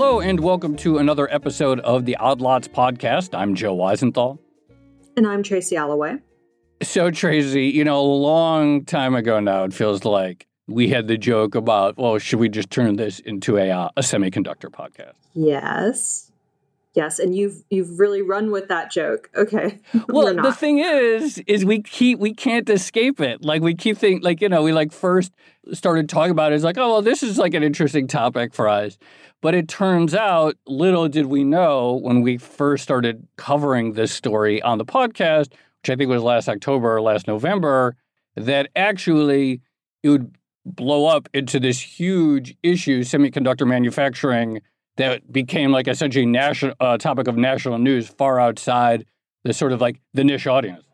Hello, 0.00 0.20
and 0.20 0.38
welcome 0.38 0.76
to 0.76 0.98
another 0.98 1.28
episode 1.34 1.80
of 1.80 2.04
the 2.04 2.14
Odd 2.18 2.40
Lots 2.40 2.68
podcast. 2.68 3.36
I'm 3.36 3.56
Joe 3.56 3.76
Weisenthal. 3.76 4.38
And 5.16 5.26
I'm 5.26 5.42
Tracy 5.42 5.74
Alloway. 5.74 6.20
So, 6.84 7.10
Tracy, 7.10 7.64
you 7.64 7.82
know, 7.82 7.98
a 7.98 8.06
long 8.06 8.84
time 8.84 9.16
ago 9.16 9.40
now, 9.40 9.64
it 9.64 9.74
feels 9.74 10.04
like 10.04 10.46
we 10.68 10.88
had 10.88 11.08
the 11.08 11.18
joke 11.18 11.56
about, 11.56 11.98
well, 11.98 12.16
should 12.18 12.38
we 12.38 12.48
just 12.48 12.70
turn 12.70 12.94
this 12.94 13.18
into 13.18 13.56
a, 13.56 13.72
uh, 13.72 13.88
a 13.96 14.02
semiconductor 14.02 14.70
podcast? 14.70 15.14
Yes. 15.34 16.27
Yes, 16.94 17.18
and 17.18 17.34
you've 17.34 17.62
you've 17.70 17.98
really 17.98 18.22
run 18.22 18.50
with 18.50 18.68
that 18.68 18.90
joke. 18.90 19.30
Okay. 19.36 19.78
Well, 20.08 20.34
the 20.34 20.52
thing 20.52 20.78
is, 20.78 21.38
is 21.46 21.64
we 21.64 21.82
keep 21.82 22.18
we 22.18 22.32
can't 22.32 22.68
escape 22.68 23.20
it. 23.20 23.44
Like 23.44 23.62
we 23.62 23.74
keep 23.74 23.98
thinking, 23.98 24.22
like 24.22 24.40
you 24.40 24.48
know, 24.48 24.62
we 24.62 24.72
like 24.72 24.92
first 24.92 25.32
started 25.72 26.08
talking 26.08 26.30
about 26.30 26.52
it. 26.52 26.56
It's 26.56 26.64
like, 26.64 26.78
oh 26.78 26.88
well, 26.88 27.02
this 27.02 27.22
is 27.22 27.38
like 27.38 27.54
an 27.54 27.62
interesting 27.62 28.06
topic 28.06 28.54
for 28.54 28.68
us. 28.68 28.98
But 29.40 29.54
it 29.54 29.68
turns 29.68 30.14
out, 30.14 30.56
little 30.66 31.08
did 31.08 31.26
we 31.26 31.44
know 31.44 31.94
when 32.02 32.22
we 32.22 32.38
first 32.38 32.82
started 32.82 33.28
covering 33.36 33.92
this 33.92 34.12
story 34.12 34.60
on 34.62 34.78
the 34.78 34.84
podcast, 34.84 35.52
which 35.82 35.90
I 35.90 35.96
think 35.96 36.08
was 36.08 36.22
last 36.22 36.48
October 36.48 36.96
or 36.96 37.02
last 37.02 37.28
November, 37.28 37.96
that 38.34 38.68
actually 38.74 39.60
it 40.02 40.08
would 40.08 40.34
blow 40.64 41.06
up 41.06 41.28
into 41.32 41.60
this 41.60 41.80
huge 41.80 42.56
issue, 42.62 43.02
semiconductor 43.02 43.66
manufacturing 43.66 44.60
that 44.98 45.32
became 45.32 45.72
like 45.72 45.88
essentially 45.88 46.26
national 46.26 46.74
uh, 46.78 46.98
topic 46.98 47.26
of 47.26 47.36
national 47.36 47.78
news 47.78 48.08
far 48.08 48.38
outside 48.38 49.06
the 49.44 49.52
sort 49.52 49.72
of 49.72 49.80
like 49.80 50.00
the 50.14 50.22
niche 50.22 50.46
audience. 50.46 50.84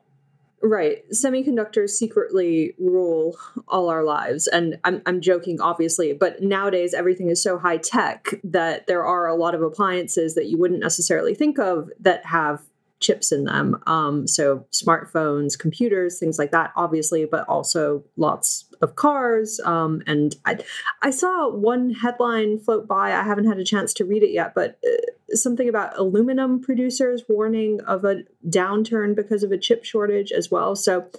Right. 0.62 1.02
Semiconductors 1.10 1.90
secretly 1.90 2.75
rule 2.78 3.36
all 3.69 3.91
our 3.91 4.02
lives. 4.02 4.47
And 4.47 4.78
I'm, 4.84 5.02
I'm 5.05 5.20
joking, 5.20 5.60
obviously, 5.60 6.14
but 6.14 6.42
nowadays 6.42 6.94
everything 6.94 7.28
is 7.28 7.42
so 7.42 7.58
high 7.58 7.77
tech 7.77 8.28
that 8.44 8.86
there 8.86 9.05
are 9.05 9.27
a 9.27 9.34
lot 9.34 9.55
of 9.55 9.60
appliances 9.60 10.34
that 10.36 10.47
you 10.47 10.56
wouldn't 10.56 10.80
necessarily 10.80 11.34
think 11.34 11.58
of 11.58 11.91
that 12.00 12.25
have 12.25 12.62
chips 13.00 13.30
in 13.30 13.44
them. 13.44 13.77
Um, 13.86 14.27
so 14.27 14.64
smartphones, 14.72 15.58
computers, 15.58 16.19
things 16.19 16.38
like 16.38 16.52
that, 16.52 16.72
obviously, 16.77 17.27
but 17.27 17.47
also 17.47 18.02
lots 18.16 18.64
of 18.84 18.94
cars. 18.94 19.58
Um, 19.64 20.02
and 20.06 20.36
I, 20.44 20.58
I 21.02 21.10
saw 21.10 21.48
one 21.48 21.90
headline 21.90 22.58
float 22.58 22.86
by. 22.86 23.12
I 23.12 23.22
haven't 23.22 23.48
had 23.48 23.58
a 23.58 23.64
chance 23.64 23.92
to 23.94 24.04
read 24.04 24.22
it 24.22 24.30
yet, 24.30 24.54
but 24.54 24.78
uh, 24.86 25.34
something 25.34 25.68
about 25.68 25.98
aluminum 25.98 26.60
producers 26.60 27.24
warning 27.28 27.80
of 27.80 28.04
a 28.04 28.22
downturn 28.48 29.16
because 29.16 29.42
of 29.42 29.50
a 29.50 29.58
chip 29.58 29.84
shortage 29.84 30.30
as 30.30 30.50
well. 30.50 30.76
So 30.76 31.10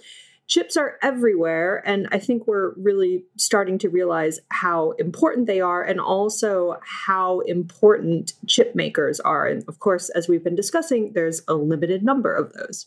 chips 0.46 0.76
are 0.76 0.96
everywhere 1.02 1.82
and 1.84 2.06
i 2.12 2.20
think 2.20 2.46
we're 2.46 2.72
really 2.76 3.24
starting 3.36 3.78
to 3.78 3.88
realize 3.88 4.38
how 4.50 4.92
important 4.92 5.48
they 5.48 5.60
are 5.60 5.82
and 5.82 6.00
also 6.00 6.76
how 6.84 7.40
important 7.40 8.32
chip 8.46 8.72
makers 8.74 9.18
are 9.18 9.46
and 9.46 9.64
of 9.66 9.80
course 9.80 10.08
as 10.10 10.28
we've 10.28 10.44
been 10.44 10.54
discussing 10.54 11.12
there's 11.14 11.42
a 11.48 11.54
limited 11.54 12.04
number 12.04 12.32
of 12.32 12.52
those 12.52 12.86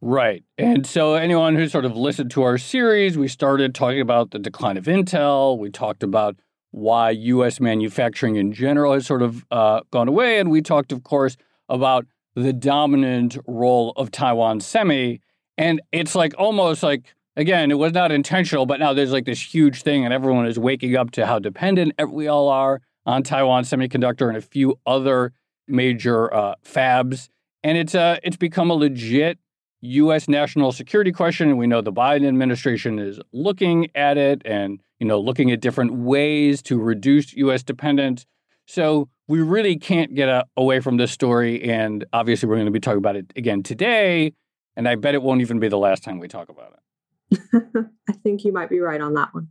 right. 0.00 0.42
And 0.58 0.86
so 0.86 1.14
anyone 1.14 1.56
who 1.56 1.68
sort 1.68 1.84
of 1.84 1.96
listened 1.96 2.30
to 2.32 2.42
our 2.42 2.58
series 2.58 3.18
we 3.18 3.28
started 3.28 3.74
talking 3.74 4.00
about 4.00 4.30
the 4.30 4.38
decline 4.38 4.76
of 4.76 4.84
intel. 4.84 5.58
We 5.58 5.70
talked 5.70 6.02
about 6.02 6.36
why 6.72 7.12
us 7.12 7.60
manufacturing 7.60 8.36
in 8.36 8.52
general 8.52 8.92
has 8.92 9.06
sort 9.06 9.22
of 9.22 9.44
uh, 9.50 9.80
gone 9.90 10.08
away. 10.08 10.38
And 10.38 10.50
we 10.50 10.62
talked 10.62 10.92
of 10.92 11.02
course 11.02 11.36
about 11.68 12.06
the 12.34 12.52
dominant 12.52 13.38
role 13.46 13.92
of 13.96 14.10
taiwan 14.10 14.60
semi. 14.60 15.20
And 15.58 15.80
it's 15.92 16.14
like 16.14 16.32
almost 16.38 16.82
like, 16.82 17.14
again, 17.36 17.70
it 17.70 17.78
was 17.78 17.92
not 17.92 18.12
intentional, 18.12 18.66
but 18.66 18.80
now 18.80 18.92
there's 18.92 19.12
like 19.12 19.26
this 19.26 19.42
huge 19.42 19.82
thing, 19.82 20.04
and 20.04 20.14
everyone 20.14 20.46
is 20.46 20.58
waking 20.58 20.96
up 20.96 21.10
to 21.12 21.26
how 21.26 21.38
dependent 21.38 21.92
we 22.08 22.28
all 22.28 22.48
are 22.48 22.80
on 23.04 23.22
Taiwan 23.22 23.64
Semiconductor 23.64 24.28
and 24.28 24.36
a 24.36 24.40
few 24.40 24.78
other 24.86 25.32
major 25.68 26.32
uh, 26.32 26.54
fabs. 26.64 27.28
And 27.62 27.76
it's, 27.76 27.94
uh, 27.94 28.18
it's 28.22 28.36
become 28.36 28.70
a 28.70 28.74
legit 28.74 29.38
U.S. 29.82 30.28
national 30.28 30.72
security 30.72 31.12
question. 31.12 31.48
And 31.48 31.58
we 31.58 31.66
know 31.66 31.80
the 31.80 31.92
Biden 31.92 32.26
administration 32.26 32.98
is 32.98 33.20
looking 33.32 33.88
at 33.94 34.18
it 34.18 34.42
and, 34.44 34.80
you 34.98 35.06
know, 35.06 35.18
looking 35.18 35.50
at 35.50 35.60
different 35.60 35.94
ways 35.94 36.62
to 36.62 36.78
reduce 36.78 37.32
U.S. 37.34 37.62
dependence. 37.62 38.26
So 38.66 39.08
we 39.26 39.40
really 39.40 39.76
can't 39.76 40.14
get 40.14 40.28
a, 40.28 40.32
uh, 40.32 40.44
away 40.56 40.80
from 40.80 40.96
this 40.96 41.10
story. 41.10 41.62
And 41.62 42.04
obviously, 42.12 42.48
we're 42.48 42.56
going 42.56 42.66
to 42.66 42.72
be 42.72 42.80
talking 42.80 42.98
about 42.98 43.16
it 43.16 43.32
again 43.36 43.62
today. 43.62 44.32
And 44.76 44.88
I 44.88 44.94
bet 44.94 45.14
it 45.14 45.22
won't 45.22 45.40
even 45.40 45.58
be 45.58 45.68
the 45.68 45.78
last 45.78 46.04
time 46.04 46.18
we 46.18 46.28
talk 46.28 46.48
about 46.48 46.72
it. 46.72 47.86
I 48.08 48.12
think 48.12 48.44
you 48.44 48.52
might 48.52 48.68
be 48.68 48.80
right 48.80 49.00
on 49.00 49.14
that 49.14 49.34
one. 49.34 49.48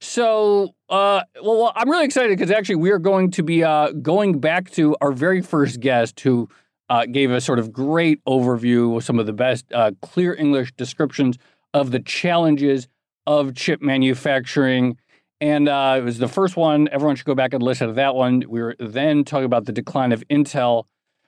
So, 0.00 0.74
uh, 0.88 1.22
well, 1.42 1.58
well, 1.58 1.72
I'm 1.74 1.90
really 1.90 2.04
excited 2.04 2.36
because 2.36 2.50
actually 2.50 2.76
we 2.76 2.90
are 2.90 2.98
going 2.98 3.30
to 3.32 3.42
be 3.42 3.64
uh, 3.64 3.92
going 3.92 4.38
back 4.40 4.70
to 4.72 4.94
our 5.00 5.12
very 5.12 5.40
first 5.40 5.80
guest 5.80 6.20
who 6.20 6.48
uh, 6.88 7.06
gave 7.06 7.30
a 7.30 7.40
sort 7.40 7.58
of 7.58 7.72
great 7.72 8.24
overview, 8.24 9.02
some 9.02 9.18
of 9.18 9.26
the 9.26 9.32
best 9.32 9.72
uh, 9.72 9.92
clear 10.02 10.34
English 10.34 10.72
descriptions 10.76 11.38
of 11.74 11.90
the 11.90 12.00
challenges 12.00 12.88
of 13.26 13.54
chip 13.54 13.82
manufacturing. 13.82 14.96
And 15.40 15.68
uh, 15.68 15.96
it 15.98 16.04
was 16.04 16.18
the 16.18 16.28
first 16.28 16.56
one. 16.56 16.88
Everyone 16.90 17.16
should 17.16 17.26
go 17.26 17.34
back 17.34 17.52
and 17.52 17.62
listen 17.62 17.88
to 17.88 17.92
that 17.94 18.14
one. 18.14 18.42
We 18.48 18.62
were 18.62 18.76
then 18.78 19.24
talking 19.24 19.44
about 19.44 19.66
the 19.66 19.72
decline 19.72 20.12
of 20.12 20.26
Intel. 20.28 20.84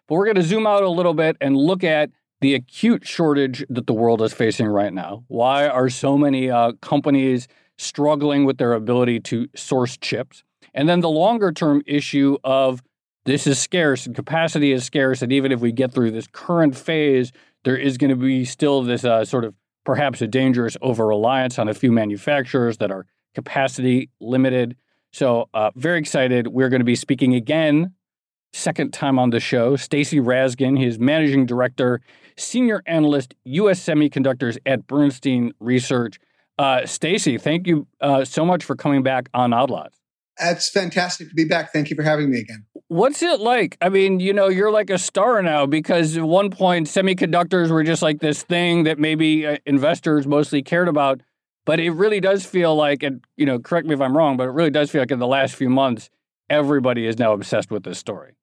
But 0.06 0.14
we're 0.14 0.24
going 0.24 0.36
to 0.36 0.42
zoom 0.42 0.66
out 0.66 0.82
a 0.82 0.88
little 0.88 1.12
bit 1.12 1.36
and 1.40 1.56
look 1.56 1.84
at 1.84 2.10
the 2.40 2.54
acute 2.54 3.06
shortage 3.06 3.64
that 3.68 3.86
the 3.86 3.92
world 3.92 4.22
is 4.22 4.32
facing 4.32 4.66
right 4.66 4.92
now. 4.92 5.24
Why 5.26 5.68
are 5.68 5.88
so 5.90 6.16
many 6.16 6.50
uh, 6.50 6.72
companies 6.80 7.48
struggling 7.76 8.44
with 8.44 8.58
their 8.58 8.72
ability 8.72 9.20
to 9.20 9.48
source 9.54 9.96
chips? 9.98 10.44
And 10.72 10.88
then 10.88 11.00
the 11.00 11.10
longer 11.10 11.52
term 11.52 11.82
issue 11.86 12.38
of 12.44 12.82
this 13.28 13.46
is 13.46 13.58
scarce 13.58 14.06
and 14.06 14.16
capacity 14.16 14.72
is 14.72 14.84
scarce. 14.84 15.20
And 15.20 15.30
even 15.32 15.52
if 15.52 15.60
we 15.60 15.70
get 15.70 15.92
through 15.92 16.12
this 16.12 16.26
current 16.32 16.74
phase, 16.74 17.30
there 17.64 17.76
is 17.76 17.98
going 17.98 18.08
to 18.08 18.16
be 18.16 18.46
still 18.46 18.82
this 18.82 19.04
uh, 19.04 19.24
sort 19.26 19.44
of 19.44 19.54
perhaps 19.84 20.22
a 20.22 20.26
dangerous 20.26 20.78
over 20.80 21.06
reliance 21.06 21.58
on 21.58 21.68
a 21.68 21.74
few 21.74 21.92
manufacturers 21.92 22.78
that 22.78 22.90
are 22.90 23.04
capacity 23.34 24.08
limited. 24.18 24.76
So, 25.12 25.48
uh, 25.52 25.70
very 25.76 25.98
excited. 25.98 26.48
We're 26.48 26.70
going 26.70 26.80
to 26.80 26.86
be 26.86 26.94
speaking 26.94 27.34
again 27.34 27.92
second 28.54 28.94
time 28.94 29.18
on 29.18 29.28
the 29.28 29.40
show. 29.40 29.76
Stacy 29.76 30.20
Rasgon, 30.20 30.78
his 30.78 30.98
managing 30.98 31.44
director, 31.44 32.00
senior 32.36 32.82
analyst, 32.86 33.34
U.S. 33.44 33.84
Semiconductors 33.84 34.56
at 34.64 34.86
Bernstein 34.86 35.52
Research. 35.60 36.18
Uh, 36.58 36.86
Stacy, 36.86 37.36
thank 37.36 37.66
you 37.66 37.86
uh, 38.00 38.24
so 38.24 38.46
much 38.46 38.64
for 38.64 38.74
coming 38.74 39.02
back 39.02 39.28
on 39.34 39.52
Odd 39.52 39.70
Lots. 39.70 39.97
It's 40.40 40.68
fantastic 40.68 41.28
to 41.28 41.34
be 41.34 41.44
back. 41.44 41.72
Thank 41.72 41.90
you 41.90 41.96
for 41.96 42.02
having 42.02 42.30
me 42.30 42.40
again. 42.40 42.64
What's 42.88 43.22
it 43.22 43.40
like? 43.40 43.76
I 43.80 43.88
mean, 43.88 44.20
you 44.20 44.32
know, 44.32 44.48
you're 44.48 44.70
like 44.70 44.90
a 44.90 44.98
star 44.98 45.42
now 45.42 45.66
because 45.66 46.16
at 46.16 46.22
one 46.22 46.50
point 46.50 46.86
semiconductors 46.86 47.70
were 47.70 47.84
just 47.84 48.02
like 48.02 48.20
this 48.20 48.42
thing 48.42 48.84
that 48.84 48.98
maybe 48.98 49.46
uh, 49.46 49.58
investors 49.66 50.26
mostly 50.26 50.62
cared 50.62 50.88
about. 50.88 51.20
But 51.66 51.80
it 51.80 51.90
really 51.90 52.20
does 52.20 52.46
feel 52.46 52.74
like, 52.74 53.02
and 53.02 53.22
you 53.36 53.44
know, 53.44 53.58
correct 53.58 53.86
me 53.86 53.94
if 53.94 54.00
I'm 54.00 54.16
wrong, 54.16 54.38
but 54.38 54.44
it 54.44 54.52
really 54.52 54.70
does 54.70 54.90
feel 54.90 55.02
like 55.02 55.10
in 55.10 55.18
the 55.18 55.26
last 55.26 55.54
few 55.54 55.68
months, 55.68 56.08
everybody 56.48 57.04
is 57.06 57.18
now 57.18 57.34
obsessed 57.34 57.70
with 57.70 57.82
this 57.82 57.98
story. 57.98 58.36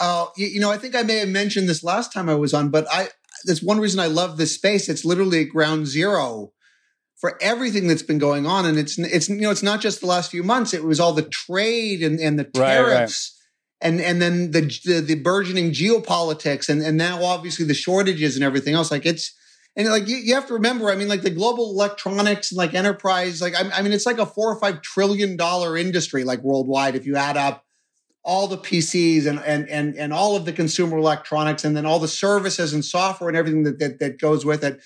Uh, 0.00 0.26
you, 0.36 0.48
you, 0.48 0.60
know, 0.60 0.72
I 0.72 0.78
think 0.78 0.96
I 0.96 1.02
may 1.02 1.18
have 1.18 1.28
mentioned 1.28 1.68
this 1.68 1.84
last 1.84 2.12
time 2.12 2.28
I 2.28 2.34
was 2.34 2.52
on, 2.52 2.70
but 2.70 2.86
I 2.90 3.10
that's 3.44 3.62
one 3.62 3.78
reason 3.78 4.00
I 4.00 4.06
love 4.06 4.36
this 4.36 4.54
space. 4.54 4.88
It's 4.88 5.04
literally 5.04 5.44
ground 5.44 5.86
zero 5.86 6.52
for 7.22 7.38
everything 7.40 7.86
that's 7.86 8.02
been 8.02 8.18
going 8.18 8.46
on, 8.46 8.66
and 8.66 8.76
it's 8.76 8.98
it's 8.98 9.28
you 9.28 9.36
know 9.36 9.52
it's 9.52 9.62
not 9.62 9.80
just 9.80 10.00
the 10.00 10.08
last 10.08 10.28
few 10.28 10.42
months. 10.42 10.74
It 10.74 10.82
was 10.82 10.98
all 10.98 11.12
the 11.12 11.22
trade 11.22 12.02
and, 12.02 12.18
and 12.18 12.36
the 12.36 12.42
tariffs. 12.42 13.38
Right, 13.80 13.88
right. 13.88 13.92
And 13.92 14.00
and 14.00 14.20
then 14.20 14.50
the, 14.50 14.62
the 14.84 15.00
the 15.00 15.14
burgeoning 15.14 15.70
geopolitics 15.70 16.68
and 16.68 16.82
and 16.82 16.98
now 16.98 17.22
obviously 17.22 17.64
the 17.64 17.74
shortages 17.74 18.34
and 18.34 18.44
everything 18.44 18.74
else 18.74 18.90
like 18.90 19.06
it's 19.06 19.34
and 19.76 19.88
like 19.88 20.08
you, 20.08 20.16
you 20.16 20.34
have 20.34 20.46
to 20.48 20.54
remember 20.54 20.90
I 20.90 20.96
mean 20.96 21.08
like 21.08 21.22
the 21.22 21.30
global 21.30 21.70
electronics 21.70 22.50
and 22.50 22.58
like 22.58 22.74
enterprise 22.74 23.40
like 23.40 23.56
I, 23.56 23.68
I 23.70 23.82
mean 23.82 23.92
it's 23.92 24.06
like 24.06 24.18
a 24.18 24.26
four 24.26 24.52
or 24.52 24.60
five 24.60 24.82
trillion 24.82 25.36
dollar 25.36 25.76
industry 25.76 26.22
like 26.22 26.42
worldwide 26.42 26.94
if 26.94 27.06
you 27.06 27.16
add 27.16 27.36
up 27.36 27.64
all 28.24 28.46
the 28.46 28.58
PCs 28.58 29.26
and, 29.26 29.40
and, 29.40 29.68
and, 29.68 29.96
and 29.96 30.12
all 30.12 30.36
of 30.36 30.44
the 30.44 30.52
consumer 30.52 30.96
electronics 30.96 31.64
and 31.64 31.76
then 31.76 31.84
all 31.84 31.98
the 31.98 32.06
services 32.06 32.72
and 32.72 32.84
software 32.84 33.28
and 33.28 33.36
everything 33.36 33.64
that, 33.64 33.80
that, 33.80 33.98
that 33.98 34.20
goes 34.20 34.44
with 34.44 34.62
it, 34.62 34.80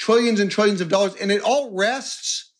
trillions 0.00 0.40
and 0.40 0.50
trillions 0.50 0.80
of 0.80 0.88
dollars. 0.88 1.14
And 1.16 1.30
it 1.30 1.42
all 1.42 1.70
rests 1.72 2.52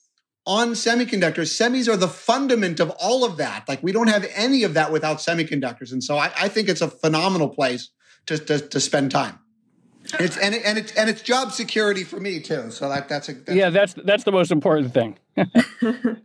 on 0.46 0.72
semiconductors. 0.72 1.48
Semis 1.48 1.88
are 1.88 1.96
the 1.96 2.06
fundament 2.06 2.80
of 2.80 2.90
all 3.00 3.24
of 3.24 3.38
that. 3.38 3.66
Like 3.66 3.82
we 3.82 3.92
don't 3.92 4.08
have 4.08 4.26
any 4.34 4.62
of 4.62 4.74
that 4.74 4.92
without 4.92 5.18
semiconductors. 5.18 5.90
And 5.90 6.04
so 6.04 6.18
I, 6.18 6.30
I 6.38 6.48
think 6.48 6.68
it's 6.68 6.82
a 6.82 6.88
phenomenal 6.88 7.48
place 7.48 7.88
to, 8.26 8.36
to, 8.36 8.58
to 8.60 8.78
spend 8.78 9.10
time. 9.10 9.38
And 10.12 10.22
it's 10.22 10.36
and, 10.36 10.54
it, 10.54 10.62
and 10.64 10.78
it's 10.78 10.92
and 10.92 11.08
it's 11.08 11.22
job 11.22 11.52
security 11.52 12.04
for 12.04 12.18
me 12.18 12.40
too. 12.40 12.70
So 12.70 12.88
that 12.88 13.08
that's 13.08 13.28
a 13.28 13.34
that's 13.34 13.52
yeah. 13.52 13.70
That's 13.70 13.94
that's 13.94 14.24
the 14.24 14.32
most 14.32 14.50
important 14.50 14.92
thing. 14.92 15.18
that 15.36 16.22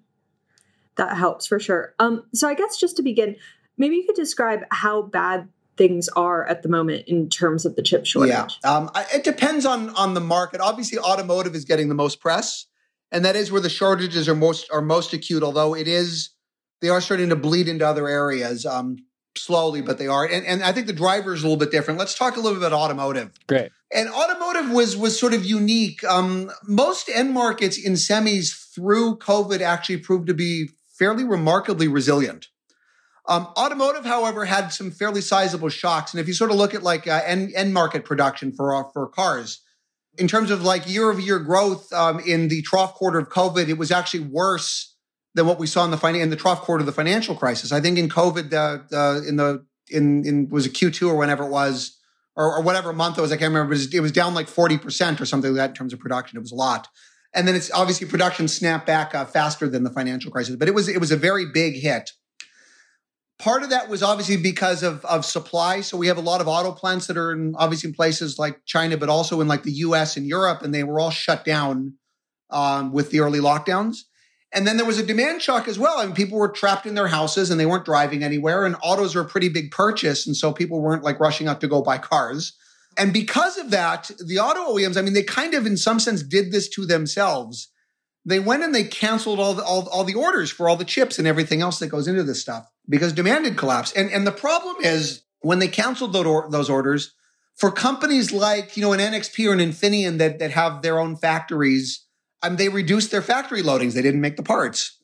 helps 0.97 1.45
for 1.45 1.59
sure. 1.59 1.93
Um, 1.99 2.23
so 2.33 2.47
I 2.47 2.55
guess 2.55 2.77
just 2.77 2.95
to 2.97 3.03
begin, 3.03 3.35
Maybe 3.77 3.97
you 3.97 4.05
could 4.05 4.15
describe 4.15 4.61
how 4.71 5.01
bad 5.01 5.49
things 5.77 6.09
are 6.09 6.45
at 6.47 6.63
the 6.63 6.69
moment 6.69 7.07
in 7.07 7.29
terms 7.29 7.65
of 7.65 7.75
the 7.75 7.81
chip 7.81 8.05
shortage. 8.05 8.31
Yeah, 8.31 8.47
um, 8.63 8.89
it 9.13 9.23
depends 9.23 9.65
on 9.65 9.89
on 9.91 10.13
the 10.13 10.21
market. 10.21 10.61
Obviously, 10.61 10.97
automotive 10.99 11.55
is 11.55 11.65
getting 11.65 11.89
the 11.89 11.95
most 11.95 12.19
press, 12.19 12.65
and 13.11 13.25
that 13.25 13.35
is 13.35 13.51
where 13.51 13.61
the 13.61 13.69
shortages 13.69 14.27
are 14.27 14.35
most 14.35 14.67
are 14.71 14.81
most 14.81 15.13
acute. 15.13 15.43
Although 15.43 15.75
it 15.75 15.87
is, 15.87 16.29
they 16.81 16.89
are 16.89 17.01
starting 17.01 17.29
to 17.29 17.35
bleed 17.35 17.67
into 17.67 17.87
other 17.87 18.07
areas. 18.07 18.65
Um, 18.65 18.97
slowly, 19.37 19.81
but 19.81 19.97
they 19.97 20.07
are. 20.07 20.25
And, 20.25 20.45
and 20.45 20.63
I 20.63 20.71
think 20.71 20.87
the 20.87 20.93
driver 20.93 21.33
is 21.33 21.43
a 21.43 21.45
little 21.45 21.59
bit 21.59 21.71
different. 21.71 21.99
Let's 21.99 22.17
talk 22.17 22.37
a 22.37 22.39
little 22.39 22.57
bit 22.57 22.65
about 22.65 22.77
automotive. 22.77 23.31
Great. 23.47 23.71
And 23.93 24.09
automotive 24.09 24.71
was 24.71 24.97
was 24.97 25.19
sort 25.19 25.33
of 25.33 25.45
unique. 25.45 26.03
Um, 26.03 26.51
most 26.63 27.09
end 27.09 27.33
markets 27.33 27.77
in 27.77 27.93
semis 27.93 28.73
through 28.73 29.17
COVID 29.17 29.61
actually 29.61 29.97
proved 29.97 30.27
to 30.27 30.33
be 30.33 30.69
fairly 30.97 31.23
remarkably 31.23 31.87
resilient. 31.87 32.47
Um, 33.27 33.47
automotive, 33.57 34.05
however, 34.05 34.45
had 34.45 34.69
some 34.69 34.91
fairly 34.91 35.21
sizable 35.21 35.69
shocks. 35.69 36.13
And 36.13 36.21
if 36.21 36.27
you 36.27 36.33
sort 36.33 36.51
of 36.51 36.57
look 36.57 36.75
at 36.75 36.83
like 36.83 37.07
uh, 37.07 37.21
end, 37.25 37.51
end 37.55 37.73
market 37.73 38.05
production 38.05 38.51
for 38.51 38.75
uh, 38.75 38.83
for 38.93 39.07
cars, 39.07 39.61
in 40.17 40.27
terms 40.27 40.51
of 40.51 40.63
like 40.63 40.87
year 40.87 41.09
over 41.09 41.19
year 41.19 41.39
growth 41.39 41.91
um, 41.91 42.19
in 42.19 42.47
the 42.47 42.61
trough 42.61 42.93
quarter 42.93 43.19
of 43.19 43.29
COVID, 43.29 43.67
it 43.67 43.77
was 43.77 43.91
actually 43.91 44.21
worse 44.21 44.95
than 45.33 45.45
what 45.45 45.59
we 45.59 45.67
saw 45.67 45.83
in 45.83 45.91
the 45.91 45.97
fin- 45.97 46.15
in 46.15 46.29
the 46.29 46.35
trough 46.35 46.61
quarter 46.61 46.81
of 46.81 46.85
the 46.85 46.91
financial 46.91 47.35
crisis. 47.35 47.71
I 47.71 47.81
think 47.81 47.97
in 47.97 48.09
COVID, 48.09 48.53
uh, 48.53 48.95
uh, 48.95 49.21
in 49.27 49.35
the 49.35 49.65
in 49.89 50.25
in 50.25 50.49
was 50.49 50.65
a 50.65 50.69
Q2 50.69 51.09
or 51.09 51.15
whenever 51.15 51.45
it 51.45 51.49
was, 51.49 51.97
or, 52.35 52.57
or 52.57 52.61
whatever 52.61 52.93
month 52.93 53.17
it 53.17 53.21
was, 53.21 53.31
I 53.31 53.37
can't 53.37 53.49
remember. 53.49 53.73
It 53.73 53.77
was, 53.77 53.93
it 53.93 53.99
was 53.99 54.11
down 54.11 54.33
like 54.33 54.47
forty 54.47 54.77
percent 54.77 55.19
or 55.19 55.25
something 55.25 55.51
like 55.51 55.57
that 55.57 55.69
in 55.71 55.75
terms 55.75 55.93
of 55.93 55.99
production. 55.99 56.37
It 56.37 56.41
was 56.41 56.51
a 56.51 56.55
lot, 56.55 56.87
and 57.33 57.47
then 57.47 57.55
it's 57.55 57.71
obviously 57.71 58.07
production 58.07 58.47
snapped 58.47 58.85
back 58.85 59.13
uh, 59.13 59.25
faster 59.25 59.67
than 59.67 59.83
the 59.83 59.91
financial 59.91 60.31
crisis. 60.31 60.55
But 60.55 60.67
it 60.67 60.73
was 60.73 60.87
it 60.87 60.99
was 60.99 61.11
a 61.11 61.17
very 61.17 61.45
big 61.51 61.75
hit. 61.75 62.11
Part 63.37 63.63
of 63.63 63.69
that 63.69 63.89
was 63.89 64.01
obviously 64.01 64.37
because 64.37 64.81
of, 64.81 65.03
of 65.03 65.25
supply. 65.25 65.81
So 65.81 65.97
we 65.97 66.07
have 66.07 66.17
a 66.17 66.21
lot 66.21 66.39
of 66.39 66.47
auto 66.47 66.71
plants 66.71 67.07
that 67.07 67.17
are 67.17 67.33
in 67.33 67.53
obviously 67.57 67.89
in 67.89 67.93
places 67.93 68.39
like 68.39 68.63
China, 68.65 68.95
but 68.95 69.09
also 69.09 69.41
in 69.41 69.47
like 69.47 69.63
the 69.63 69.73
US 69.73 70.15
and 70.15 70.25
Europe, 70.25 70.61
and 70.61 70.73
they 70.73 70.83
were 70.83 70.99
all 70.99 71.11
shut 71.11 71.43
down 71.43 71.95
um, 72.49 72.93
with 72.93 73.11
the 73.11 73.19
early 73.19 73.39
lockdowns. 73.39 74.03
And 74.53 74.65
then 74.65 74.77
there 74.77 74.85
was 74.85 74.97
a 74.97 75.05
demand 75.05 75.41
shock 75.41 75.67
as 75.67 75.77
well. 75.77 75.99
I 75.99 76.05
mean, 76.05 76.15
people 76.15 76.39
were 76.39 76.47
trapped 76.47 76.85
in 76.85 76.95
their 76.95 77.09
houses 77.09 77.51
and 77.51 77.59
they 77.59 77.65
weren't 77.65 77.83
driving 77.83 78.23
anywhere, 78.23 78.65
and 78.65 78.77
autos 78.81 79.15
are 79.15 79.21
a 79.21 79.25
pretty 79.25 79.49
big 79.49 79.71
purchase. 79.71 80.25
And 80.25 80.35
so 80.35 80.53
people 80.53 80.81
weren't 80.81 81.03
like 81.03 81.19
rushing 81.19 81.47
out 81.47 81.59
to 81.61 81.67
go 81.67 81.81
buy 81.81 81.97
cars. 81.97 82.53
And 82.97 83.11
because 83.11 83.57
of 83.57 83.71
that, 83.71 84.09
the 84.25 84.39
auto 84.39 84.73
OEMs, 84.73 84.95
I 84.95 85.01
mean, 85.01 85.13
they 85.13 85.23
kind 85.23 85.53
of, 85.53 85.65
in 85.65 85.75
some 85.75 85.99
sense, 85.99 86.23
did 86.23 86.53
this 86.53 86.69
to 86.69 86.85
themselves. 86.85 87.67
They 88.25 88.39
went 88.39 88.63
and 88.63 88.73
they 88.73 88.83
canceled 88.83 89.39
all 89.39 89.53
the, 89.53 89.63
all, 89.63 89.87
all 89.89 90.03
the 90.03 90.15
orders 90.15 90.51
for 90.51 90.67
all 90.67 90.75
the 90.75 90.85
chips 90.85 91.19
and 91.19 91.27
everything 91.27 91.61
else 91.61 91.79
that 91.79 91.87
goes 91.87 92.07
into 92.07 92.23
this 92.23 92.41
stuff 92.41 92.67
because 92.89 93.13
demand 93.13 93.45
had 93.45 93.57
collapsed. 93.57 93.95
And, 93.95 94.11
and 94.11 94.25
the 94.25 94.31
problem 94.31 94.77
is 94.81 95.23
when 95.41 95.59
they 95.59 95.67
canceled 95.67 96.13
those 96.13 96.69
orders 96.69 97.13
for 97.55 97.71
companies 97.71 98.33
like, 98.33 98.75
you 98.75 98.81
know, 98.81 98.93
an 98.93 98.99
NXP 98.99 99.47
or 99.47 99.53
an 99.53 99.59
Infineon 99.59 100.17
that, 100.17 100.39
that 100.39 100.51
have 100.51 100.81
their 100.81 100.99
own 100.99 101.15
factories, 101.15 102.05
um, 102.41 102.57
they 102.57 102.69
reduced 102.69 103.11
their 103.11 103.21
factory 103.21 103.61
loadings. 103.61 103.93
They 103.93 104.01
didn't 104.01 104.21
make 104.21 104.37
the 104.37 104.43
parts. 104.43 104.97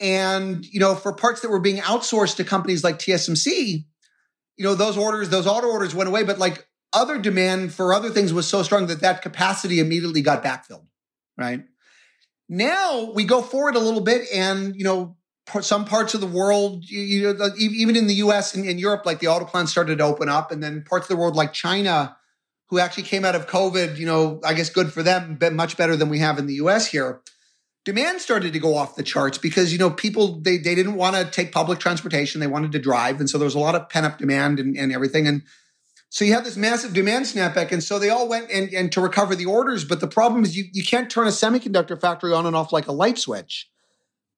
And, 0.00 0.64
you 0.66 0.80
know, 0.80 0.94
for 0.94 1.12
parts 1.12 1.42
that 1.42 1.50
were 1.50 1.60
being 1.60 1.82
outsourced 1.82 2.36
to 2.36 2.44
companies 2.44 2.82
like 2.82 2.98
TSMC, 2.98 3.84
you 4.56 4.64
know, 4.64 4.74
those 4.74 4.96
orders, 4.96 5.28
those 5.28 5.46
auto 5.46 5.68
orders 5.68 5.94
went 5.94 6.08
away, 6.08 6.24
but 6.24 6.38
like 6.38 6.66
other 6.92 7.18
demand 7.18 7.72
for 7.72 7.92
other 7.92 8.10
things 8.10 8.32
was 8.32 8.46
so 8.46 8.62
strong 8.62 8.86
that 8.86 9.00
that 9.00 9.22
capacity 9.22 9.80
immediately 9.80 10.22
got 10.22 10.42
backfilled, 10.42 10.86
right? 11.36 11.64
Now 12.48 13.10
we 13.12 13.24
go 13.24 13.42
forward 13.42 13.76
a 13.76 13.80
little 13.80 14.00
bit 14.00 14.26
and, 14.32 14.76
you 14.76 14.84
know, 14.84 15.16
some 15.60 15.84
parts 15.84 16.14
of 16.14 16.20
the 16.20 16.26
world, 16.26 16.88
you 16.88 17.34
know, 17.34 17.50
even 17.58 17.96
in 17.96 18.06
the 18.06 18.14
US 18.14 18.54
and 18.54 18.64
in 18.64 18.78
Europe, 18.78 19.04
like 19.04 19.20
the 19.20 19.28
auto 19.28 19.44
plants 19.44 19.72
started 19.72 19.98
to 19.98 20.04
open 20.04 20.28
up 20.28 20.50
and 20.50 20.62
then 20.62 20.84
parts 20.88 21.04
of 21.04 21.08
the 21.08 21.16
world 21.16 21.36
like 21.36 21.52
China, 21.52 22.16
who 22.70 22.78
actually 22.78 23.02
came 23.02 23.24
out 23.24 23.34
of 23.34 23.46
COVID, 23.46 23.98
you 23.98 24.06
know, 24.06 24.40
I 24.44 24.54
guess 24.54 24.70
good 24.70 24.92
for 24.92 25.02
them, 25.02 25.36
but 25.38 25.52
much 25.52 25.76
better 25.76 25.96
than 25.96 26.08
we 26.08 26.18
have 26.20 26.38
in 26.38 26.46
the 26.46 26.54
US 26.54 26.86
here. 26.86 27.20
Demand 27.84 28.22
started 28.22 28.54
to 28.54 28.58
go 28.58 28.74
off 28.74 28.96
the 28.96 29.02
charts 29.02 29.36
because, 29.36 29.70
you 29.70 29.78
know, 29.78 29.90
people, 29.90 30.40
they, 30.40 30.56
they 30.56 30.74
didn't 30.74 30.94
want 30.94 31.16
to 31.16 31.26
take 31.26 31.52
public 31.52 31.78
transportation. 31.78 32.40
They 32.40 32.46
wanted 32.46 32.72
to 32.72 32.78
drive. 32.78 33.20
And 33.20 33.28
so 33.28 33.36
there 33.36 33.44
was 33.44 33.54
a 33.54 33.58
lot 33.58 33.74
of 33.74 33.90
pent 33.90 34.06
up 34.06 34.16
demand 34.16 34.58
and, 34.58 34.74
and 34.76 34.90
everything. 34.90 35.26
And 35.26 35.42
so 36.14 36.24
you 36.24 36.32
have 36.34 36.44
this 36.44 36.56
massive 36.56 36.92
demand 36.92 37.24
snapback. 37.24 37.72
And 37.72 37.82
so 37.82 37.98
they 37.98 38.08
all 38.08 38.28
went 38.28 38.48
and, 38.48 38.72
and 38.72 38.92
to 38.92 39.00
recover 39.00 39.34
the 39.34 39.46
orders. 39.46 39.84
But 39.84 39.98
the 39.98 40.06
problem 40.06 40.44
is 40.44 40.56
you, 40.56 40.66
you 40.72 40.84
can't 40.84 41.10
turn 41.10 41.26
a 41.26 41.30
semiconductor 41.30 42.00
factory 42.00 42.32
on 42.32 42.46
and 42.46 42.54
off 42.54 42.72
like 42.72 42.86
a 42.86 42.92
light 42.92 43.18
switch. 43.18 43.68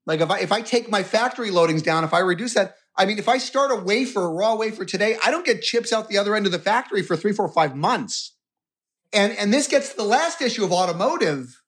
Like 0.06 0.23
if 0.23 0.31
I, 0.31 0.38
if 0.38 0.52
I 0.52 0.62
take 0.62 0.90
my 0.90 1.02
factory 1.02 1.50
loadings 1.50 1.82
down, 1.82 2.02
if 2.02 2.14
I 2.14 2.20
reduce 2.20 2.55
that, 2.55 2.76
I 2.96 3.05
mean, 3.05 3.19
if 3.19 3.28
I 3.28 3.37
start 3.37 3.73
a 3.73 3.75
wafer, 3.76 4.23
a 4.23 4.31
raw 4.31 4.55
wafer 4.55 4.87
today, 4.87 5.19
I 5.23 5.31
don't 5.31 5.44
get 5.44 5.61
chips 5.61 5.93
out 5.93 6.08
the 6.08 6.17
other 6.17 6.34
end 6.34 6.46
of 6.46 6.52
the 6.52 6.58
factory 6.58 7.02
for 7.02 7.14
three, 7.14 7.34
four, 7.34 7.46
five 7.46 7.76
months. 7.76 8.32
And, 9.12 9.37
and 9.37 9.52
this 9.52 9.69
gets 9.69 9.90
to 9.90 9.99
the 9.99 10.05
last 10.05 10.40
issue 10.40 10.64
of 10.64 10.73
automotive. 10.73 11.61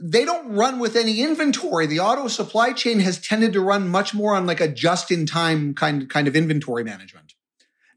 They 0.00 0.24
don't 0.24 0.54
run 0.54 0.78
with 0.78 0.96
any 0.96 1.20
inventory. 1.20 1.86
The 1.86 2.00
auto 2.00 2.28
supply 2.28 2.72
chain 2.72 3.00
has 3.00 3.20
tended 3.20 3.52
to 3.52 3.60
run 3.60 3.86
much 3.86 4.14
more 4.14 4.34
on 4.34 4.46
like 4.46 4.62
a 4.62 4.68
just 4.68 5.10
in 5.10 5.26
time 5.26 5.74
kind, 5.74 6.08
kind 6.08 6.26
of 6.26 6.34
inventory 6.34 6.84
management. 6.84 7.34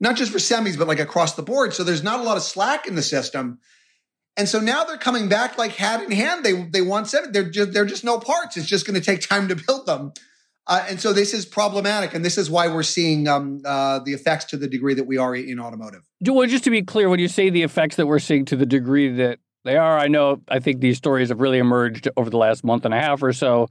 Not 0.04 0.18
just 0.18 0.34
for 0.34 0.38
semis, 0.38 0.78
but 0.78 0.88
like 0.88 1.00
across 1.00 1.36
the 1.36 1.44
board. 1.44 1.74
So 1.74 1.86
there's 1.86 2.04
not 2.04 2.20
a 2.20 2.24
lot 2.24 2.36
of 2.36 2.44
slack 2.44 2.88
in 2.88 2.96
the 2.96 3.02
system. 3.02 3.60
And 4.36 4.50
so 4.50 4.60
now 4.60 4.84
they're 4.84 4.98
coming 4.98 5.30
back 5.30 5.58
like 5.58 5.72
hat 5.72 6.04
in 6.04 6.12
hand. 6.12 6.44
They, 6.44 6.62
they 6.62 6.82
want 6.82 7.08
seven. 7.08 7.32
They're 7.32 7.50
just, 7.50 7.72
they're 7.72 7.86
just 7.86 8.04
no 8.04 8.20
parts. 8.20 8.58
It's 8.58 8.68
just 8.68 8.86
going 8.86 9.00
to 9.00 9.06
take 9.06 9.22
time 9.22 9.48
to 9.48 9.56
build 9.56 9.86
them. 9.86 10.12
Uh, 10.68 10.86
and 10.90 11.00
so 11.00 11.14
this 11.14 11.34
is 11.34 11.46
problematic, 11.46 12.14
and 12.14 12.24
this 12.24 12.38
is 12.38 12.50
why 12.50 12.68
we're 12.68 12.84
seeing 12.84 13.28
um, 13.28 13.62
uh, 13.66 14.00
the 14.00 14.14
effects 14.14 14.46
to 14.46 14.58
the 14.58 14.68
degree 14.68 14.94
that 14.94 15.06
we 15.06 15.18
are 15.18 15.36
in 15.36 15.60
automotive. 15.60 16.02
Well, 16.22 16.48
just 16.48 16.64
to 16.66 16.70
be 16.70 16.82
clear, 16.82 17.10
when 17.10 17.20
you 17.20 17.28
say 17.28 17.50
the 17.50 17.64
effects 17.64 17.96
that 17.98 18.06
we're 18.06 18.20
seeing 18.20 18.46
to 18.46 18.56
the 18.56 18.66
degree 18.66 19.10
that 19.10 19.40
they 19.66 19.78
are, 19.78 19.98
I 19.98 20.08
know 20.08 20.42
I 20.48 20.60
think 20.60 20.80
these 20.80 20.98
stories 20.98 21.30
have 21.30 21.42
really 21.42 21.60
emerged 21.60 22.10
over 22.16 22.30
the 22.30 22.38
last 22.38 22.64
month 22.64 22.86
and 22.86 22.94
a 22.94 23.00
half 23.00 23.24
or 23.24 23.34
so. 23.34 23.68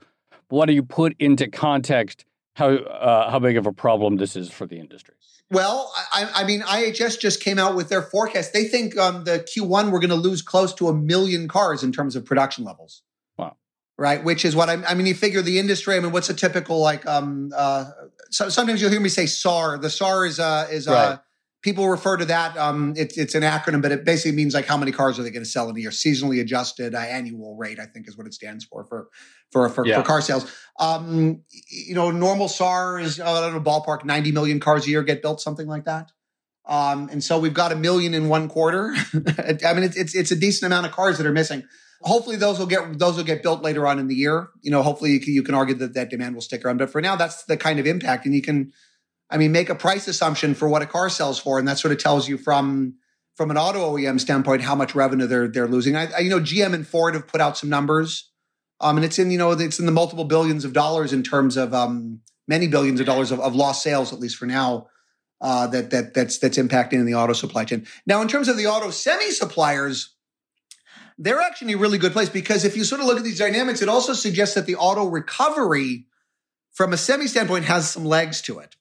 What 0.48 0.66
do 0.66 0.74
you 0.74 0.82
put 0.82 1.14
into 1.18 1.48
context 1.48 2.24
how 2.54 2.74
uh, 2.74 3.30
how 3.30 3.38
big 3.38 3.56
of 3.56 3.66
a 3.66 3.72
problem 3.72 4.16
this 4.16 4.36
is 4.36 4.50
for 4.50 4.66
the 4.66 4.78
industry? 4.78 5.14
Well, 5.52 5.92
I, 6.14 6.30
I, 6.34 6.44
mean, 6.44 6.62
IHS 6.62 7.20
just 7.20 7.42
came 7.42 7.58
out 7.58 7.76
with 7.76 7.90
their 7.90 8.00
forecast. 8.00 8.54
They 8.54 8.64
think 8.64 8.96
um, 8.96 9.24
the 9.24 9.38
Q1 9.38 9.90
we're 9.90 10.00
going 10.00 10.08
to 10.08 10.14
lose 10.16 10.40
close 10.40 10.72
to 10.74 10.88
a 10.88 10.94
million 10.94 11.46
cars 11.46 11.82
in 11.82 11.92
terms 11.92 12.16
of 12.16 12.24
production 12.24 12.64
levels 12.64 13.02
Wow. 13.36 13.58
right? 13.98 14.24
Which 14.24 14.46
is 14.46 14.56
what 14.56 14.70
I, 14.70 14.82
I, 14.84 14.94
mean. 14.94 15.06
You 15.06 15.14
figure 15.14 15.42
the 15.42 15.58
industry. 15.58 15.94
I 15.96 16.00
mean, 16.00 16.10
what's 16.10 16.30
a 16.30 16.34
typical 16.34 16.80
like? 16.80 17.06
Um, 17.06 17.50
uh, 17.54 17.90
so 18.30 18.48
sometimes 18.48 18.80
you'll 18.80 18.90
hear 18.90 19.00
me 19.00 19.10
say 19.10 19.26
SAR. 19.26 19.76
The 19.76 19.90
SAR 19.90 20.24
is 20.24 20.40
uh, 20.40 20.68
is 20.70 20.88
uh, 20.88 20.92
right. 20.92 21.18
People 21.62 21.88
refer 21.88 22.16
to 22.16 22.24
that. 22.26 22.56
Um, 22.56 22.94
it's 22.96 23.16
it's 23.16 23.34
an 23.34 23.42
acronym, 23.42 23.80
but 23.80 23.92
it 23.92 24.04
basically 24.04 24.36
means 24.36 24.54
like 24.54 24.66
how 24.66 24.76
many 24.76 24.92
cars 24.92 25.18
are 25.18 25.22
they 25.22 25.30
going 25.30 25.44
to 25.44 25.48
sell 25.48 25.68
in 25.70 25.76
a 25.76 25.80
year? 25.80 25.90
Seasonally 25.90 26.40
adjusted 26.40 26.94
uh, 26.94 26.98
annual 26.98 27.56
rate, 27.56 27.78
I 27.78 27.86
think, 27.86 28.08
is 28.08 28.16
what 28.18 28.26
it 28.26 28.34
stands 28.34 28.64
for 28.64 28.84
for 28.84 29.08
for 29.50 29.68
for, 29.68 29.86
yeah. 29.86 30.00
for 30.00 30.06
car 30.06 30.20
sales. 30.20 30.50
Um, 30.78 31.42
you 31.70 31.94
know, 31.94 32.10
normal 32.10 32.48
SAR 32.48 32.98
is 32.98 33.18
uh, 33.18 33.24
I 33.24 33.40
don't 33.40 33.54
know 33.54 33.60
ballpark 33.60 34.04
ninety 34.04 34.32
million 34.32 34.60
cars 34.60 34.86
a 34.86 34.90
year 34.90 35.02
get 35.02 35.22
built, 35.22 35.40
something 35.40 35.66
like 35.66 35.84
that. 35.84 36.12
Um, 36.64 37.08
and 37.10 37.24
so 37.24 37.40
we've 37.40 37.54
got 37.54 37.72
a 37.72 37.76
million 37.76 38.14
in 38.14 38.28
one 38.28 38.48
quarter. 38.48 38.94
I 39.14 39.74
mean, 39.74 39.84
it's, 39.84 39.96
it's 39.96 40.14
it's 40.14 40.30
a 40.30 40.36
decent 40.36 40.66
amount 40.66 40.86
of 40.86 40.92
cars 40.92 41.18
that 41.18 41.26
are 41.26 41.32
missing 41.32 41.64
hopefully 42.02 42.36
those 42.36 42.58
will 42.58 42.66
get 42.66 42.98
those 42.98 43.16
will 43.16 43.24
get 43.24 43.42
built 43.42 43.62
later 43.62 43.86
on 43.86 43.98
in 43.98 44.08
the 44.08 44.14
year. 44.14 44.48
You 44.62 44.70
know, 44.70 44.82
hopefully 44.82 45.12
you 45.12 45.20
can, 45.20 45.32
you 45.32 45.42
can 45.42 45.54
argue 45.54 45.74
that 45.76 45.94
that 45.94 46.10
demand 46.10 46.34
will 46.34 46.42
stick 46.42 46.64
around. 46.64 46.78
But 46.78 46.90
for 46.90 47.00
now, 47.00 47.16
that's 47.16 47.44
the 47.44 47.56
kind 47.56 47.78
of 47.78 47.86
impact, 47.86 48.26
and 48.26 48.34
you 48.34 48.42
can, 48.42 48.72
I 49.32 49.38
mean, 49.38 49.50
make 49.50 49.70
a 49.70 49.74
price 49.74 50.06
assumption 50.06 50.54
for 50.54 50.68
what 50.68 50.82
a 50.82 50.86
car 50.86 51.08
sells 51.08 51.38
for, 51.38 51.58
and 51.58 51.66
that 51.66 51.78
sort 51.78 51.92
of 51.92 51.98
tells 51.98 52.28
you 52.28 52.36
from 52.36 52.96
from 53.34 53.50
an 53.50 53.56
auto 53.56 53.96
OEM 53.96 54.20
standpoint 54.20 54.60
how 54.60 54.74
much 54.74 54.94
revenue 54.94 55.26
they're 55.26 55.48
they're 55.48 55.66
losing. 55.66 55.96
I, 55.96 56.12
I 56.12 56.18
you 56.18 56.30
know, 56.30 56.38
GM 56.38 56.74
and 56.74 56.86
Ford 56.86 57.14
have 57.14 57.26
put 57.26 57.40
out 57.40 57.56
some 57.56 57.70
numbers, 57.70 58.30
um, 58.80 58.96
and 58.96 59.04
it's 59.04 59.18
in 59.18 59.30
you 59.30 59.38
know 59.38 59.52
it's 59.52 59.78
in 59.78 59.86
the 59.86 59.92
multiple 59.92 60.24
billions 60.24 60.66
of 60.66 60.74
dollars 60.74 61.14
in 61.14 61.22
terms 61.22 61.56
of 61.56 61.72
um, 61.72 62.20
many 62.46 62.68
billions 62.68 63.00
of 63.00 63.06
dollars 63.06 63.30
of, 63.32 63.40
of 63.40 63.56
lost 63.56 63.82
sales, 63.82 64.12
at 64.12 64.20
least 64.20 64.36
for 64.36 64.46
now. 64.46 64.88
Uh, 65.40 65.66
that 65.66 65.90
that 65.90 66.14
that's 66.14 66.38
that's 66.38 66.58
impacting 66.58 66.94
in 66.94 67.06
the 67.06 67.14
auto 67.14 67.32
supply 67.32 67.64
chain. 67.64 67.84
Now, 68.06 68.20
in 68.22 68.28
terms 68.28 68.48
of 68.48 68.56
the 68.56 68.66
auto 68.66 68.90
semi 68.90 69.30
suppliers, 69.30 70.14
they're 71.18 71.40
actually 71.40 71.72
in 71.72 71.78
a 71.78 71.80
really 71.80 71.98
good 71.98 72.12
place 72.12 72.28
because 72.28 72.64
if 72.64 72.76
you 72.76 72.84
sort 72.84 73.00
of 73.00 73.08
look 73.08 73.16
at 73.16 73.24
these 73.24 73.38
dynamics, 73.38 73.82
it 73.82 73.88
also 73.88 74.12
suggests 74.12 74.54
that 74.54 74.66
the 74.66 74.76
auto 74.76 75.06
recovery 75.06 76.06
from 76.70 76.92
a 76.92 76.96
semi 76.96 77.26
standpoint 77.26 77.64
has 77.64 77.90
some 77.90 78.04
legs 78.04 78.40
to 78.42 78.60
it. 78.60 78.76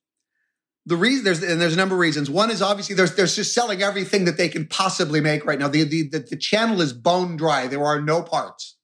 The 0.86 0.96
reason 0.96 1.24
there's 1.24 1.44
and 1.44 1.62
there's 1.62 1.74
a 1.74 1.78
number 1.78 1.96
of 1.96 2.00
reasons. 2.00 2.30
One 2.30 2.50
is 2.50 2.62
obviously 2.62 2.96
there's 2.96 3.16
they're 3.16 3.28
just 3.28 3.54
selling 3.54 3.84
everything 3.84 4.26
that 4.26 4.38
they 4.38 4.50
can 4.50 4.66
possibly 4.66 5.22
make 5.22 5.46
right 5.46 5.60
now. 5.60 5.68
The, 5.68 5.84
the 5.84 6.10
the 6.10 6.20
the 6.20 6.36
channel 6.36 6.82
is 6.82 6.92
bone 6.92 7.38
dry. 7.38 7.68
There 7.68 7.84
are 7.84 8.02
no 8.02 8.24
parts. 8.24 8.78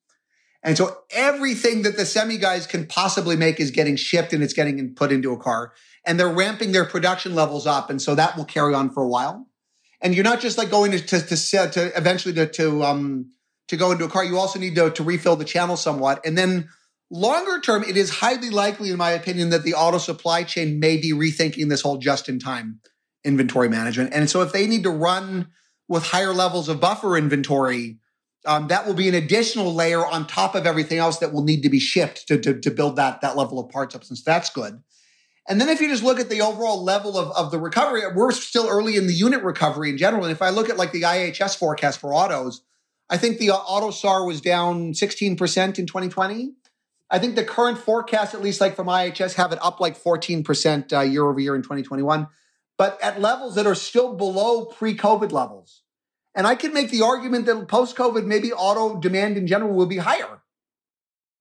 And 0.64 0.78
so 0.78 0.98
everything 1.12 1.84
that 1.84 1.98
the 1.98 2.06
semi 2.06 2.38
guys 2.38 2.68
can 2.68 2.88
possibly 2.88 3.36
make 3.36 3.60
is 3.60 3.72
getting 3.72 3.96
shipped 3.96 4.34
and 4.34 4.44
it's 4.44 4.54
getting 4.54 4.94
put 4.96 5.12
into 5.12 5.32
a 5.32 5.38
car. 5.38 5.74
And 6.06 6.20
they're 6.20 6.28
ramping 6.28 6.72
their 6.72 6.86
production 6.86 7.36
levels 7.36 7.66
up. 7.66 7.90
And 7.90 8.02
so 8.02 8.16
that 8.16 8.38
will 8.38 8.46
carry 8.46 8.74
on 8.74 8.90
for 8.90 9.02
a 9.04 9.08
while. 9.08 9.48
And 10.02 10.14
you're 10.14 10.24
not 10.24 10.40
just 10.40 10.58
like 10.58 10.70
going 10.70 10.92
to 10.92 11.00
to 11.00 11.22
to, 11.22 11.70
to 11.72 11.98
eventually 11.98 12.34
to, 12.36 12.48
to 12.48 12.84
um 12.84 13.32
to 13.70 13.78
go 13.78 13.92
into 13.92 14.06
a 14.06 14.10
car, 14.10 14.24
you 14.24 14.38
also 14.38 14.60
need 14.60 14.76
to, 14.76 14.92
to 14.92 15.04
refill 15.04 15.36
the 15.36 15.46
channel 15.46 15.78
somewhat. 15.78 16.26
And 16.26 16.38
then 16.38 16.70
longer 17.10 17.60
term, 17.60 17.84
it 17.84 17.98
is 17.98 18.10
highly 18.10 18.50
likely, 18.50 18.90
in 18.90 18.98
my 18.98 19.12
opinion, 19.12 19.50
that 19.50 19.64
the 19.64 19.74
auto 19.74 19.98
supply 19.98 20.44
chain 20.44 20.80
may 20.80 20.98
be 20.98 21.12
rethinking 21.14 21.70
this 21.70 21.82
whole 21.82 21.98
just 21.98 22.30
in 22.30 22.40
time 22.40 22.80
inventory 23.24 23.70
management. 23.70 24.14
And 24.14 24.30
so 24.30 24.42
if 24.42 24.54
they 24.54 24.68
need 24.68 24.84
to 24.84 24.90
run 24.90 25.50
with 25.88 26.04
higher 26.04 26.34
levels 26.34 26.70
of 26.70 26.80
buffer 26.80 27.18
inventory, 27.18 27.98
um, 28.46 28.68
that 28.68 28.86
will 28.86 28.94
be 28.94 29.10
an 29.10 29.16
additional 29.16 29.74
layer 29.74 30.06
on 30.06 30.28
top 30.28 30.56
of 30.56 30.66
everything 30.66 30.98
else 30.98 31.18
that 31.20 31.34
will 31.34 31.44
need 31.44 31.64
to 31.64 31.70
be 31.70 31.80
shipped 31.80 32.28
to, 32.28 32.38
to, 32.40 32.60
to 32.60 32.72
build 32.72 32.96
that, 32.96 33.22
that 33.22 33.36
level 33.36 33.60
of 33.60 33.70
parts 33.70 33.96
up. 33.96 34.04
Since 34.04 34.24
that's 34.24 34.50
good. 34.50 34.82
And 35.50 35.62
then 35.62 35.70
if 35.70 35.80
you 35.80 35.90
just 35.90 36.04
look 36.04 36.20
at 36.20 36.30
the 36.30 36.42
overall 36.42 36.84
level 36.84 37.18
of, 37.18 37.32
of 37.32 37.52
the 37.52 37.60
recovery, 37.60 38.02
we're 38.14 38.32
still 38.32 38.68
early 38.68 38.96
in 38.96 39.08
the 39.08 39.14
unit 39.14 39.44
recovery 39.44 39.90
in 39.90 39.98
general. 39.98 40.24
And 40.24 40.32
if 40.32 40.42
I 40.42 40.50
look 40.50 40.70
at 40.70 40.78
like 40.78 40.92
the 40.92 41.04
IHS 41.04 41.58
forecast 41.58 42.00
for 42.00 42.14
autos, 42.14 42.62
I 43.10 43.18
think 43.18 43.38
the 43.38 43.52
auto 43.52 43.92
SAR 43.92 44.26
was 44.26 44.42
down 44.42 44.92
16% 44.92 45.32
in 45.80 45.86
2020. 45.86 46.54
I 47.10 47.20
think 47.20 47.36
the 47.36 47.44
current 47.44 47.78
forecast, 47.78 48.34
at 48.34 48.42
least 48.42 48.60
like 48.60 48.76
from 48.76 48.88
IHS, 48.88 49.36
have 49.36 49.52
it 49.52 49.60
up 49.62 49.80
like 49.80 50.02
14% 50.02 50.94
uh, 50.94 51.00
year 51.02 51.26
over 51.26 51.40
year 51.40 51.56
in 51.56 51.62
2021, 51.62 52.28
but 52.78 53.02
at 53.02 53.22
levels 53.22 53.56
that 53.56 53.66
are 53.66 53.76
still 53.76 54.14
below 54.14 54.66
pre 54.66 54.96
COVID 54.96 55.32
levels. 55.32 55.84
And 56.36 56.46
I 56.46 56.56
can 56.56 56.74
make 56.74 56.92
the 56.92 57.02
argument 57.02 57.46
that 57.48 57.68
post 57.68 57.96
COVID, 57.96 58.26
maybe 58.26 58.54
auto 58.54 59.00
demand 59.00 59.38
in 59.38 59.48
general 59.48 59.74
will 59.74 59.88
be 59.88 59.98
higher. 59.98 60.42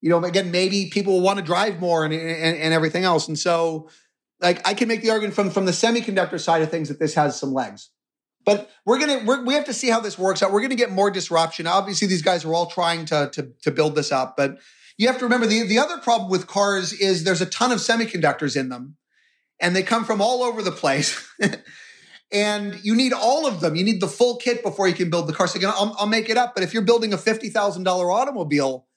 You 0.01 0.09
know, 0.09 0.23
again, 0.23 0.51
maybe 0.51 0.89
people 0.91 1.13
will 1.13 1.21
want 1.21 1.37
to 1.39 1.45
drive 1.45 1.79
more 1.79 2.05
and, 2.05 2.13
and, 2.13 2.57
and 2.57 2.73
everything 2.73 3.03
else. 3.03 3.27
And 3.27 3.37
so, 3.37 3.89
like, 4.39 4.65
I 4.67 4.73
can 4.73 4.87
make 4.87 5.01
the 5.01 5.09
argument 5.09 5.35
from, 5.35 5.49
from 5.49 5.65
the 5.65 5.71
semiconductor 5.71 6.39
side 6.39 6.61
of 6.61 6.71
things 6.71 6.87
that 6.87 6.99
this 6.99 7.13
has 7.15 7.39
some 7.39 7.53
legs. 7.53 7.89
But 8.45 8.71
we're 8.85 8.97
gonna 8.97 9.23
we're, 9.25 9.43
we 9.43 9.55
have 9.55 9.65
to 9.65 9.73
see 9.73 9.89
how 9.89 9.99
this 9.99 10.17
works 10.17 10.41
out. 10.41 10.53
We're 10.53 10.61
gonna 10.61 10.75
get 10.75 10.89
more 10.89 11.11
disruption. 11.11 11.67
Obviously, 11.67 12.07
these 12.07 12.21
guys 12.21 12.45
are 12.45 12.53
all 12.53 12.67
trying 12.67 13.03
to 13.07 13.29
to, 13.33 13.51
to 13.63 13.71
build 13.71 13.95
this 13.95 14.09
up, 14.09 14.37
but 14.37 14.59
you 14.97 15.07
have 15.07 15.19
to 15.19 15.25
remember 15.25 15.45
the, 15.45 15.63
the 15.63 15.79
other 15.79 15.97
problem 15.99 16.29
with 16.29 16.47
cars 16.47 16.93
is 16.93 17.23
there's 17.23 17.41
a 17.41 17.45
ton 17.45 17.71
of 17.71 17.79
semiconductors 17.79 18.57
in 18.57 18.69
them 18.69 18.97
and 19.59 19.75
they 19.75 19.83
come 19.83 20.05
from 20.05 20.21
all 20.21 20.43
over 20.43 20.61
the 20.61 20.71
place. 20.71 21.27
and 22.31 22.79
you 22.83 22.95
need 22.95 23.13
all 23.13 23.47
of 23.47 23.61
them. 23.61 23.75
You 23.75 23.83
need 23.83 24.01
the 24.01 24.07
full 24.07 24.37
kit 24.37 24.63
before 24.63 24.87
you 24.87 24.93
can 24.93 25.09
build 25.09 25.27
the 25.27 25.33
car. 25.33 25.47
So 25.47 25.57
again, 25.57 25.71
I'll, 25.73 25.95
I'll 25.99 26.07
make 26.07 26.29
it 26.29 26.37
up. 26.37 26.53
But 26.55 26.63
if 26.63 26.73
you're 26.73 26.83
building 26.83 27.13
a 27.13 27.17
$50,000 27.17 27.87
automobile, 27.87 28.87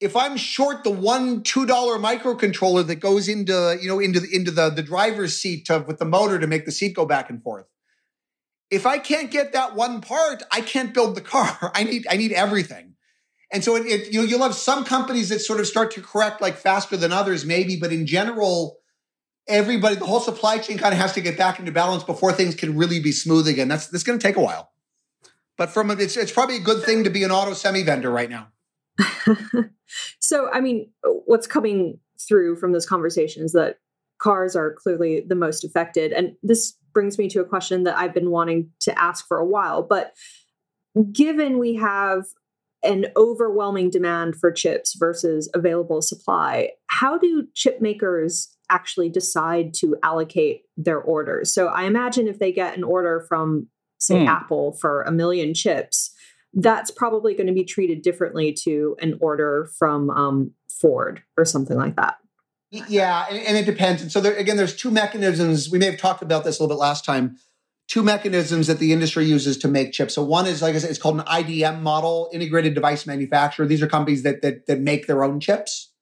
if 0.00 0.16
I'm 0.16 0.36
short 0.36 0.84
the 0.84 0.90
one 0.90 1.42
$2 1.42 1.66
microcontroller 1.66 2.86
that 2.86 2.96
goes 2.96 3.28
into, 3.28 3.78
you 3.80 3.88
know, 3.88 3.98
into 3.98 4.20
the, 4.20 4.28
into 4.34 4.50
the, 4.50 4.70
the 4.70 4.82
driver's 4.82 5.36
seat 5.36 5.66
to, 5.66 5.84
with 5.86 5.98
the 5.98 6.04
motor 6.04 6.38
to 6.38 6.46
make 6.46 6.66
the 6.66 6.72
seat 6.72 6.94
go 6.94 7.06
back 7.06 7.30
and 7.30 7.42
forth, 7.42 7.66
if 8.70 8.84
I 8.84 8.98
can't 8.98 9.30
get 9.30 9.52
that 9.52 9.74
one 9.74 10.00
part, 10.00 10.42
I 10.50 10.60
can't 10.60 10.92
build 10.92 11.14
the 11.14 11.20
car. 11.20 11.70
I 11.74 11.84
need, 11.84 12.06
I 12.10 12.16
need 12.16 12.32
everything. 12.32 12.95
And 13.52 13.62
so 13.62 13.76
it, 13.76 13.86
it, 13.86 14.12
you 14.12 14.20
know, 14.20 14.26
you'll 14.26 14.42
have 14.42 14.54
some 14.54 14.84
companies 14.84 15.28
that 15.28 15.38
sort 15.38 15.60
of 15.60 15.66
start 15.66 15.92
to 15.92 16.02
correct 16.02 16.40
like 16.40 16.56
faster 16.56 16.96
than 16.96 17.12
others, 17.12 17.44
maybe, 17.44 17.76
but 17.76 17.92
in 17.92 18.06
general, 18.06 18.78
everybody, 19.48 19.96
the 19.96 20.06
whole 20.06 20.20
supply 20.20 20.58
chain 20.58 20.78
kind 20.78 20.92
of 20.92 21.00
has 21.00 21.12
to 21.12 21.20
get 21.20 21.38
back 21.38 21.58
into 21.58 21.72
balance 21.72 22.02
before 22.02 22.32
things 22.32 22.54
can 22.54 22.76
really 22.76 23.00
be 23.00 23.12
smooth 23.12 23.46
again. 23.46 23.68
That's 23.68 23.86
that's 23.86 24.04
going 24.04 24.18
to 24.18 24.22
take 24.26 24.36
a 24.36 24.40
while. 24.40 24.72
But 25.56 25.70
from 25.70 25.90
it's 25.90 26.16
it's 26.16 26.32
probably 26.32 26.56
a 26.56 26.60
good 26.60 26.82
thing 26.82 27.04
to 27.04 27.10
be 27.10 27.22
an 27.22 27.30
auto 27.30 27.54
semi 27.54 27.82
vendor 27.82 28.10
right 28.10 28.28
now. 28.28 28.48
so, 30.18 30.50
I 30.52 30.60
mean, 30.60 30.90
what's 31.02 31.46
coming 31.46 31.98
through 32.20 32.56
from 32.56 32.72
this 32.72 32.86
conversation 32.86 33.44
is 33.44 33.52
that 33.52 33.78
cars 34.18 34.56
are 34.56 34.72
clearly 34.72 35.20
the 35.26 35.34
most 35.34 35.64
affected, 35.64 36.12
and 36.12 36.34
this 36.42 36.74
brings 36.92 37.18
me 37.18 37.28
to 37.28 37.40
a 37.40 37.44
question 37.44 37.84
that 37.84 37.96
I've 37.96 38.14
been 38.14 38.30
wanting 38.30 38.70
to 38.80 38.98
ask 38.98 39.26
for 39.28 39.38
a 39.38 39.46
while, 39.46 39.82
but 39.82 40.14
given 41.12 41.58
we 41.58 41.74
have 41.74 42.24
an 42.82 43.06
overwhelming 43.16 43.90
demand 43.90 44.36
for 44.36 44.52
chips 44.52 44.94
versus 44.94 45.50
available 45.54 46.02
supply, 46.02 46.70
how 46.88 47.18
do 47.18 47.46
chip 47.54 47.80
makers 47.80 48.56
actually 48.70 49.08
decide 49.08 49.74
to 49.74 49.96
allocate 50.02 50.62
their 50.76 51.00
orders? 51.00 51.52
So 51.52 51.66
I 51.66 51.84
imagine 51.84 52.28
if 52.28 52.38
they 52.38 52.52
get 52.52 52.76
an 52.76 52.84
order 52.84 53.24
from, 53.28 53.68
say, 53.98 54.16
mm. 54.16 54.28
Apple 54.28 54.72
for 54.80 55.02
a 55.02 55.12
million 55.12 55.54
chips, 55.54 56.12
that's 56.54 56.90
probably 56.90 57.34
going 57.34 57.48
to 57.48 57.52
be 57.52 57.64
treated 57.64 58.02
differently 58.02 58.52
to 58.64 58.96
an 59.00 59.18
order 59.20 59.68
from 59.78 60.10
um, 60.10 60.52
Ford 60.80 61.22
or 61.36 61.44
something 61.44 61.76
like 61.76 61.96
that. 61.96 62.16
Yeah, 62.70 63.26
and, 63.30 63.38
and 63.38 63.56
it 63.56 63.64
depends. 63.64 64.02
And 64.02 64.10
so 64.10 64.20
there, 64.20 64.34
again, 64.34 64.56
there's 64.56 64.76
two 64.76 64.90
mechanisms. 64.90 65.70
We 65.70 65.78
may 65.78 65.86
have 65.86 65.98
talked 65.98 66.22
about 66.22 66.44
this 66.44 66.58
a 66.58 66.62
little 66.62 66.76
bit 66.76 66.80
last 66.80 67.04
time 67.04 67.36
two 67.88 68.02
mechanisms 68.02 68.66
that 68.66 68.78
the 68.78 68.92
industry 68.92 69.24
uses 69.24 69.56
to 69.58 69.68
make 69.68 69.92
chips. 69.92 70.14
So 70.14 70.22
one 70.22 70.46
is, 70.46 70.62
like 70.62 70.74
I 70.74 70.78
said, 70.78 70.90
it's 70.90 70.98
called 70.98 71.18
an 71.20 71.26
IDM 71.26 71.82
model, 71.82 72.28
integrated 72.32 72.74
device 72.74 73.06
manufacturer. 73.06 73.66
These 73.66 73.82
are 73.82 73.86
companies 73.86 74.22
that 74.24 74.42
that, 74.42 74.66
that 74.66 74.80
make 74.80 75.06
their 75.06 75.22
own 75.24 75.40
chips. 75.40 75.92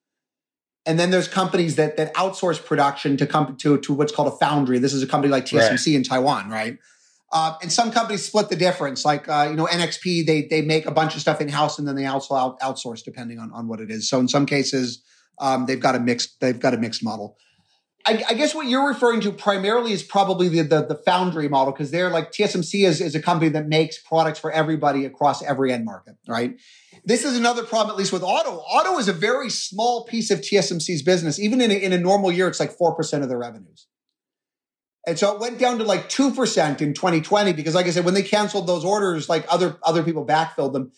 And 0.87 0.99
then 0.99 1.11
there's 1.11 1.29
companies 1.29 1.77
that 1.77 1.97
that 1.97 2.15
outsource 2.15 2.63
production 2.63 3.17
to 3.17 3.27
come 3.27 3.57
to, 3.57 3.79
to 3.79 3.95
what's 3.95 4.13
called 4.13 4.33
a 4.33 4.37
foundry. 4.37 4.79
This 4.79 4.93
is 4.93 5.03
a 5.03 5.07
company 5.07 5.31
like 5.31 5.47
TSMC 5.47 5.87
right. 5.87 5.87
in 5.89 6.03
Taiwan, 6.03 6.51
right? 6.51 6.79
Uh, 7.33 7.57
and 7.63 7.73
some 7.73 7.91
companies 7.91 8.25
split 8.25 8.49
the 8.49 8.57
difference. 8.57 9.05
Like 9.05 9.29
uh, 9.29 9.49
you 9.51 9.57
know, 9.57 9.67
NXP 9.67 10.27
they 10.27 10.43
they 10.43 10.63
make 10.63 10.87
a 10.87 10.91
bunch 10.91 11.15
of 11.15 11.21
stuff 11.21 11.41
in 11.41 11.49
house 11.49 11.79
and 11.79 11.89
then 11.89 11.97
they 11.97 12.07
also 12.07 12.35
out, 12.35 12.61
outsource 12.61 13.03
depending 13.03 13.39
on 13.39 13.51
on 13.53 13.67
what 13.67 13.81
it 13.81 13.91
is. 13.91 14.09
So 14.09 14.21
in 14.21 14.29
some 14.29 14.47
cases, 14.47 15.03
um, 15.39 15.67
they've 15.67 15.81
got 15.81 15.95
a 15.95 16.01
mixed 16.01 16.41
they've 16.41 16.61
got 16.61 16.75
a 16.75 16.79
mixed 16.79 17.03
model. 17.03 17.37
I, 18.07 18.23
I, 18.29 18.35
guess 18.35 18.55
what 18.55 18.67
you're 18.67 18.87
referring 18.87 19.23
to 19.23 19.33
primarily 19.33 19.93
is 19.93 20.03
probably 20.03 20.49
the 20.49 20.63
the, 20.63 20.85
the 20.85 20.95
foundry 20.95 21.49
model 21.49 21.73
because 21.73 21.91
they're 21.91 22.11
like 22.11 22.33
TSMC 22.33 22.87
is, 22.87 23.01
is 23.01 23.15
a 23.15 23.23
company 23.23 23.51
that 23.51 23.67
makes 23.67 23.99
products 23.99 24.39
for 24.39 24.53
everybody 24.53 25.05
across 25.07 25.43
every 25.43 25.73
end 25.73 25.85
market, 25.85 26.17
right? 26.29 26.59
This 27.05 27.25
is 27.25 27.37
another 27.37 27.65
problem, 27.65 27.95
at 27.95 27.99
least 27.99 28.13
with 28.13 28.23
auto. 28.23 28.57
Auto 28.57 28.99
is 28.99 29.09
a 29.09 29.13
very 29.13 29.49
small 29.49 30.05
piece 30.05 30.31
of 30.31 30.41
TSMC's 30.41 31.03
business. 31.03 31.39
Even 31.39 31.61
in 31.61 31.71
a, 31.71 31.75
in 31.75 31.93
a 31.93 31.99
normal 31.99 32.31
year, 32.31 32.47
it's 32.47 32.61
like 32.61 32.73
four 32.73 32.95
percent 32.95 33.23
of 33.23 33.29
their 33.29 33.39
revenues. 33.39 33.87
And 35.07 35.19
so 35.19 35.35
it 35.35 35.41
went 35.41 35.59
down 35.59 35.79
to 35.79 35.85
like 35.85 36.09
2% 36.09 36.81
in 36.81 36.95
2020 36.95 37.53
because 37.53 37.75
like 37.75 37.87
I 37.87 37.91
said, 37.91 38.05
when 38.05 38.15
they 38.15 38.23
canceled 38.23 38.67
those 38.67 38.85
orders, 38.85 39.29
like 39.29 39.45
other, 39.51 39.77
other 39.83 40.03
people 40.03 40.25
backfilled 40.25 40.73
them 40.73 40.93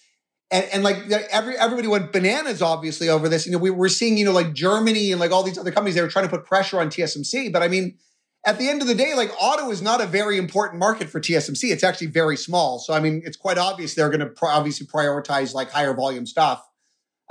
and, 0.50 0.64
and 0.72 0.84
like 0.84 0.98
every 1.10 1.56
everybody 1.56 1.88
went 1.88 2.12
bananas 2.12 2.62
obviously 2.62 3.08
over 3.08 3.28
this. 3.28 3.46
You 3.46 3.52
know, 3.52 3.58
we 3.58 3.70
were 3.70 3.88
seeing 3.88 4.16
you 4.16 4.24
know 4.24 4.32
like 4.32 4.52
Germany 4.52 5.10
and 5.12 5.20
like 5.20 5.32
all 5.32 5.42
these 5.42 5.58
other 5.58 5.72
companies 5.72 5.94
they 5.94 6.02
were 6.02 6.08
trying 6.08 6.26
to 6.26 6.30
put 6.30 6.44
pressure 6.44 6.80
on 6.80 6.88
TSMC. 6.88 7.52
But 7.52 7.62
I 7.62 7.68
mean, 7.68 7.98
at 8.44 8.58
the 8.58 8.68
end 8.68 8.80
of 8.80 8.88
the 8.88 8.94
day, 8.94 9.14
like 9.14 9.30
auto 9.40 9.70
is 9.70 9.82
not 9.82 10.00
a 10.00 10.06
very 10.06 10.38
important 10.38 10.78
market 10.78 11.08
for 11.08 11.20
TSMC. 11.20 11.70
It's 11.72 11.82
actually 11.82 12.08
very 12.08 12.36
small. 12.36 12.78
So 12.78 12.94
I 12.94 13.00
mean, 13.00 13.22
it's 13.24 13.36
quite 13.36 13.58
obvious 13.58 13.94
they're 13.94 14.10
going 14.10 14.20
to 14.20 14.32
obviously 14.42 14.86
prioritize 14.86 15.52
like 15.52 15.70
higher 15.70 15.94
volume 15.94 16.26
stuff. 16.26 16.66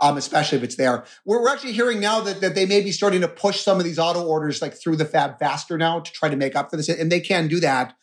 Um, 0.02 0.18
especially 0.18 0.58
if 0.58 0.64
it's 0.66 0.76
there. 0.76 1.06
We're, 1.24 1.42
we're 1.42 1.54
actually 1.54 1.72
hearing 1.72 2.02
now 2.02 2.20
that, 2.20 2.42
that 2.42 2.54
they 2.54 2.66
may 2.66 2.82
be 2.82 2.92
starting 2.92 3.22
to 3.22 3.30
push 3.30 3.62
some 3.62 3.78
of 3.78 3.86
these 3.86 3.98
auto 3.98 4.26
orders 4.26 4.62
like 4.62 4.74
through 4.74 4.98
the 4.98 5.06
fab 5.06 5.40
faster 5.40 5.78
now 5.78 6.02
to 6.02 6.12
try 6.12 6.28
to 6.28 6.36
make 6.36 6.54
up 6.54 6.70
for 6.70 6.76
this. 6.76 6.90
And 6.90 7.10
they 7.10 7.22
can 7.22 7.48
do 7.48 7.62
that 7.62 7.96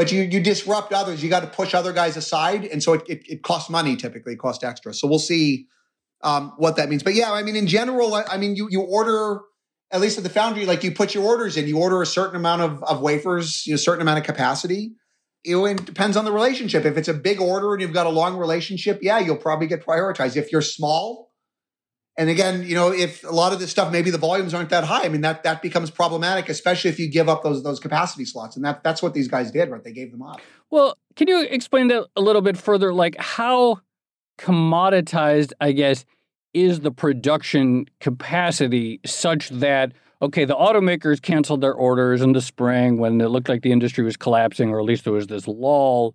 but 0.00 0.10
you 0.10 0.22
you 0.22 0.40
disrupt 0.40 0.94
others. 0.94 1.22
You 1.22 1.28
got 1.28 1.40
to 1.40 1.46
push 1.46 1.74
other 1.74 1.92
guys 1.92 2.16
aside, 2.16 2.64
and 2.64 2.82
so 2.82 2.94
it, 2.94 3.02
it, 3.06 3.22
it 3.28 3.42
costs 3.42 3.68
money. 3.68 3.96
Typically, 3.96 4.32
it 4.32 4.38
costs 4.38 4.64
extra. 4.64 4.94
So 4.94 5.06
we'll 5.06 5.18
see 5.18 5.66
um, 6.22 6.54
what 6.56 6.76
that 6.76 6.88
means. 6.88 7.02
But 7.02 7.12
yeah, 7.12 7.30
I 7.30 7.42
mean, 7.42 7.54
in 7.54 7.66
general, 7.66 8.14
I, 8.14 8.22
I, 8.22 8.38
mean, 8.38 8.56
you 8.56 8.68
you 8.70 8.80
order 8.80 9.42
at 9.90 10.00
least 10.00 10.16
at 10.16 10.24
the 10.24 10.30
foundry, 10.30 10.64
like 10.64 10.82
you 10.84 10.92
put 10.92 11.14
your 11.14 11.24
orders 11.24 11.58
in. 11.58 11.68
You 11.68 11.78
order 11.78 12.00
a 12.00 12.06
certain 12.06 12.36
amount 12.36 12.62
of 12.62 12.82
of 12.84 13.02
wafers, 13.02 13.66
you 13.66 13.74
know, 13.74 13.74
a 13.74 13.78
certain 13.78 14.00
amount 14.00 14.20
of 14.20 14.24
capacity. 14.24 14.92
Know, 15.46 15.66
it 15.66 15.84
depends 15.84 16.16
on 16.16 16.24
the 16.24 16.32
relationship. 16.32 16.86
If 16.86 16.96
it's 16.96 17.08
a 17.08 17.12
big 17.12 17.38
order 17.38 17.74
and 17.74 17.82
you've 17.82 17.92
got 17.92 18.06
a 18.06 18.10
long 18.10 18.38
relationship, 18.38 19.00
yeah, 19.02 19.18
you'll 19.18 19.36
probably 19.36 19.66
get 19.66 19.84
prioritized. 19.84 20.34
If 20.34 20.50
you're 20.50 20.62
small, 20.62 21.29
and 22.20 22.28
again, 22.28 22.64
you 22.64 22.74
know, 22.74 22.92
if 22.92 23.24
a 23.24 23.30
lot 23.30 23.54
of 23.54 23.60
this 23.60 23.70
stuff, 23.70 23.90
maybe 23.90 24.10
the 24.10 24.18
volumes 24.18 24.52
aren't 24.52 24.68
that 24.68 24.84
high. 24.84 25.04
I 25.04 25.08
mean, 25.08 25.22
that 25.22 25.42
that 25.44 25.62
becomes 25.62 25.90
problematic, 25.90 26.50
especially 26.50 26.90
if 26.90 26.98
you 26.98 27.10
give 27.10 27.30
up 27.30 27.42
those 27.42 27.62
those 27.62 27.80
capacity 27.80 28.26
slots. 28.26 28.56
And 28.56 28.64
that 28.66 28.84
that's 28.84 29.00
what 29.00 29.14
these 29.14 29.26
guys 29.26 29.50
did, 29.50 29.70
right? 29.70 29.82
They 29.82 29.92
gave 29.92 30.12
them 30.12 30.20
up. 30.20 30.38
Well, 30.68 30.98
can 31.16 31.28
you 31.28 31.40
explain 31.40 31.88
that 31.88 32.08
a 32.16 32.20
little 32.20 32.42
bit 32.42 32.58
further? 32.58 32.92
Like 32.92 33.16
how 33.18 33.80
commoditized, 34.38 35.52
I 35.62 35.72
guess, 35.72 36.04
is 36.52 36.80
the 36.80 36.90
production 36.90 37.86
capacity 38.00 39.00
such 39.06 39.48
that 39.48 39.92
okay, 40.20 40.44
the 40.44 40.54
automakers 40.54 41.22
canceled 41.22 41.62
their 41.62 41.72
orders 41.72 42.20
in 42.20 42.34
the 42.34 42.42
spring 42.42 42.98
when 42.98 43.18
it 43.22 43.28
looked 43.28 43.48
like 43.48 43.62
the 43.62 43.72
industry 43.72 44.04
was 44.04 44.18
collapsing, 44.18 44.68
or 44.68 44.78
at 44.78 44.84
least 44.84 45.04
there 45.04 45.14
was 45.14 45.28
this 45.28 45.48
lull. 45.48 46.14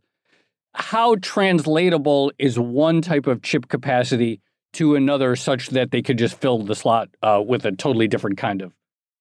How 0.76 1.16
translatable 1.16 2.32
is 2.38 2.60
one 2.60 3.02
type 3.02 3.26
of 3.26 3.42
chip 3.42 3.70
capacity 3.70 4.40
to 4.76 4.96
another 4.96 5.36
such 5.36 5.70
that 5.70 5.92
they 5.92 6.02
could 6.02 6.18
just 6.18 6.40
fill 6.40 6.60
the 6.64 6.76
slot 6.76 7.10
uh, 7.22 7.42
with 7.46 7.66
a 7.66 7.72
totally 7.72 8.08
different 8.08 8.38
kind 8.38 8.62
of 8.62 8.74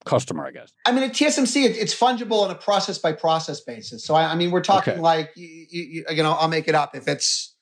customer, 0.04 0.46
I 0.46 0.50
guess. 0.50 0.72
I 0.86 0.92
mean, 0.92 1.02
at 1.02 1.12
TSMC, 1.12 1.64
it's 1.64 1.98
fungible 1.98 2.42
on 2.42 2.50
a 2.50 2.54
process 2.54 2.98
by 2.98 3.12
process 3.12 3.60
basis. 3.60 4.04
So, 4.04 4.14
I, 4.14 4.32
I 4.32 4.34
mean, 4.34 4.50
we're 4.50 4.60
talking 4.60 4.94
okay. 4.94 5.02
like, 5.02 5.30
you, 5.34 5.66
you, 5.70 6.04
again, 6.06 6.26
I'll, 6.26 6.34
I'll, 6.34 6.48
make 6.48 6.68
it 6.68 6.74
up. 6.74 6.94
If 6.94 7.08
it's, 7.08 7.54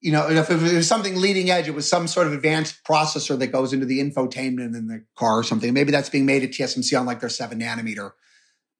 you 0.00 0.12
know, 0.12 0.30
if 0.30 0.50
it 0.50 0.60
was 0.60 0.88
something 0.88 1.16
leading 1.20 1.50
edge, 1.50 1.68
it 1.68 1.74
was 1.74 1.88
some 1.88 2.06
sort 2.06 2.26
of 2.26 2.32
advanced 2.32 2.82
processor 2.84 3.38
that 3.38 3.48
goes 3.48 3.72
into 3.72 3.86
the 3.86 4.00
infotainment 4.00 4.76
in 4.76 4.86
the 4.86 5.04
car 5.16 5.38
or 5.38 5.42
something. 5.42 5.72
Maybe 5.74 5.90
that's 5.90 6.08
being 6.08 6.26
made 6.26 6.42
at 6.42 6.50
TSMC 6.50 6.98
on 6.98 7.06
like 7.06 7.20
their 7.20 7.28
seven 7.28 7.60
nanometer. 7.60 8.12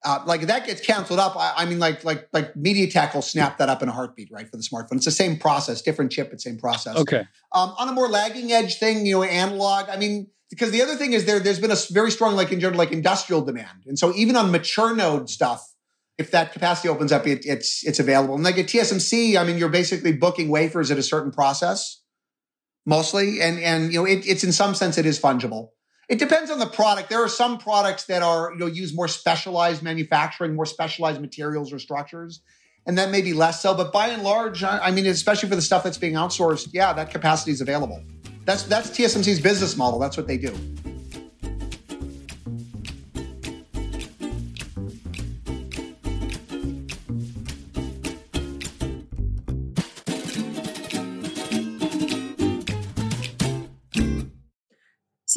Uh, 0.04 0.22
like 0.26 0.42
that 0.42 0.64
gets 0.64 0.80
canceled 0.80 1.18
up. 1.18 1.36
I, 1.36 1.54
I, 1.56 1.64
mean, 1.64 1.80
like 1.80 2.04
like 2.04 2.28
like 2.32 2.54
MediaTek 2.54 3.14
will 3.14 3.22
snap 3.22 3.58
that 3.58 3.68
up 3.68 3.82
in 3.82 3.88
a 3.88 3.92
heartbeat, 3.92 4.30
right, 4.30 4.48
for 4.48 4.56
the 4.56 4.62
smartphone. 4.62 4.96
It's 4.96 5.04
the 5.04 5.10
same 5.10 5.38
process, 5.38 5.82
different 5.82 6.12
chip, 6.12 6.30
but 6.30 6.40
same 6.40 6.56
process. 6.56 6.96
Okay. 6.96 7.24
Um, 7.52 7.74
on 7.78 7.88
a 7.88 7.92
more 7.92 8.08
lagging 8.08 8.52
edge 8.52 8.78
thing, 8.78 9.06
you 9.06 9.16
know, 9.16 9.22
analog. 9.24 9.88
I 9.88 9.96
mean, 9.96 10.28
because 10.50 10.70
the 10.70 10.82
other 10.82 10.94
thing 10.94 11.14
is 11.14 11.24
there 11.24 11.40
there's 11.40 11.58
been 11.58 11.72
a 11.72 11.76
very 11.90 12.12
strong 12.12 12.36
like 12.36 12.52
in 12.52 12.60
general 12.60 12.78
like 12.78 12.92
industrial 12.92 13.42
demand, 13.42 13.86
and 13.86 13.98
so 13.98 14.14
even 14.14 14.36
on 14.36 14.52
mature 14.52 14.94
node 14.94 15.28
stuff, 15.28 15.68
if 16.16 16.30
that 16.30 16.52
capacity 16.52 16.88
opens 16.88 17.10
up, 17.10 17.26
it, 17.26 17.44
it's 17.44 17.84
it's 17.84 17.98
available. 17.98 18.34
And 18.34 18.44
like 18.44 18.56
at 18.58 18.66
TSMC, 18.66 19.36
I 19.36 19.44
mean, 19.44 19.58
you're 19.58 19.68
basically 19.68 20.12
booking 20.12 20.48
wafers 20.48 20.90
at 20.92 20.98
a 20.98 21.02
certain 21.02 21.32
process, 21.32 22.02
mostly, 22.86 23.40
and 23.40 23.58
and 23.58 23.92
you 23.92 23.98
know, 23.98 24.04
it, 24.06 24.26
it's 24.26 24.44
in 24.44 24.52
some 24.52 24.74
sense 24.74 24.96
it 24.96 25.06
is 25.06 25.18
fungible. 25.18 25.70
It 26.08 26.18
depends 26.18 26.50
on 26.50 26.58
the 26.58 26.66
product. 26.66 27.10
There 27.10 27.22
are 27.22 27.28
some 27.28 27.58
products 27.58 28.04
that 28.04 28.22
are, 28.22 28.52
you 28.52 28.58
know, 28.58 28.66
use 28.66 28.94
more 28.94 29.08
specialized 29.08 29.82
manufacturing, 29.82 30.54
more 30.56 30.64
specialized 30.64 31.20
materials 31.20 31.72
or 31.72 31.78
structures, 31.78 32.40
and 32.86 32.96
then 32.96 33.10
maybe 33.10 33.34
less 33.34 33.60
so. 33.60 33.74
But 33.74 33.92
by 33.92 34.08
and 34.08 34.22
large, 34.22 34.64
I 34.64 34.90
mean, 34.90 35.06
especially 35.06 35.50
for 35.50 35.56
the 35.56 35.62
stuff 35.62 35.84
that's 35.84 35.98
being 35.98 36.14
outsourced, 36.14 36.68
yeah, 36.72 36.94
that 36.94 37.10
capacity 37.10 37.50
is 37.50 37.60
available. 37.60 38.02
That's 38.46 38.62
that's 38.62 38.88
TSMC's 38.88 39.40
business 39.40 39.76
model. 39.76 39.98
That's 39.98 40.16
what 40.16 40.26
they 40.26 40.38
do. 40.38 40.54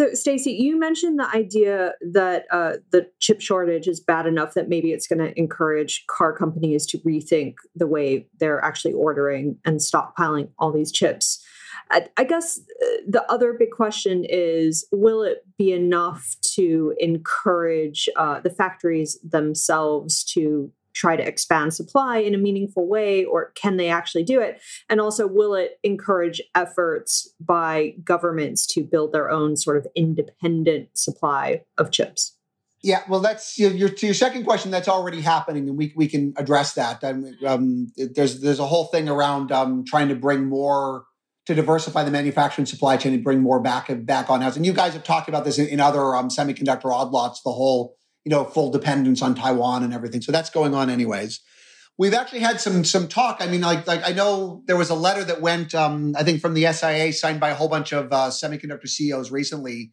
So, 0.01 0.11
Stacy, 0.13 0.53
you 0.53 0.79
mentioned 0.79 1.19
the 1.19 1.29
idea 1.29 1.91
that 2.01 2.45
uh, 2.49 2.77
the 2.91 3.05
chip 3.19 3.39
shortage 3.39 3.87
is 3.87 3.99
bad 3.99 4.25
enough 4.25 4.55
that 4.55 4.67
maybe 4.67 4.93
it's 4.93 5.05
going 5.05 5.19
to 5.19 5.37
encourage 5.37 6.07
car 6.07 6.35
companies 6.35 6.87
to 6.87 6.97
rethink 7.07 7.57
the 7.75 7.85
way 7.85 8.25
they're 8.39 8.65
actually 8.65 8.93
ordering 8.93 9.59
and 9.63 9.79
stockpiling 9.79 10.49
all 10.57 10.71
these 10.71 10.91
chips. 10.91 11.45
I, 11.91 12.07
I 12.17 12.23
guess 12.23 12.59
uh, 12.59 12.85
the 13.07 13.23
other 13.31 13.53
big 13.53 13.69
question 13.69 14.25
is 14.27 14.87
will 14.91 15.21
it 15.21 15.45
be 15.59 15.71
enough 15.71 16.35
to 16.55 16.95
encourage 16.97 18.09
uh, 18.15 18.39
the 18.39 18.49
factories 18.49 19.19
themselves 19.23 20.23
to 20.33 20.71
try 20.93 21.15
to 21.15 21.25
expand 21.25 21.73
supply 21.73 22.17
in 22.17 22.35
a 22.35 22.37
meaningful 22.37 22.87
way, 22.87 23.23
or 23.23 23.51
can 23.55 23.77
they 23.77 23.89
actually 23.89 24.23
do 24.23 24.39
it? 24.39 24.61
And 24.89 24.99
also, 24.99 25.27
will 25.27 25.55
it 25.55 25.79
encourage 25.83 26.41
efforts 26.55 27.33
by 27.39 27.95
governments 28.03 28.65
to 28.67 28.83
build 28.83 29.13
their 29.13 29.29
own 29.29 29.55
sort 29.55 29.77
of 29.77 29.87
independent 29.95 30.89
supply 30.93 31.63
of 31.77 31.91
chips? 31.91 32.35
Yeah, 32.83 33.03
well, 33.07 33.19
that's 33.19 33.59
your, 33.59 33.89
to 33.89 34.05
your 34.07 34.15
second 34.15 34.43
question. 34.43 34.71
That's 34.71 34.87
already 34.87 35.21
happening, 35.21 35.69
and 35.69 35.77
we 35.77 35.93
we 35.95 36.07
can 36.07 36.33
address 36.35 36.73
that. 36.73 37.03
Um, 37.03 37.37
um, 37.45 37.91
there's 37.95 38.41
there's 38.41 38.59
a 38.59 38.65
whole 38.65 38.85
thing 38.85 39.07
around 39.07 39.51
um, 39.51 39.85
trying 39.85 40.09
to 40.09 40.15
bring 40.15 40.45
more 40.45 41.05
to 41.45 41.53
diversify 41.53 42.03
the 42.03 42.11
manufacturing 42.11 42.65
supply 42.65 42.97
chain 42.97 43.13
and 43.13 43.23
bring 43.23 43.41
more 43.41 43.59
back 43.59 43.89
back 44.05 44.29
on 44.29 44.41
house. 44.41 44.55
And 44.55 44.65
you 44.65 44.73
guys 44.73 44.93
have 44.93 45.03
talked 45.03 45.29
about 45.29 45.45
this 45.45 45.59
in, 45.59 45.67
in 45.67 45.79
other 45.79 46.15
um, 46.15 46.29
semiconductor 46.29 46.91
odd 46.91 47.11
lots. 47.11 47.41
The 47.43 47.51
whole 47.51 47.97
you 48.25 48.29
know, 48.29 48.43
full 48.43 48.71
dependence 48.71 49.21
on 49.21 49.35
Taiwan 49.35 49.83
and 49.83 49.93
everything. 49.93 50.21
So 50.21 50.31
that's 50.31 50.49
going 50.49 50.73
on 50.73 50.89
anyways. 50.89 51.39
We've 51.97 52.13
actually 52.13 52.39
had 52.39 52.59
some 52.59 52.83
some 52.83 53.07
talk. 53.07 53.37
I 53.41 53.47
mean, 53.47 53.61
like 53.61 53.85
like 53.85 54.01
I 54.07 54.13
know 54.13 54.63
there 54.65 54.77
was 54.77 54.89
a 54.89 54.95
letter 54.95 55.23
that 55.23 55.41
went, 55.41 55.75
um, 55.75 56.15
I 56.17 56.23
think, 56.23 56.41
from 56.41 56.53
the 56.53 56.71
SIA 56.71 57.13
signed 57.13 57.39
by 57.39 57.49
a 57.49 57.55
whole 57.55 57.67
bunch 57.67 57.91
of 57.91 58.11
uh, 58.11 58.29
semiconductor 58.29 58.87
CEOs 58.87 59.29
recently, 59.29 59.91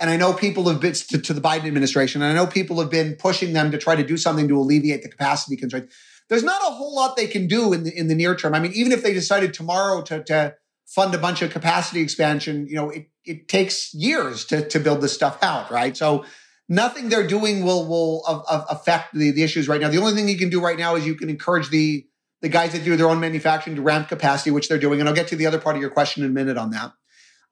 and 0.00 0.10
I 0.10 0.16
know 0.16 0.32
people 0.32 0.68
have 0.68 0.80
been 0.80 0.94
to, 0.94 1.18
to 1.18 1.32
the 1.32 1.40
Biden 1.40 1.66
administration, 1.66 2.22
and 2.22 2.32
I 2.32 2.34
know 2.34 2.46
people 2.46 2.80
have 2.80 2.90
been 2.90 3.14
pushing 3.16 3.52
them 3.52 3.70
to 3.70 3.78
try 3.78 3.94
to 3.94 4.02
do 4.02 4.16
something 4.16 4.48
to 4.48 4.58
alleviate 4.58 5.02
the 5.02 5.08
capacity 5.08 5.56
constraints. 5.56 5.94
There's 6.28 6.42
not 6.42 6.62
a 6.62 6.72
whole 6.72 6.94
lot 6.94 7.16
they 7.16 7.26
can 7.26 7.46
do 7.46 7.72
in 7.72 7.84
the 7.84 7.96
in 7.96 8.08
the 8.08 8.14
near 8.14 8.34
term. 8.34 8.54
I 8.54 8.60
mean, 8.60 8.72
even 8.72 8.92
if 8.92 9.02
they 9.02 9.12
decided 9.12 9.52
tomorrow 9.52 10.02
to 10.02 10.24
to 10.24 10.54
fund 10.86 11.14
a 11.14 11.18
bunch 11.18 11.42
of 11.42 11.50
capacity 11.50 12.00
expansion, 12.00 12.66
you 12.66 12.74
know, 12.74 12.90
it 12.90 13.10
it 13.24 13.48
takes 13.48 13.92
years 13.94 14.44
to 14.46 14.66
to 14.68 14.80
build 14.80 15.02
this 15.02 15.12
stuff 15.12 15.42
out, 15.42 15.70
right? 15.70 15.96
So 15.96 16.24
nothing 16.68 17.08
they're 17.08 17.26
doing 17.26 17.64
will 17.64 17.86
will 17.86 18.22
affect 18.26 19.14
the, 19.14 19.30
the 19.30 19.42
issues 19.42 19.68
right 19.68 19.80
now. 19.80 19.88
The 19.88 19.98
only 19.98 20.14
thing 20.14 20.28
you 20.28 20.38
can 20.38 20.50
do 20.50 20.60
right 20.60 20.78
now 20.78 20.96
is 20.96 21.06
you 21.06 21.14
can 21.14 21.28
encourage 21.28 21.70
the 21.70 22.06
the 22.42 22.48
guys 22.48 22.72
that 22.72 22.84
do 22.84 22.96
their 22.96 23.08
own 23.08 23.20
manufacturing 23.20 23.76
to 23.76 23.82
ramp 23.82 24.08
capacity, 24.08 24.50
which 24.50 24.68
they're 24.68 24.78
doing. 24.78 25.00
And 25.00 25.08
I'll 25.08 25.14
get 25.14 25.28
to 25.28 25.36
the 25.36 25.46
other 25.46 25.58
part 25.58 25.76
of 25.76 25.82
your 25.82 25.90
question 25.90 26.24
in 26.24 26.30
a 26.30 26.32
minute 26.32 26.58
on 26.58 26.70
that. 26.70 26.92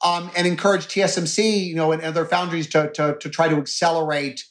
Um, 0.05 0.31
and 0.37 0.47
encourage 0.47 0.87
TSMC, 0.87 1.65
you 1.65 1.75
know, 1.75 1.93
and 1.93 2.03
other 2.03 2.25
foundries 2.25 2.69
to 2.71 2.91
to, 2.93 3.17
to 3.19 3.29
try 3.31 3.49
to 3.49 3.57
accelerate 3.57 4.45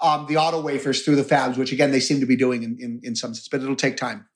um, 0.00 0.26
the 0.26 0.36
auto 0.36 0.60
wafers 0.60 1.04
through 1.04 1.16
the 1.16 1.22
fabs, 1.22 1.56
which 1.56 1.72
again 1.72 1.92
they 1.92 2.00
seem 2.00 2.20
to 2.20 2.26
be 2.26 2.36
doing 2.36 2.62
in, 2.62 2.76
in, 2.80 3.00
in 3.02 3.16
some 3.16 3.34
sense, 3.34 3.48
but 3.48 3.62
it'll 3.62 3.76
take 3.76 3.96
time 3.96 4.26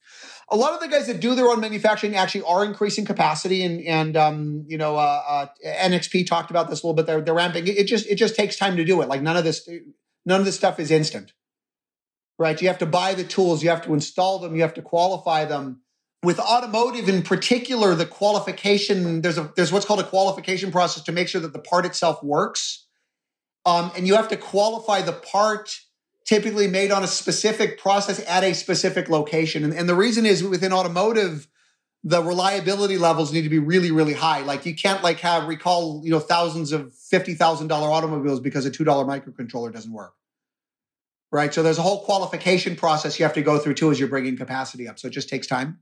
a 0.50 0.56
lot 0.56 0.72
of 0.72 0.80
the 0.80 0.88
guys 0.88 1.06
that 1.06 1.20
do 1.20 1.34
their 1.34 1.46
own 1.46 1.60
manufacturing 1.60 2.16
actually 2.16 2.42
are 2.42 2.64
increasing 2.64 3.04
capacity 3.04 3.62
and 3.62 3.80
and 3.82 4.16
um, 4.16 4.64
you 4.66 4.78
know 4.78 4.96
uh, 4.96 5.22
uh, 5.28 5.46
NXP 5.64 6.26
talked 6.26 6.50
about 6.50 6.70
this 6.70 6.82
a 6.82 6.86
little 6.86 6.94
bit. 6.94 7.06
They're 7.06 7.20
they're 7.20 7.34
ramping. 7.34 7.66
It, 7.66 7.84
just 7.84 8.06
it 8.06 8.16
just 8.16 8.34
takes 8.34 8.56
time 8.56 8.76
to 8.76 8.84
do 8.84 9.00
it. 9.02 9.08
Like 9.08 9.22
none 9.22 9.36
of 9.36 9.44
this 9.44 9.68
none 10.24 10.40
of 10.40 10.46
this 10.46 10.56
stuff 10.56 10.80
is 10.80 10.90
instant, 10.90 11.32
right? 12.38 12.60
You 12.60 12.68
have 12.68 12.78
to 12.78 12.86
buy 12.86 13.14
the 13.14 13.24
tools, 13.24 13.62
you 13.62 13.70
have 13.70 13.82
to 13.82 13.94
install 13.94 14.38
them, 14.38 14.54
you 14.54 14.62
have 14.62 14.74
to 14.74 14.82
qualify 14.82 15.44
them. 15.44 15.82
With 16.22 16.40
automotive 16.40 17.08
in 17.08 17.22
particular, 17.22 17.94
the 17.94 18.06
qualification 18.06 19.20
there's 19.20 19.38
a 19.38 19.52
there's 19.54 19.70
what's 19.70 19.86
called 19.86 20.00
a 20.00 20.04
qualification 20.04 20.72
process 20.72 21.04
to 21.04 21.12
make 21.12 21.28
sure 21.28 21.40
that 21.40 21.52
the 21.52 21.60
part 21.60 21.84
itself 21.84 22.22
works, 22.24 22.86
um, 23.66 23.92
and 23.96 24.06
you 24.06 24.16
have 24.16 24.28
to 24.28 24.36
qualify 24.36 25.02
the 25.02 25.12
part 25.12 25.80
typically 26.28 26.68
made 26.68 26.90
on 26.90 27.02
a 27.02 27.06
specific 27.06 27.80
process 27.80 28.22
at 28.28 28.44
a 28.44 28.52
specific 28.52 29.08
location. 29.08 29.64
And, 29.64 29.72
and 29.72 29.88
the 29.88 29.94
reason 29.94 30.26
is 30.26 30.44
within 30.44 30.74
automotive, 30.74 31.48
the 32.04 32.22
reliability 32.22 32.98
levels 32.98 33.32
need 33.32 33.42
to 33.42 33.48
be 33.48 33.58
really, 33.58 33.90
really 33.90 34.12
high. 34.12 34.42
Like 34.42 34.66
you 34.66 34.74
can't 34.74 35.02
like 35.02 35.20
have 35.20 35.48
recall, 35.48 36.02
you 36.04 36.10
know, 36.10 36.20
thousands 36.20 36.72
of 36.72 36.92
fifty 36.92 37.32
thousand 37.32 37.68
dollar 37.68 37.90
automobiles 37.90 38.40
because 38.40 38.66
a 38.66 38.70
two 38.70 38.84
dollar 38.84 39.06
microcontroller 39.06 39.72
doesn't 39.72 39.90
work. 39.90 40.12
Right. 41.32 41.52
So 41.52 41.62
there's 41.62 41.78
a 41.78 41.82
whole 41.82 42.04
qualification 42.04 42.76
process 42.76 43.18
you 43.18 43.24
have 43.24 43.34
to 43.34 43.42
go 43.42 43.58
through 43.58 43.74
too 43.74 43.90
as 43.90 43.98
you're 43.98 44.08
bringing 44.08 44.36
capacity 44.36 44.86
up. 44.86 44.98
So 44.98 45.08
it 45.08 45.12
just 45.12 45.30
takes 45.30 45.46
time. 45.46 45.78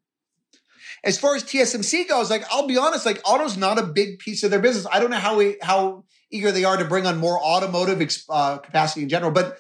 As 1.03 1.19
far 1.19 1.35
as 1.35 1.43
TSMC 1.43 2.09
goes, 2.09 2.31
like 2.31 2.45
I'll 2.53 2.69
be 2.69 2.79
honest, 2.79 3.05
like 3.05 3.21
auto's 3.25 3.57
not 3.57 3.81
a 3.81 3.83
big 3.83 4.21
piece 4.21 4.45
of 4.45 4.53
their 4.53 4.61
business. 4.61 4.87
I 4.93 5.01
don't 5.01 5.11
know 5.11 5.19
how 5.19 5.37
we, 5.37 5.57
how 5.61 6.05
eager 6.31 6.53
they 6.53 6.65
are 6.65 6.77
to 6.77 6.85
bring 6.85 7.05
on 7.05 7.19
more 7.19 7.37
automotive 7.41 8.01
uh, 8.29 8.59
capacity 8.59 9.03
in 9.03 9.09
general, 9.09 9.33
but 9.33 9.59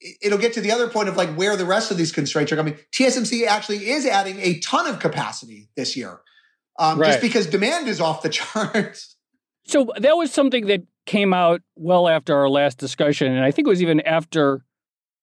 it'll 0.00 0.38
get 0.38 0.52
to 0.54 0.60
the 0.60 0.70
other 0.70 0.88
point 0.88 1.08
of 1.08 1.16
like 1.16 1.34
where 1.34 1.56
the 1.56 1.64
rest 1.64 1.90
of 1.90 1.96
these 1.96 2.12
constraints 2.12 2.52
are 2.52 2.56
coming. 2.56 2.78
TSMC 2.92 3.46
actually 3.46 3.88
is 3.88 4.06
adding 4.06 4.38
a 4.40 4.58
ton 4.60 4.86
of 4.86 4.98
capacity 4.98 5.68
this 5.76 5.96
year, 5.96 6.20
um, 6.78 6.98
right. 6.98 7.08
just 7.08 7.20
because 7.20 7.46
demand 7.46 7.88
is 7.88 8.00
off 8.00 8.22
the 8.22 8.28
charts. 8.30 9.16
So 9.64 9.88
that 9.98 10.16
was 10.16 10.32
something 10.32 10.66
that 10.66 10.82
came 11.06 11.32
out 11.32 11.60
well 11.74 12.08
after 12.08 12.36
our 12.36 12.48
last 12.48 12.78
discussion, 12.78 13.32
and 13.32 13.44
I 13.44 13.50
think 13.50 13.66
it 13.66 13.70
was 13.70 13.82
even 13.82 14.00
after 14.00 14.62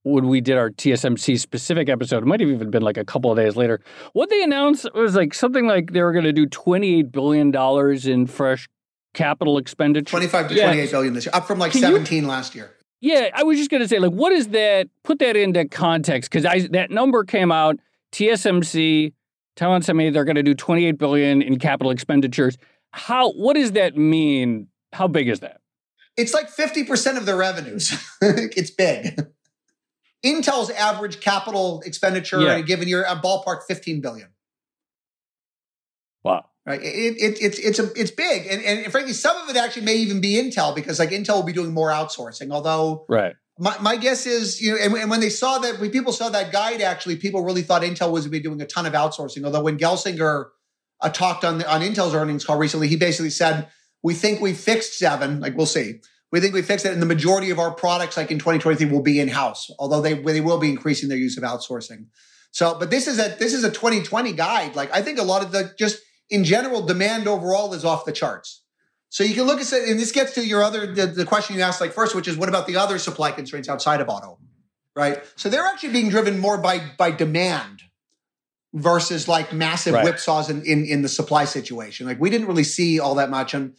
when 0.04 0.28
we 0.28 0.42
did 0.42 0.58
our 0.58 0.70
TSMC 0.70 1.40
specific 1.40 1.88
episode. 1.88 2.24
It 2.24 2.26
might 2.26 2.42
have 2.42 2.50
even 2.50 2.70
been 2.70 2.82
like 2.84 2.98
a 2.98 3.06
couple 3.06 3.32
of 3.32 3.38
days 3.38 3.56
later. 3.56 3.80
What 4.12 4.30
they 4.30 4.44
announced 4.44 4.86
was 4.94 5.16
like 5.16 5.34
something 5.34 5.66
like 5.66 5.94
they 5.94 6.02
were 6.02 6.12
going 6.12 6.26
to 6.26 6.34
do 6.34 6.46
twenty 6.46 7.00
eight 7.00 7.12
billion 7.12 7.52
dollars 7.52 8.06
in 8.06 8.28
fresh 8.28 8.68
capital 9.14 9.58
expenditure. 9.58 10.10
Twenty 10.10 10.28
five 10.28 10.50
to 10.50 10.56
yeah. 10.56 10.66
twenty 10.66 10.82
eight 10.82 10.92
billion 10.92 11.14
this 11.14 11.26
year, 11.26 11.34
up 11.34 11.48
from 11.48 11.60
like 11.60 11.72
Can 11.72 11.82
seventeen 11.82 12.24
you, 12.24 12.30
last 12.30 12.54
year. 12.54 12.76
Yeah, 13.04 13.32
I 13.34 13.44
was 13.44 13.58
just 13.58 13.70
going 13.70 13.84
to 13.84 13.88
say, 13.90 14.00
like, 14.00 14.14
what 14.14 14.32
is 14.32 14.48
that? 14.50 14.88
Put 15.04 15.20
that 15.20 15.36
into 15.36 15.66
context 15.68 16.32
because 16.32 16.46
I 16.46 16.68
that 16.68 16.90
number 16.90 17.26
came 17.26 17.52
out. 17.52 17.78
TSMC, 18.14 19.12
Taiwan 19.58 19.82
Semi, 19.82 20.10
they're 20.10 20.24
going 20.24 20.38
to 20.38 20.44
do 20.44 20.54
28 20.54 20.94
billion 20.94 21.42
in 21.42 21.60
capital 21.60 21.92
expenditures. 21.92 22.58
How? 22.92 23.34
What 23.34 23.56
does 23.56 23.74
that 23.74 23.98
mean? 23.98 24.70
How 24.94 25.10
big 25.10 25.28
is 25.28 25.42
that? 25.42 25.60
It's 26.16 26.34
like 26.34 26.48
50 26.50 26.86
percent 26.86 27.18
of 27.18 27.26
their 27.26 27.36
revenues. 27.36 27.94
it's 28.22 28.72
big. 28.72 29.20
Intel's 30.26 30.70
average 30.70 31.20
capital 31.20 31.82
expenditure 31.86 32.40
yeah. 32.40 32.54
in 32.54 32.62
a 32.62 32.64
given 32.64 32.88
year, 32.88 33.04
a 33.04 33.18
ballpark 33.18 33.64
15 33.68 34.00
billion. 34.00 34.30
Wow. 36.24 36.46
Right. 36.66 36.82
It, 36.82 37.18
it, 37.18 37.42
it's 37.42 37.60
it's 37.60 37.80
a, 37.80 37.92
it's 37.94 38.12
big, 38.12 38.48
and, 38.48 38.64
and 38.64 38.90
frankly, 38.90 39.12
some 39.12 39.36
of 39.36 39.50
it 39.50 39.58
actually 39.58 39.84
may 39.84 39.96
even 39.96 40.22
be 40.22 40.36
Intel 40.36 40.74
because 40.74 40.98
like 40.98 41.10
Intel 41.10 41.36
will 41.36 41.44
be 41.44 41.52
doing 41.52 41.74
more 41.74 41.90
outsourcing. 41.90 42.52
Although, 42.52 43.06
right. 43.10 43.36
My, 43.60 43.78
my 43.80 43.98
guess 43.98 44.26
is, 44.26 44.62
you 44.62 44.72
know, 44.72 44.78
and, 44.82 44.94
and 44.96 45.10
when 45.10 45.20
they 45.20 45.30
saw 45.30 45.60
that, 45.60 45.80
when 45.80 45.92
people 45.92 46.14
saw 46.14 46.30
that 46.30 46.52
guide, 46.54 46.82
actually, 46.82 47.18
people 47.18 47.44
really 47.44 47.64
thought 47.64 47.82
Intel 47.82 48.12
was 48.12 48.24
going 48.24 48.24
to 48.24 48.30
be 48.30 48.40
doing 48.40 48.62
a 48.62 48.66
ton 48.66 48.86
of 48.86 48.94
outsourcing. 48.94 49.44
Although 49.44 49.62
when 49.62 49.78
Gelsinger 49.78 50.46
uh, 51.02 51.10
talked 51.10 51.44
on 51.44 51.58
the, 51.58 51.72
on 51.72 51.82
Intel's 51.82 52.16
earnings 52.16 52.46
call 52.46 52.58
recently, 52.58 52.88
he 52.88 52.96
basically 52.96 53.30
said, 53.30 53.68
"We 54.02 54.14
think 54.14 54.40
we 54.40 54.54
fixed 54.54 54.98
seven. 54.98 55.42
Like 55.42 55.58
we'll 55.58 55.66
see. 55.66 56.00
We 56.32 56.40
think 56.40 56.54
we 56.54 56.62
fixed 56.62 56.86
it, 56.86 56.94
and 56.94 57.02
the 57.02 57.06
majority 57.06 57.50
of 57.50 57.60
our 57.60 57.72
products, 57.72 58.16
like 58.16 58.32
in 58.32 58.40
2023, 58.40 58.90
will 58.90 59.04
be 59.04 59.20
in 59.20 59.28
house. 59.28 59.70
Although 59.80 60.00
they 60.00 60.14
they 60.14 60.40
will 60.40 60.60
be 60.60 60.70
increasing 60.70 61.10
their 61.10 61.18
use 61.18 61.38
of 61.38 61.44
outsourcing. 61.44 62.06
So, 62.52 62.78
but 62.80 62.90
this 62.90 63.08
is 63.08 63.20
a 63.20 63.36
this 63.38 63.54
is 63.54 63.66
a 63.66 63.70
2020 63.70 64.32
guide. 64.32 64.78
Like 64.78 64.92
I 64.94 65.02
think 65.02 65.20
a 65.20 65.24
lot 65.24 65.44
of 65.44 65.52
the 65.52 65.74
just 65.78 66.00
in 66.30 66.44
general, 66.44 66.82
demand 66.82 67.28
overall 67.28 67.74
is 67.74 67.86
off 67.86 68.06
the 68.06 68.12
charts. 68.12 68.62
So 69.10 69.24
you 69.24 69.36
can 69.36 69.44
look 69.44 69.62
at 69.62 69.72
it, 69.72 69.90
and 69.90 70.00
this 70.00 70.12
gets 70.12 70.34
to 70.34 70.46
your 70.46 70.64
other 70.64 70.88
the, 70.88 71.06
the, 71.06 71.26
question 71.26 71.56
you 71.56 71.62
asked 71.62 71.80
like 71.80 71.94
first, 71.94 72.16
which 72.16 72.28
is 72.28 72.36
what 72.36 72.50
about 72.50 72.66
the 72.66 72.78
other 72.78 72.98
supply 72.98 73.32
constraints 73.32 73.70
outside 73.70 74.02
of 74.02 74.10
auto, 74.10 74.40
right? 74.96 75.24
So 75.36 75.50
they're 75.50 75.66
actually 75.66 75.94
being 75.94 76.10
driven 76.10 76.40
more 76.40 76.58
by 76.58 76.82
by 76.98 77.12
demand 77.12 77.84
versus 78.74 79.28
like 79.28 79.54
massive 79.54 79.94
right. 79.94 80.04
whipsaws 80.04 80.50
in, 80.50 80.64
in 80.64 80.86
in 80.86 81.02
the 81.04 81.10
supply 81.10 81.46
situation. 81.46 82.08
Like 82.08 82.20
we 82.20 82.32
didn't 82.32 82.48
really 82.48 82.64
see 82.64 83.00
all 83.00 83.14
that 83.16 83.30
much, 83.30 83.54
and 83.54 83.76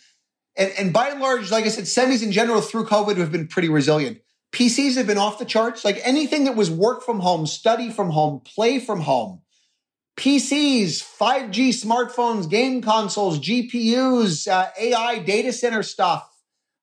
and 0.57 0.73
and 0.79 0.93
by 0.93 1.09
and 1.09 1.21
large, 1.21 1.51
like 1.51 1.65
I 1.65 1.69
said, 1.69 1.85
semis 1.85 2.23
in 2.23 2.31
general 2.31 2.61
through 2.61 2.85
COVID 2.85 3.17
have 3.17 3.33
been 3.33 3.49
pretty 3.49 3.69
resilient. 3.69 4.21
PCs 4.53 4.95
have 4.95 5.09
been 5.09 5.19
off 5.19 5.41
the 5.41 5.45
charts. 5.45 5.85
Like 5.85 6.01
anything 6.05 6.45
that 6.45 6.55
was 6.55 6.71
work 6.71 7.03
from 7.03 7.19
home, 7.19 7.45
study 7.47 7.91
from 7.91 8.11
home, 8.11 8.41
play 8.45 8.79
from 8.79 9.01
home 9.01 9.41
PCs, 10.17 11.03
5G 11.03 11.71
smartphones, 11.71 12.49
game 12.49 12.81
consoles, 12.83 13.39
GPUs, 13.41 14.47
uh, 14.49 14.69
AI 14.79 15.19
data 15.19 15.53
center 15.53 15.83
stuff, 15.83 16.29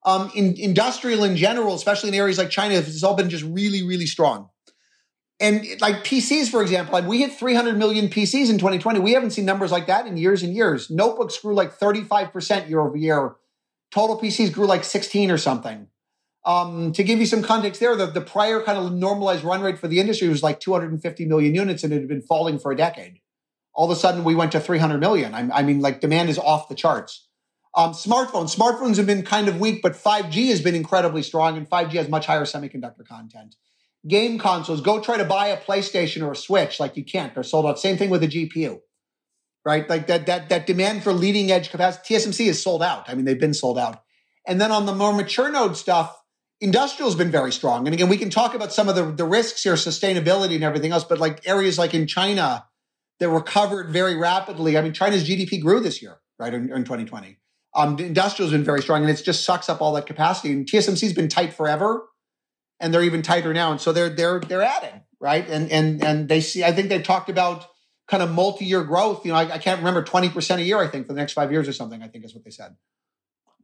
Um, 0.03 0.31
in 0.33 0.55
industrial 0.59 1.23
in 1.23 1.35
general, 1.35 1.75
especially 1.75 2.09
in 2.09 2.15
areas 2.15 2.39
like 2.39 2.49
China, 2.49 2.73
it's 2.73 3.03
all 3.03 3.13
been 3.15 3.29
just 3.29 3.43
really, 3.43 3.83
really 3.83 4.07
strong. 4.07 4.49
And 5.39 5.63
like 5.79 6.03
PCs, 6.03 6.49
for 6.49 6.61
example, 6.63 6.93
like 6.93 7.05
we 7.07 7.19
hit 7.19 7.33
300 7.33 7.77
million 7.77 8.07
PCs 8.09 8.49
in 8.49 8.57
2020. 8.57 8.99
We 8.99 9.13
haven't 9.13 9.31
seen 9.31 9.45
numbers 9.45 9.71
like 9.71 9.87
that 9.87 10.07
in 10.07 10.17
years 10.17 10.41
and 10.43 10.55
years. 10.55 10.89
Notebooks 10.89 11.37
grew 11.39 11.53
like 11.53 11.77
35% 11.77 12.67
year 12.69 12.79
over 12.79 12.97
year. 12.97 13.35
Total 13.91 14.19
PCs 14.19 14.51
grew 14.51 14.65
like 14.65 14.83
16 14.83 15.29
or 15.29 15.37
something. 15.37 15.87
Um, 16.43 16.91
to 16.93 17.03
give 17.03 17.19
you 17.19 17.27
some 17.27 17.43
context 17.43 17.79
there, 17.79 17.95
the, 17.95 18.07
the 18.07 18.21
prior 18.21 18.61
kind 18.61 18.77
of 18.77 18.91
normalized 18.93 19.43
run 19.43 19.61
rate 19.61 19.77
for 19.77 19.87
the 19.87 19.99
industry 19.99 20.27
was 20.27 20.41
like 20.41 20.59
250 20.59 21.25
million 21.25 21.53
units 21.53 21.83
and 21.83 21.93
it 21.93 21.99
had 21.99 22.07
been 22.07 22.21
falling 22.21 22.57
for 22.57 22.71
a 22.71 22.75
decade. 22.75 23.19
All 23.73 23.89
of 23.89 23.95
a 23.95 23.99
sudden, 23.99 24.23
we 24.23 24.35
went 24.35 24.51
to 24.53 24.59
300 24.59 24.97
million. 24.97 25.33
I, 25.33 25.59
I 25.59 25.61
mean, 25.61 25.81
like 25.81 26.01
demand 26.01 26.29
is 26.29 26.37
off 26.37 26.67
the 26.67 26.75
charts. 26.75 27.27
Um, 27.73 27.91
smartphones, 27.91 28.55
smartphones 28.55 28.97
have 28.97 29.05
been 29.05 29.23
kind 29.23 29.47
of 29.47 29.59
weak, 29.59 29.81
but 29.81 29.93
5G 29.93 30.49
has 30.49 30.61
been 30.61 30.75
incredibly 30.75 31.23
strong, 31.23 31.55
and 31.55 31.69
5G 31.69 31.93
has 31.93 32.09
much 32.09 32.25
higher 32.25 32.43
semiconductor 32.43 33.07
content. 33.07 33.55
Game 34.07 34.39
consoles, 34.39 34.81
go 34.81 34.99
try 34.99 35.17
to 35.17 35.23
buy 35.23 35.47
a 35.47 35.57
PlayStation 35.57 36.25
or 36.25 36.33
a 36.33 36.35
Switch, 36.35 36.79
like 36.79 36.97
you 36.97 37.05
can't. 37.05 37.33
They're 37.33 37.43
sold 37.43 37.65
out. 37.65 37.79
Same 37.79 37.97
thing 37.97 38.09
with 38.09 38.23
a 38.23 38.27
GPU, 38.27 38.81
right? 39.63 39.87
Like 39.87 40.07
that 40.07 40.25
that 40.25 40.49
that 40.49 40.67
demand 40.67 41.03
for 41.03 41.13
leading 41.13 41.51
edge 41.51 41.69
capacity. 41.69 42.15
TSMC 42.15 42.47
is 42.47 42.61
sold 42.61 42.83
out. 42.83 43.07
I 43.07 43.13
mean, 43.13 43.25
they've 43.25 43.39
been 43.39 43.53
sold 43.53 43.77
out. 43.77 44.01
And 44.45 44.59
then 44.59 44.71
on 44.71 44.85
the 44.87 44.95
more 44.95 45.13
mature 45.13 45.51
node 45.51 45.77
stuff, 45.77 46.20
industrial's 46.61 47.15
been 47.15 47.31
very 47.31 47.51
strong. 47.51 47.87
And 47.87 47.93
again, 47.93 48.07
we 48.07 48.17
can 48.17 48.29
talk 48.29 48.53
about 48.53 48.71
some 48.71 48.87
of 48.87 48.95
the, 48.95 49.03
the 49.03 49.25
risks 49.25 49.63
here, 49.63 49.73
sustainability 49.73 50.55
and 50.55 50.63
everything 50.63 50.91
else, 50.91 51.03
but 51.03 51.19
like 51.19 51.45
areas 51.47 51.77
like 51.77 51.93
in 51.93 52.07
China 52.07 52.65
that 53.19 53.29
recovered 53.29 53.89
very 53.89 54.15
rapidly. 54.15 54.77
I 54.77 54.81
mean, 54.81 54.93
China's 54.93 55.27
GDP 55.27 55.61
grew 55.61 55.79
this 55.79 56.01
year, 56.01 56.19
right, 56.39 56.53
in, 56.53 56.71
in 56.71 56.83
2020. 56.83 57.37
Um, 57.73 57.97
industrial's 57.99 58.51
been 58.51 58.63
very 58.63 58.81
strong 58.81 59.01
and 59.01 59.09
it 59.09 59.21
just 59.23 59.43
sucks 59.43 59.69
up 59.69 59.81
all 59.81 59.93
that 59.93 60.05
capacity. 60.05 60.53
And 60.53 60.65
TSMC's 60.65 61.13
been 61.13 61.29
tight 61.29 61.53
forever 61.53 62.03
and 62.79 62.93
they're 62.93 63.03
even 63.03 63.21
tighter 63.21 63.53
now. 63.53 63.71
And 63.71 63.79
so 63.79 63.93
they're 63.93 64.09
they're 64.09 64.39
they're 64.41 64.63
adding, 64.63 65.01
right? 65.19 65.47
And 65.47 65.71
and 65.71 66.03
and 66.03 66.27
they 66.27 66.41
see, 66.41 66.63
I 66.63 66.73
think 66.73 66.89
they've 66.89 67.03
talked 67.03 67.29
about 67.29 67.67
kind 68.09 68.21
of 68.21 68.31
multi-year 68.31 68.83
growth. 68.83 69.25
You 69.25 69.31
know, 69.31 69.37
I, 69.37 69.53
I 69.53 69.57
can't 69.57 69.79
remember 69.79 70.03
20% 70.03 70.57
a 70.57 70.63
year, 70.63 70.79
I 70.79 70.87
think, 70.87 71.07
for 71.07 71.13
the 71.13 71.19
next 71.19 71.31
five 71.31 71.51
years 71.51 71.69
or 71.69 71.73
something, 71.73 72.03
I 72.03 72.09
think 72.09 72.25
is 72.25 72.35
what 72.35 72.43
they 72.43 72.51
said. 72.51 72.75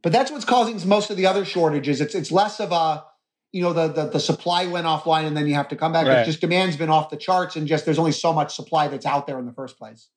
But 0.02 0.12
that's 0.12 0.30
what's 0.30 0.44
causing 0.44 0.86
most 0.88 1.10
of 1.10 1.16
the 1.16 1.26
other 1.26 1.44
shortages. 1.44 2.00
It's 2.00 2.14
it's 2.14 2.30
less 2.30 2.60
of 2.60 2.72
a 2.72 3.04
you 3.52 3.62
know 3.62 3.72
the, 3.72 3.88
the 3.88 4.04
the, 4.10 4.20
supply 4.20 4.66
went 4.66 4.86
offline 4.86 5.26
and 5.26 5.36
then 5.36 5.46
you 5.46 5.54
have 5.54 5.68
to 5.68 5.76
come 5.76 5.92
back. 5.92 6.06
Right. 6.06 6.18
It's 6.18 6.28
just 6.28 6.40
demand's 6.40 6.76
been 6.76 6.90
off 6.90 7.10
the 7.10 7.16
charts 7.16 7.56
and 7.56 7.66
just 7.66 7.84
there's 7.84 7.98
only 7.98 8.12
so 8.12 8.32
much 8.32 8.54
supply 8.54 8.88
that's 8.88 9.06
out 9.06 9.26
there 9.26 9.38
in 9.38 9.46
the 9.46 9.52
first 9.52 9.78
place. 9.78 10.08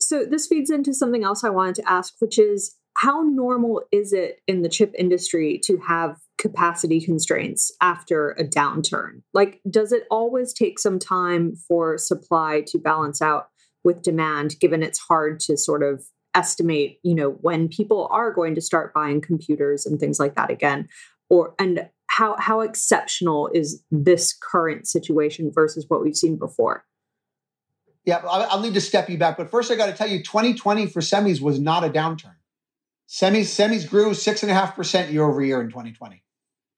So 0.00 0.24
this 0.24 0.46
feeds 0.46 0.70
into 0.70 0.94
something 0.94 1.24
else 1.24 1.44
I 1.44 1.50
wanted 1.50 1.76
to 1.76 1.90
ask, 1.90 2.14
which 2.20 2.38
is 2.38 2.76
how 2.96 3.22
normal 3.22 3.82
is 3.92 4.12
it 4.12 4.40
in 4.46 4.62
the 4.62 4.68
chip 4.68 4.94
industry 4.98 5.60
to 5.64 5.78
have 5.86 6.16
capacity 6.38 7.00
constraints 7.00 7.70
after 7.80 8.30
a 8.30 8.44
downturn? 8.44 9.22
Like, 9.32 9.60
does 9.68 9.92
it 9.92 10.04
always 10.10 10.52
take 10.52 10.78
some 10.78 10.98
time 10.98 11.54
for 11.68 11.98
supply 11.98 12.62
to 12.68 12.78
balance 12.78 13.22
out 13.22 13.48
with 13.84 14.02
demand, 14.02 14.56
given 14.60 14.82
it's 14.82 14.98
hard 14.98 15.40
to 15.40 15.56
sort 15.56 15.82
of 15.82 16.04
estimate 16.34 16.98
you 17.02 17.14
know 17.14 17.30
when 17.40 17.68
people 17.68 18.08
are 18.10 18.32
going 18.32 18.54
to 18.54 18.60
start 18.60 18.94
buying 18.94 19.20
computers 19.20 19.86
and 19.86 19.98
things 19.98 20.18
like 20.20 20.34
that 20.36 20.50
again 20.50 20.88
or 21.28 21.54
and 21.58 21.88
how 22.06 22.36
how 22.38 22.60
exceptional 22.60 23.48
is 23.54 23.82
this 23.90 24.36
current 24.40 24.86
situation 24.86 25.50
versus 25.52 25.86
what 25.88 26.02
we've 26.02 26.16
seen 26.16 26.36
before? 26.36 26.84
Yeah 28.04 28.22
i'll 28.28 28.60
need 28.60 28.74
to 28.74 28.80
step 28.80 29.08
you 29.10 29.18
back 29.18 29.36
but 29.36 29.50
first 29.50 29.70
i 29.70 29.76
got 29.76 29.86
to 29.86 29.92
tell 29.92 30.08
you 30.08 30.22
2020 30.22 30.86
for 30.86 31.00
semis 31.00 31.40
was 31.40 31.58
not 31.58 31.84
a 31.84 31.88
downturn. 31.88 32.36
Semis 33.08 33.46
semis 33.46 33.88
grew 33.88 34.14
six 34.14 34.42
and 34.42 34.50
a 34.50 34.54
half 34.54 34.76
percent 34.76 35.12
year 35.12 35.24
over 35.24 35.42
year 35.42 35.60
in 35.60 35.68
2020 35.68 36.22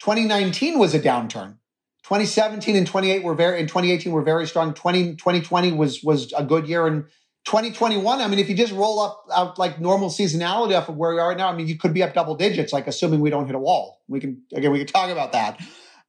2019 0.01 0.81
was 0.81 0.95
a 0.95 1.01
downturn. 1.01 1.59
2017 2.03 2.75
and 2.75 2.87
28 2.87 3.23
were 3.23 3.35
very 3.35 3.61
in 3.61 3.67
2018 3.69 4.13
were 4.13 4.23
very 4.23 4.49
strong. 4.49 4.75
20, 4.75 5.15
2020 5.15 5.73
was 5.73 6.03
was 6.03 6.33
a 6.37 6.45
good 6.45 6.67
year 6.67 6.87
and 6.87 7.05
2021, 7.45 8.21
I 8.21 8.29
mean, 8.29 8.39
if 8.39 8.49
you 8.49 8.55
just 8.55 8.73
roll 8.73 9.01
up 9.01 9.25
out 9.35 9.59
like 9.59 9.81
normal 9.81 10.11
seasonality 10.11 10.77
off 10.79 10.89
of 10.89 10.97
where 10.97 11.13
we 11.13 11.19
are 11.19 11.29
right 11.29 11.37
now, 11.37 11.49
I 11.49 11.57
mean, 11.57 11.67
you 11.67 11.77
could 11.77 11.93
be 11.93 12.03
up 12.03 12.15
double 12.15 12.37
digits, 12.37 12.73
like 12.73 12.87
assuming 12.87 13.21
we 13.21 13.31
don't 13.31 13.47
hit 13.47 13.55
a 13.55 13.59
wall. 13.59 14.01
We 14.07 14.21
can, 14.21 14.43
again, 14.53 14.71
we 14.71 14.79
can 14.79 14.87
talk 14.87 15.11
about 15.11 15.33
that. 15.33 15.61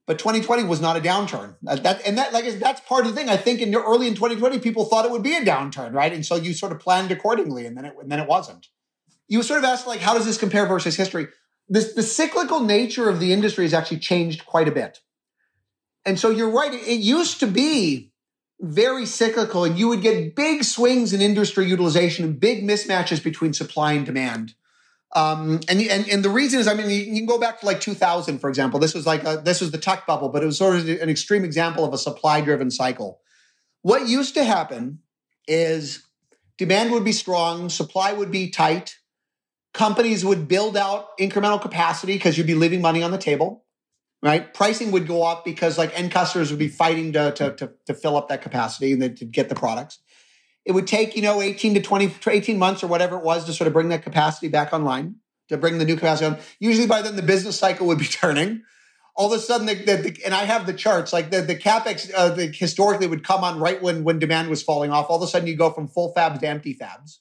But 0.05 0.19
2020 0.19 0.65
was 0.65 0.81
not 0.81 0.97
a 0.97 0.99
downturn. 0.99 1.55
Uh, 1.65 1.77
that, 1.77 2.05
and 2.05 2.17
that, 2.17 2.33
like, 2.33 2.45
that's 2.59 2.81
part 2.81 3.05
of 3.05 3.11
the 3.11 3.17
thing. 3.17 3.29
I 3.29 3.37
think 3.37 3.61
in 3.61 3.73
early 3.73 4.07
in 4.07 4.15
2020, 4.15 4.59
people 4.59 4.85
thought 4.85 5.05
it 5.05 5.11
would 5.11 5.23
be 5.23 5.33
a 5.33 5.41
downturn, 5.41 5.93
right? 5.93 6.11
And 6.11 6.25
so 6.25 6.35
you 6.35 6.53
sort 6.53 6.71
of 6.71 6.79
planned 6.79 7.11
accordingly, 7.11 7.65
and 7.65 7.77
then 7.77 7.85
it, 7.85 7.93
and 7.99 8.11
then 8.11 8.19
it 8.19 8.27
wasn't. 8.27 8.67
You 9.29 9.41
sort 9.43 9.59
of 9.59 9.65
asked, 9.65 9.87
like, 9.87 10.01
how 10.01 10.13
does 10.13 10.25
this 10.25 10.37
compare 10.37 10.65
versus 10.65 10.97
history? 10.97 11.27
This, 11.69 11.93
the 11.93 12.03
cyclical 12.03 12.59
nature 12.59 13.09
of 13.09 13.21
the 13.21 13.31
industry 13.31 13.63
has 13.63 13.73
actually 13.73 13.99
changed 13.99 14.45
quite 14.45 14.67
a 14.67 14.71
bit. 14.71 14.99
And 16.05 16.19
so 16.19 16.29
you're 16.29 16.51
right. 16.51 16.73
It 16.73 16.99
used 16.99 17.39
to 17.39 17.47
be 17.47 18.11
very 18.63 19.05
cyclical 19.05 19.65
and 19.65 19.77
you 19.77 19.89
would 19.89 20.01
get 20.01 20.35
big 20.35 20.63
swings 20.63 21.11
in 21.11 21.21
industry 21.21 21.65
utilization 21.67 22.23
and 22.23 22.39
big 22.39 22.63
mismatches 22.63 23.21
between 23.21 23.53
supply 23.53 23.91
and 23.91 24.05
demand. 24.05 24.55
Um, 25.15 25.59
and, 25.67 25.81
and, 25.81 26.07
and 26.09 26.23
the 26.23 26.29
reason 26.29 26.61
is, 26.61 26.67
I 26.67 26.73
mean, 26.73 26.89
you, 26.89 27.17
can 27.17 27.25
go 27.25 27.37
back 27.37 27.59
to 27.59 27.65
like 27.65 27.81
2000, 27.81 28.39
for 28.39 28.49
example. 28.49 28.79
This 28.79 28.93
was 28.95 29.05
like, 29.05 29.23
a, 29.25 29.41
this 29.43 29.59
was 29.59 29.71
the 29.71 29.77
tech 29.77 30.07
bubble, 30.07 30.29
but 30.29 30.41
it 30.41 30.45
was 30.45 30.57
sort 30.57 30.77
of 30.77 30.87
an 30.87 31.09
extreme 31.09 31.43
example 31.43 31.83
of 31.83 31.93
a 31.93 31.97
supply 31.97 32.39
driven 32.39 32.71
cycle. 32.71 33.19
What 33.81 34.07
used 34.07 34.33
to 34.35 34.45
happen 34.45 34.99
is 35.45 36.03
demand 36.57 36.93
would 36.93 37.03
be 37.03 37.11
strong, 37.11 37.67
supply 37.67 38.13
would 38.13 38.31
be 38.31 38.49
tight. 38.49 38.97
Companies 39.73 40.23
would 40.23 40.47
build 40.47 40.77
out 40.77 41.17
incremental 41.19 41.61
capacity 41.61 42.13
because 42.13 42.37
you'd 42.37 42.47
be 42.47 42.55
leaving 42.55 42.81
money 42.81 43.03
on 43.03 43.11
the 43.11 43.17
table 43.17 43.62
right? 44.23 44.53
Pricing 44.53 44.91
would 44.91 45.05
go 45.05 45.23
up 45.23 45.43
because 45.43 45.77
like 45.77 45.97
end 45.99 46.11
customers 46.11 46.49
would 46.49 46.57
be 46.57 46.69
fighting 46.69 47.11
to, 47.11 47.31
to, 47.33 47.53
to, 47.55 47.71
to 47.85 47.93
fill 47.93 48.15
up 48.15 48.29
that 48.29 48.41
capacity 48.41 48.93
and 48.93 49.01
then 49.01 49.15
to 49.15 49.25
get 49.25 49.49
the 49.49 49.55
products. 49.55 49.99
It 50.65 50.71
would 50.71 50.87
take, 50.87 51.17
you 51.17 51.21
know, 51.21 51.41
18 51.41 51.73
to 51.73 51.81
20, 51.81 52.15
18 52.25 52.57
months 52.57 52.81
or 52.83 52.87
whatever 52.87 53.17
it 53.17 53.23
was 53.23 53.43
to 53.45 53.53
sort 53.53 53.67
of 53.67 53.73
bring 53.73 53.89
that 53.89 54.01
capacity 54.01 54.47
back 54.47 54.71
online, 54.71 55.15
to 55.49 55.57
bring 55.57 55.77
the 55.77 55.83
new 55.83 55.95
capacity 55.95 56.25
on. 56.25 56.37
Usually 56.57 56.87
by 56.87 57.01
then 57.01 57.17
the 57.17 57.21
business 57.21 57.59
cycle 57.59 57.85
would 57.87 57.99
be 57.99 58.05
turning. 58.09 58.63
All 59.15 59.31
of 59.31 59.37
a 59.37 59.41
sudden, 59.41 59.67
the, 59.67 59.75
the, 59.75 59.95
the 59.97 60.25
and 60.25 60.33
I 60.33 60.45
have 60.45 60.65
the 60.65 60.73
charts, 60.73 61.13
like 61.13 61.29
the, 61.29 61.41
the 61.41 61.55
capex 61.55 62.09
uh, 62.15 62.33
historically 62.51 63.05
would 63.05 63.23
come 63.23 63.43
on 63.43 63.59
right 63.59 63.79
when, 63.79 64.03
when 64.03 64.17
demand 64.17 64.49
was 64.49 64.63
falling 64.63 64.89
off. 64.89 65.07
All 65.07 65.17
of 65.17 65.21
a 65.21 65.27
sudden 65.27 65.47
you 65.47 65.55
go 65.55 65.69
from 65.69 65.87
full 65.87 66.13
fabs 66.15 66.39
to 66.39 66.47
empty 66.47 66.73
fabs 66.73 67.19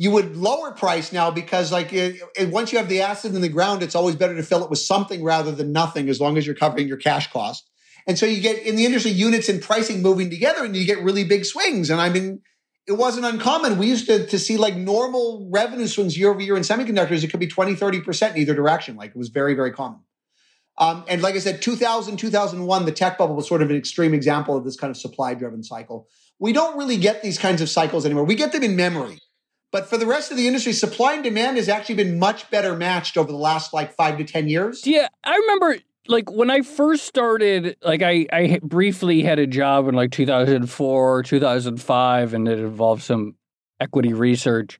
you 0.00 0.12
would 0.12 0.36
lower 0.36 0.70
price 0.70 1.12
now 1.12 1.30
because 1.30 1.72
like 1.72 1.92
it, 1.92 2.22
it, 2.36 2.50
once 2.50 2.72
you 2.72 2.78
have 2.78 2.88
the 2.88 3.02
acid 3.02 3.34
in 3.34 3.42
the 3.42 3.48
ground 3.48 3.82
it's 3.82 3.94
always 3.94 4.14
better 4.14 4.36
to 4.36 4.42
fill 4.42 4.62
it 4.62 4.70
with 4.70 4.78
something 4.78 5.22
rather 5.22 5.52
than 5.52 5.72
nothing 5.72 6.08
as 6.08 6.20
long 6.20 6.38
as 6.38 6.46
you're 6.46 6.54
covering 6.54 6.86
your 6.86 6.96
cash 6.96 7.30
cost 7.30 7.68
and 8.08 8.18
so 8.18 8.24
you 8.24 8.40
get 8.40 8.62
in 8.62 8.74
the 8.74 8.86
industry 8.86 9.10
units 9.10 9.50
and 9.50 9.60
pricing 9.60 10.00
moving 10.00 10.30
together 10.30 10.64
and 10.64 10.74
you 10.74 10.86
get 10.86 11.02
really 11.02 11.24
big 11.24 11.44
swings. 11.44 11.90
And 11.90 12.00
i 12.00 12.08
mean 12.08 12.40
it 12.86 12.96
wasn't 12.96 13.26
uncommon. 13.26 13.76
We 13.76 13.86
used 13.86 14.06
to, 14.06 14.26
to 14.26 14.38
see 14.38 14.56
like 14.56 14.74
normal 14.74 15.46
revenue 15.52 15.86
swings 15.86 16.16
year 16.16 16.30
over 16.30 16.40
year 16.40 16.56
in 16.56 16.62
semiconductors. 16.62 17.22
It 17.22 17.28
could 17.28 17.38
be 17.38 17.46
20 17.46 17.76
30% 17.76 18.30
in 18.30 18.38
either 18.38 18.54
direction. 18.54 18.96
Like 18.96 19.10
it 19.10 19.16
was 19.16 19.28
very 19.28 19.52
very 19.52 19.72
common. 19.72 20.00
Um, 20.78 21.04
and 21.08 21.20
like 21.20 21.34
i 21.34 21.38
said 21.38 21.60
2000 21.60 22.16
2001 22.16 22.84
the 22.86 22.92
tech 22.92 23.18
bubble 23.18 23.34
was 23.34 23.46
sort 23.46 23.62
of 23.62 23.70
an 23.70 23.76
extreme 23.76 24.14
example 24.14 24.56
of 24.56 24.64
this 24.64 24.76
kind 24.76 24.90
of 24.90 24.96
supply 24.96 25.34
driven 25.34 25.62
cycle. 25.62 26.08
We 26.38 26.54
don't 26.54 26.78
really 26.78 26.96
get 26.96 27.22
these 27.22 27.36
kinds 27.36 27.60
of 27.60 27.68
cycles 27.68 28.06
anymore. 28.06 28.24
We 28.24 28.36
get 28.36 28.52
them 28.52 28.62
in 28.62 28.74
memory 28.74 29.18
but 29.70 29.88
for 29.88 29.98
the 29.98 30.06
rest 30.06 30.30
of 30.30 30.36
the 30.36 30.46
industry, 30.46 30.72
supply 30.72 31.14
and 31.14 31.24
demand 31.24 31.56
has 31.56 31.68
actually 31.68 31.96
been 31.96 32.18
much 32.18 32.50
better 32.50 32.76
matched 32.76 33.16
over 33.16 33.30
the 33.30 33.38
last 33.38 33.72
like 33.74 33.94
five 33.94 34.18
to 34.18 34.24
10 34.24 34.48
years. 34.48 34.86
Yeah. 34.86 35.08
I 35.24 35.36
remember 35.36 35.76
like 36.06 36.30
when 36.30 36.50
I 36.50 36.62
first 36.62 37.04
started, 37.04 37.76
like 37.82 38.02
I, 38.02 38.26
I 38.32 38.60
briefly 38.62 39.22
had 39.22 39.38
a 39.38 39.46
job 39.46 39.88
in 39.88 39.94
like 39.94 40.10
2004, 40.10 41.22
2005, 41.22 42.34
and 42.34 42.48
it 42.48 42.58
involved 42.58 43.02
some 43.02 43.34
equity 43.78 44.14
research. 44.14 44.78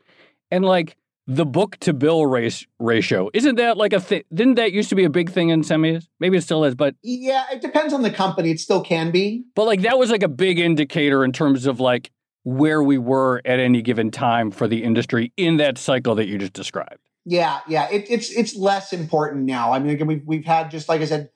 And 0.51 0.65
like 0.65 0.97
the 1.27 1.45
book 1.45 1.77
to 1.81 1.93
bill 1.93 2.25
race 2.25 2.67
ratio, 2.79 3.29
isn't 3.35 3.57
that 3.57 3.77
like 3.77 3.93
a 3.93 4.01
thing? 4.01 4.23
Didn't 4.33 4.55
that 4.55 4.73
used 4.73 4.89
to 4.89 4.95
be 4.95 5.05
a 5.05 5.11
big 5.11 5.31
thing 5.31 5.51
in 5.51 5.61
semis? 5.61 6.09
Maybe 6.19 6.39
it 6.39 6.43
still 6.43 6.65
is, 6.65 6.75
but. 6.75 6.95
Yeah, 7.03 7.45
it 7.53 7.61
depends 7.61 7.93
on 7.93 8.01
the 8.01 8.11
company. 8.11 8.51
It 8.51 8.61
still 8.61 8.83
can 8.83 9.11
be. 9.11 9.45
But 9.55 9.65
like 9.65 9.83
that 9.83 9.99
was 9.99 10.11
like 10.11 10.23
a 10.23 10.29
big 10.29 10.59
indicator 10.59 11.25
in 11.25 11.33
terms 11.33 11.67
of 11.67 11.79
like 11.79 12.11
where 12.49 12.83
we 12.83 12.97
were 12.97 13.43
at 13.45 13.61
any 13.61 13.83
given 13.83 14.11
time 14.11 14.51
for 14.51 14.67
the 14.67 14.83
industry 14.83 15.33
in 15.37 15.59
that 15.59 15.77
cycle 15.77 16.15
that 16.15 16.29
you 16.29 16.39
just 16.39 16.55
described. 16.55 16.99
Yeah, 17.27 17.61
yeah, 17.69 17.91
it, 17.91 18.07
it's 18.09 18.31
it's 18.31 18.57
less 18.57 18.95
important 18.95 19.45
now. 19.45 19.73
I 19.73 19.79
mean, 19.79 19.91
again, 19.91 20.07
we've 20.07 20.23
we've 20.25 20.47
had 20.47 20.71
just 20.71 20.89
like 20.89 21.03
I 21.03 21.05
said, 21.05 21.29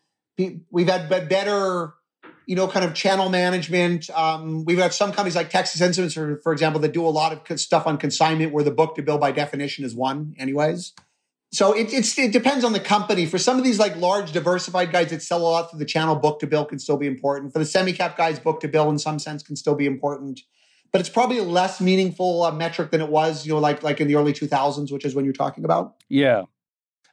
we've 0.71 0.89
had 0.89 1.11
better, 1.11 1.93
you 2.47 2.57
know, 2.57 2.67
kind 2.67 2.87
of 2.87 2.95
channel 2.95 3.29
management. 3.29 4.09
Um, 4.09 4.65
we've 4.65 4.79
had 4.79 4.95
some 4.95 5.13
companies 5.13 5.37
like 5.37 5.51
Texas 5.51 5.83
Instruments, 5.83 6.15
for, 6.15 6.41
for 6.43 6.51
example, 6.51 6.81
that 6.81 6.95
do 6.95 7.07
a 7.07 7.11
lot 7.11 7.51
of 7.51 7.61
stuff 7.61 7.87
on 7.87 7.99
consignment, 7.99 8.55
where 8.55 8.65
the 8.65 8.71
book 8.71 8.95
to 8.95 9.03
bill 9.03 9.19
by 9.19 9.33
definition 9.33 9.85
is 9.85 9.95
one, 9.95 10.35
anyways. 10.39 10.95
So 11.53 11.75
it, 11.75 11.93
it 11.93 12.33
depends 12.33 12.65
on 12.65 12.73
the 12.73 12.81
company. 12.81 13.27
For 13.27 13.37
some 13.37 13.59
of 13.59 13.65
these 13.65 13.79
like 13.79 13.95
large 13.97 14.33
diversified 14.33 14.91
guys 14.91 15.11
that 15.11 15.21
sell 15.21 15.43
a 15.43 15.51
lot 15.51 15.71
through 15.71 15.81
the 15.81 15.85
channel, 15.85 16.15
book 16.15 16.41
to 16.41 16.47
bill 16.47 16.65
can 16.65 16.79
still 16.79 16.97
be 16.97 17.07
important. 17.07 17.53
For 17.53 17.59
the 17.59 17.67
semi 17.67 17.93
cap 17.93 18.17
guys, 18.17 18.39
book 18.39 18.61
to 18.61 18.69
bill 18.69 18.89
in 18.89 18.99
some 18.99 19.19
sense 19.19 19.43
can 19.43 19.57
still 19.57 19.75
be 19.75 19.85
important 19.85 20.41
but 20.93 21.01
it's 21.01 21.11
probably 21.11 21.39
a 21.39 21.43
less 21.43 21.81
meaningful 21.81 22.43
uh, 22.43 22.53
metric 22.53 22.91
than 22.91 23.01
it 23.01 23.09
was, 23.09 23.47
you 23.47 23.53
know, 23.53 23.59
like 23.59 23.83
like 23.83 24.01
in 24.01 24.09
the 24.09 24.15
early 24.17 24.33
2000s, 24.33 24.93
which 24.93 25.05
is 25.05 25.15
when 25.15 25.25
you're 25.25 25.35
talking 25.35 25.65
about. 25.65 25.95
Yeah. 26.09 26.45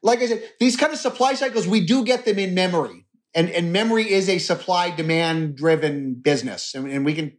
like 0.04 0.20
I 0.20 0.28
said, 0.28 0.44
these 0.60 0.76
kind 0.76 0.94
of 0.94 1.00
supply 1.00 1.34
cycles, 1.34 1.68
we 1.68 1.86
do 1.86 2.04
get 2.04 2.26
them 2.26 2.38
in 2.38 2.54
memory. 2.54 3.06
And, 3.36 3.50
and 3.52 3.72
memory 3.72 4.10
is 4.10 4.28
a 4.28 4.40
supply 4.40 4.90
demand 4.90 5.56
driven 5.56 6.16
business. 6.16 6.74
And, 6.74 6.90
and 6.92 7.06
we 7.06 7.14
can 7.14 7.38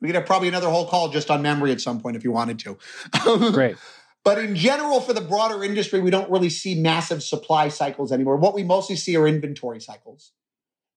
we 0.00 0.08
could 0.08 0.14
have 0.14 0.26
probably 0.26 0.48
another 0.48 0.70
whole 0.70 0.86
call 0.86 1.08
just 1.08 1.30
on 1.30 1.42
memory 1.42 1.72
at 1.72 1.80
some 1.80 2.00
point 2.00 2.16
if 2.16 2.24
you 2.24 2.32
wanted 2.32 2.58
to. 2.60 2.78
Great. 3.52 3.76
But 4.22 4.38
in 4.38 4.54
general, 4.56 5.00
for 5.00 5.12
the 5.12 5.20
broader 5.20 5.62
industry, 5.62 6.00
we 6.00 6.10
don't 6.10 6.30
really 6.30 6.50
see 6.50 6.74
massive 6.74 7.22
supply 7.22 7.68
cycles 7.68 8.10
anymore. 8.10 8.36
What 8.36 8.54
we 8.54 8.62
mostly 8.62 8.96
see 8.96 9.16
are 9.16 9.26
inventory 9.26 9.80
cycles. 9.80 10.32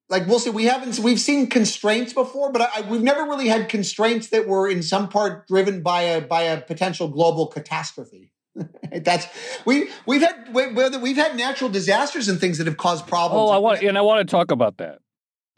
Like 0.09 0.27
we'll 0.27 0.39
see, 0.39 0.49
we 0.49 0.65
haven't 0.65 0.99
we've 0.99 1.19
seen 1.19 1.47
constraints 1.47 2.13
before, 2.13 2.51
but 2.51 2.61
I, 2.61 2.81
we've 2.89 3.03
never 3.03 3.23
really 3.23 3.47
had 3.47 3.67
constraints 3.67 4.29
that 4.29 4.47
were 4.47 4.69
in 4.69 4.81
some 4.81 5.09
part 5.09 5.47
driven 5.47 5.81
by 5.81 6.03
a 6.03 6.21
by 6.21 6.43
a 6.43 6.61
potential 6.61 7.07
global 7.09 7.47
catastrophe. 7.47 8.31
That's 8.91 9.27
we 9.65 9.89
we've 10.05 10.21
had 10.21 10.53
whether 10.53 10.97
we've 10.97 11.17
had 11.17 11.35
natural 11.35 11.69
disasters 11.69 12.29
and 12.29 12.39
things 12.39 12.57
that 12.57 12.67
have 12.67 12.77
caused 12.77 13.05
problems. 13.07 13.49
Oh, 13.49 13.53
I 13.53 13.57
want 13.57 13.81
and 13.81 13.97
I 13.97 14.01
want 14.01 14.27
to 14.27 14.31
talk 14.31 14.51
about 14.51 14.77
that 14.77 14.99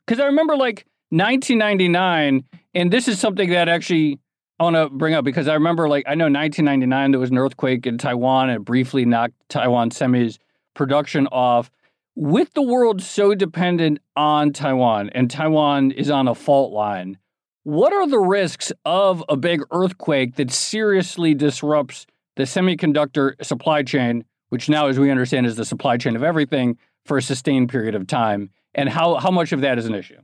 because 0.05 0.19
I 0.19 0.25
remember 0.25 0.57
like 0.57 0.85
1999, 1.09 2.43
and 2.73 2.91
this 2.91 3.07
is 3.07 3.19
something 3.19 3.49
that 3.49 3.69
actually 3.69 4.19
I 4.59 4.63
want 4.63 4.75
to 4.75 4.89
bring 4.89 5.13
up 5.13 5.23
because 5.23 5.47
I 5.47 5.53
remember, 5.53 5.87
like, 5.87 6.03
I 6.05 6.15
know 6.15 6.25
1999 6.25 7.11
there 7.11 7.19
was 7.19 7.31
an 7.31 7.37
earthquake 7.37 7.87
in 7.87 7.97
Taiwan 7.97 8.49
and 8.49 8.57
it 8.57 8.65
briefly 8.65 9.05
knocked 9.05 9.33
Taiwan 9.47 9.91
Semi's 9.91 10.37
production 10.73 11.27
off. 11.27 11.71
With 12.15 12.53
the 12.53 12.61
world 12.61 13.01
so 13.01 13.33
dependent 13.35 13.99
on 14.15 14.51
Taiwan 14.51 15.09
and 15.11 15.29
Taiwan 15.29 15.91
is 15.91 16.09
on 16.09 16.27
a 16.27 16.35
fault 16.35 16.73
line, 16.73 17.17
what 17.63 17.93
are 17.93 18.07
the 18.07 18.19
risks 18.19 18.71
of 18.83 19.23
a 19.29 19.37
big 19.37 19.61
earthquake 19.71 20.35
that 20.35 20.51
seriously 20.51 21.33
disrupts 21.33 22.07
the 22.35 22.43
semiconductor 22.43 23.33
supply 23.43 23.83
chain, 23.83 24.25
which 24.49 24.69
now, 24.69 24.87
as 24.87 24.97
we 24.97 25.11
understand, 25.11 25.45
is 25.45 25.55
the 25.55 25.65
supply 25.65 25.97
chain 25.97 26.15
of 26.15 26.23
everything 26.23 26.77
for 27.05 27.17
a 27.17 27.21
sustained 27.21 27.69
period 27.69 27.95
of 27.95 28.07
time? 28.07 28.49
And 28.73 28.89
how, 28.89 29.15
how 29.15 29.31
much 29.31 29.51
of 29.51 29.61
that 29.61 29.77
is 29.77 29.85
an 29.85 29.95
issue? 29.95 30.19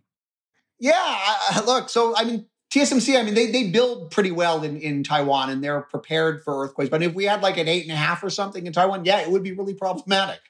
Yeah, 0.80 1.17
look, 1.65 1.89
so 1.89 2.15
I 2.15 2.24
mean, 2.24 2.45
TSMC, 2.71 3.17
I 3.17 3.24
mean, 3.24 3.36
they, 3.36 3.52
they 3.52 3.69
build 3.69 4.12
pretty 4.12 4.32
well 4.32 4.63
in, 4.63 4.78
in 4.78 5.04
Taiwan 5.04 5.50
and 5.50 5.63
they're 5.63 5.82
prepared 5.82 6.43
for 6.43 6.63
earthquakes. 6.63 6.89
But 6.89 7.04
if 7.04 7.13
we 7.13 7.26
had 7.26 7.41
like 7.41 7.58
an 7.58 7.67
eight 7.67 7.84
and 7.84 7.91
a 7.91 7.95
half 7.95 8.24
or 8.24 8.30
something 8.30 8.65
in 8.65 8.74
Taiwan, 8.74 9.06
yeah, 9.06 9.21
it 9.21 9.30
would 9.30 9.43
be 9.43 9.54
really 9.54 9.74
problematic. 9.74 10.41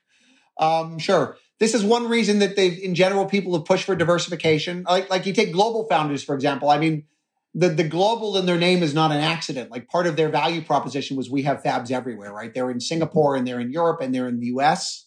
Um, 0.59 0.99
sure. 0.99 1.37
This 1.59 1.73
is 1.73 1.83
one 1.83 2.09
reason 2.09 2.39
that 2.39 2.55
they've, 2.55 2.77
in 2.77 2.95
general, 2.95 3.25
people 3.25 3.55
have 3.55 3.65
pushed 3.65 3.85
for 3.85 3.95
diversification. 3.95 4.83
Like, 4.83 5.09
like 5.09 5.25
you 5.25 5.33
take 5.33 5.53
GlobalFoundries, 5.53 6.25
for 6.25 6.35
example. 6.35 6.69
I 6.69 6.77
mean, 6.77 7.05
the, 7.53 7.69
the 7.69 7.85
global 7.85 8.37
in 8.37 8.45
their 8.45 8.57
name 8.57 8.83
is 8.83 8.93
not 8.93 9.11
an 9.11 9.21
accident. 9.21 9.71
Like 9.71 9.87
part 9.87 10.07
of 10.07 10.17
their 10.17 10.27
value 10.27 10.61
proposition 10.61 11.15
was 11.15 11.29
we 11.29 11.43
have 11.43 11.63
fabs 11.63 11.91
everywhere, 11.91 12.33
right? 12.33 12.53
They're 12.53 12.69
in 12.69 12.81
Singapore 12.81 13.37
and 13.37 13.47
they're 13.47 13.61
in 13.61 13.71
Europe 13.71 14.01
and 14.01 14.13
they're 14.13 14.27
in 14.27 14.39
the 14.39 14.47
US 14.47 15.05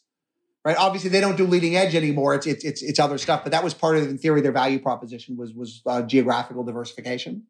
right? 0.69 0.77
Obviously, 0.77 1.09
they 1.09 1.21
don't 1.21 1.37
do 1.37 1.47
leading 1.47 1.77
edge 1.77 1.95
anymore. 1.95 2.35
It's 2.35 2.47
it's 2.47 2.63
it's, 2.63 2.83
it's 2.83 2.99
other 2.99 3.17
stuff, 3.17 3.43
but 3.43 3.53
that 3.53 3.65
was 3.65 3.73
part 3.73 3.97
of, 3.97 4.03
in 4.05 4.19
theory, 4.19 4.43
their 4.43 4.53
value 4.53 4.79
proposition 4.79 5.37
was 5.37 5.55
was 5.55 5.81
uh, 5.87 6.03
geographical 6.03 6.63
diversification. 6.63 7.45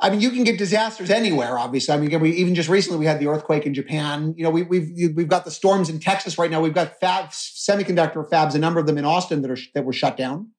I 0.00 0.08
mean, 0.08 0.20
you 0.20 0.30
can 0.30 0.44
get 0.44 0.56
disasters 0.56 1.10
anywhere. 1.10 1.58
Obviously, 1.58 1.94
I 1.94 1.98
mean, 1.98 2.20
we, 2.20 2.32
even 2.32 2.54
just 2.54 2.68
recently 2.68 2.98
we 2.98 3.06
had 3.06 3.20
the 3.20 3.26
earthquake 3.26 3.66
in 3.66 3.74
Japan. 3.74 4.34
You 4.36 4.44
know, 4.44 4.50
we, 4.50 4.62
we've 4.62 5.14
we've 5.14 5.28
got 5.28 5.44
the 5.44 5.50
storms 5.50 5.90
in 5.90 6.00
Texas 6.00 6.38
right 6.38 6.50
now. 6.50 6.60
We've 6.60 6.74
got 6.74 6.98
fabs, 7.00 7.34
semiconductor 7.34 8.28
fabs, 8.28 8.54
a 8.54 8.58
number 8.58 8.80
of 8.80 8.86
them 8.86 8.96
in 8.96 9.04
Austin 9.04 9.42
that 9.42 9.50
are 9.50 9.58
that 9.74 9.84
were 9.84 9.92
shut 9.92 10.16
down 10.16 10.52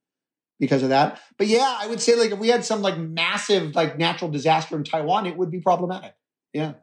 because 0.59 0.83
of 0.83 0.89
that. 0.89 1.19
But 1.37 1.47
yeah, 1.47 1.77
I 1.79 1.87
would 1.87 1.99
say 1.99 2.15
like 2.15 2.31
if 2.31 2.39
we 2.39 2.49
had 2.49 2.63
some 2.63 2.81
like 2.81 2.97
massive 2.97 3.75
like 3.75 3.97
natural 3.97 4.29
disaster 4.29 4.75
in 4.77 4.83
Taiwan, 4.83 5.25
it 5.25 5.35
would 5.35 5.49
be 5.49 5.59
problematic. 5.59 6.13
Yeah. 6.53 6.73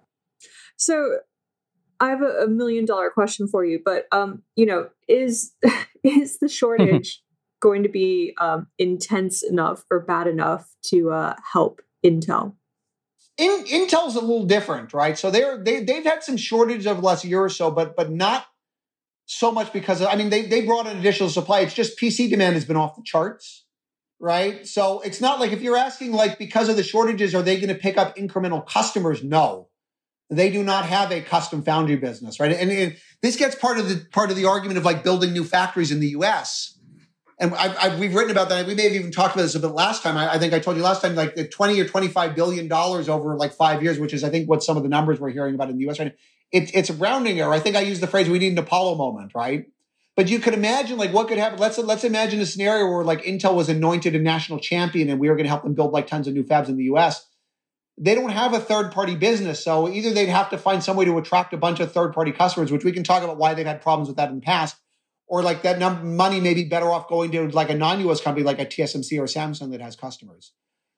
So 0.77 1.18
I 2.01 2.11
have 2.11 2.23
a, 2.23 2.44
a, 2.44 2.49
million 2.49 2.85
dollar 2.85 3.11
question 3.11 3.49
for 3.49 3.64
you, 3.64 3.81
but 3.85 4.07
um, 4.12 4.42
you 4.57 4.66
know, 4.66 4.88
is 5.09 5.53
is 6.05 6.38
the 6.40 6.49
shortage 6.49 7.23
going 7.61 7.85
to 7.85 7.88
be 7.88 8.35
um, 8.40 8.66
intense 8.79 9.42
enough 9.42 9.85
or 9.90 10.01
bad 10.01 10.27
enough 10.27 10.75
to 10.87 11.11
uh, 11.11 11.35
help 11.53 11.81
Intel? 12.04 12.54
In, 13.37 13.64
Intel's 13.66 14.16
a 14.16 14.20
little 14.20 14.46
different, 14.46 14.92
right? 14.92 15.16
So 15.16 15.30
they're 15.30 15.62
they 15.62 15.82
they've 15.82 16.04
had 16.04 16.22
some 16.22 16.37
shortage 16.37 16.84
the 16.84 16.94
last 16.94 17.24
year 17.24 17.40
or 17.40 17.48
so, 17.48 17.70
but 17.70 17.96
but 17.96 18.11
not 18.11 18.46
so 19.26 19.52
much 19.52 19.72
because 19.72 20.00
of, 20.00 20.08
I 20.08 20.16
mean 20.16 20.30
they 20.30 20.46
they 20.46 20.62
brought 20.64 20.87
in 20.87 20.96
additional 20.96 21.28
supply. 21.28 21.61
It's 21.61 21.74
just 21.74 21.98
PC 21.98 22.30
demand 22.30 22.54
has 22.54 22.64
been 22.64 22.76
off 22.76 22.96
the 22.96 23.02
charts, 23.04 23.64
right? 24.18 24.66
So 24.66 25.00
it's 25.00 25.20
not 25.20 25.38
like 25.38 25.52
if 25.52 25.61
you're 25.61 25.76
asking 25.76 26.12
like 26.12 26.38
because 26.38 26.68
of 26.68 26.76
the 26.76 26.82
shortages, 26.82 27.34
are 27.34 27.42
they 27.42 27.56
going 27.56 27.68
to 27.68 27.74
pick 27.74 27.96
up 27.96 28.16
incremental 28.16 28.66
customers? 28.66 29.22
No, 29.22 29.68
they 30.30 30.50
do 30.50 30.62
not 30.62 30.84
have 30.87 31.12
a 31.12 31.20
custom 31.20 31.62
foundry 31.62 31.96
business, 31.96 32.40
right? 32.40 32.52
And, 32.52 32.70
and 32.70 32.96
this 33.22 33.37
gets 33.37 33.54
part 33.54 33.78
of 33.78 33.88
the 33.88 34.04
part 34.11 34.30
of 34.30 34.37
the 34.37 34.46
argument 34.46 34.78
of 34.78 34.84
like 34.84 35.04
building 35.04 35.32
new 35.32 35.44
factories 35.44 35.90
in 35.90 36.00
the 36.00 36.08
U.S. 36.08 36.77
And 37.40 37.55
I, 37.55 37.74
I, 37.74 37.98
we've 37.98 38.14
written 38.14 38.33
about 38.33 38.48
that. 38.48 38.66
We 38.66 38.74
may 38.74 38.85
have 38.85 38.92
even 38.92 39.12
talked 39.12 39.35
about 39.35 39.42
this 39.42 39.55
a 39.55 39.61
bit 39.61 39.68
last 39.68 40.03
time. 40.03 40.16
I, 40.16 40.35
I 40.35 40.38
think 40.38 40.53
I 40.53 40.59
told 40.59 40.77
you 40.77 40.83
last 40.83 41.03
time, 41.03 41.14
like 41.14 41.37
the 41.37 41.46
twenty 41.46 41.81
or 41.81 41.87
twenty-five 41.87 42.35
billion 42.35 42.66
dollars 42.66 43.09
over 43.09 43.37
like 43.37 43.53
five 43.53 43.83
years, 43.83 43.98
which 43.98 44.12
is 44.12 44.24
I 44.24 44.31
think 44.31 44.48
what 44.48 44.62
some 44.62 44.77
of 44.77 44.83
the 44.83 44.88
numbers 44.88 45.20
we're 45.20 45.31
hearing 45.31 45.55
about 45.55 45.70
in 45.70 45.77
the 45.77 45.83
U.S. 45.83 45.98
right 45.98 46.07
now. 46.07 46.14
It, 46.51 46.74
it's 46.74 46.90
a 46.90 46.94
rounding 46.94 47.38
error. 47.38 47.53
I 47.53 47.61
think 47.61 47.77
I 47.77 47.81
used 47.81 48.03
the 48.03 48.07
phrase 48.07 48.29
"we 48.29 48.38
need 48.38 48.53
an 48.53 48.59
Apollo 48.59 48.96
moment," 48.96 49.33
right? 49.35 49.66
But 50.16 50.29
you 50.29 50.40
could 50.40 50.55
imagine 50.55 50.98
like 50.98 51.12
what 51.12 51.29
could 51.29 51.38
happen. 51.38 51.61
Let's 51.61 51.79
let's 51.79 52.03
imagine 52.03 52.40
a 52.40 52.46
scenario 52.46 52.90
where 52.90 53.05
like 53.05 53.22
Intel 53.22 53.55
was 53.55 53.68
anointed 53.68 54.16
a 54.16 54.18
national 54.18 54.59
champion, 54.59 55.09
and 55.09 55.20
we 55.20 55.29
were 55.29 55.37
going 55.37 55.44
to 55.44 55.51
help 55.51 55.62
them 55.62 55.74
build 55.74 55.92
like 55.92 56.09
tons 56.09 56.27
of 56.27 56.35
new 56.35 56.42
fabs 56.42 56.68
in 56.68 56.77
the 56.77 56.85
U.S 56.85 57.24
they 58.01 58.14
don't 58.14 58.31
have 58.31 58.55
a 58.55 58.61
third 58.61 58.92
party 58.92 59.14
business. 59.16 59.62
So 59.62 59.88
either 59.88 60.12
they'd 60.12 60.29
have 60.29 60.51
to 60.51 60.59
find 60.59 60.83
some 60.83 60.96
way 60.96 61.05
to 61.05 61.18
attract 61.18 61.53
a 61.53 61.57
bunch 61.57 61.81
of 61.81 61.92
third 61.92 62.12
party 62.12 62.33
customers, 62.33 62.70
which 62.70 62.85
we 62.85 62.92
can 62.92 63.03
talk 63.03 63.22
about 63.22 63.38
why 63.38 63.55
they've 63.55 63.66
had 63.66 63.83
problems 63.83 64.09
with 64.09 64.16
that 64.16 64.29
in 64.31 64.37
the 64.37 64.40
past, 64.40 64.77
or 65.28 65.42
like 65.42 65.62
that 65.62 65.78
num- 65.78 66.16
money 66.16 66.40
may 66.40 66.54
be 66.54 66.64
better 66.64 66.90
off 66.90 67.08
going 67.08 67.30
to 67.32 67.48
like 67.48 67.70
a 67.70 67.74
non 67.74 68.00
US 68.08 68.20
company 68.20 68.44
like 68.44 68.58
a 68.58 68.66
TSMC 68.66 69.18
or 69.18 69.24
Samsung 69.24 69.70
that 69.72 69.80
has 69.80 69.96
customers. 69.96 70.52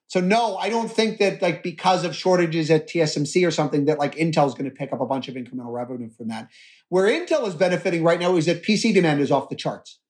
So 0.06 0.20
no, 0.20 0.56
I 0.56 0.68
don't 0.68 0.90
think 0.90 1.18
that 1.18 1.40
like 1.40 1.62
because 1.62 2.04
of 2.04 2.16
shortages 2.16 2.70
at 2.70 2.88
TSMC 2.88 3.46
or 3.46 3.50
something 3.50 3.84
that 3.84 3.98
like 3.98 4.16
Intel 4.16 4.46
is 4.46 4.54
going 4.54 4.64
to 4.68 4.74
pick 4.74 4.92
up 4.92 5.00
a 5.00 5.06
bunch 5.06 5.28
of 5.28 5.34
incremental 5.34 5.72
revenue 5.72 6.10
from 6.10 6.28
that. 6.28 6.48
Where 6.88 7.06
Intel 7.06 7.46
is 7.46 7.54
benefiting 7.54 8.02
right 8.02 8.18
now 8.18 8.36
is 8.36 8.46
that 8.46 8.64
PC 8.64 8.92
demand 8.92 9.20
is 9.20 9.30
off 9.30 9.48
the 9.48 9.56
charts. 9.56 10.00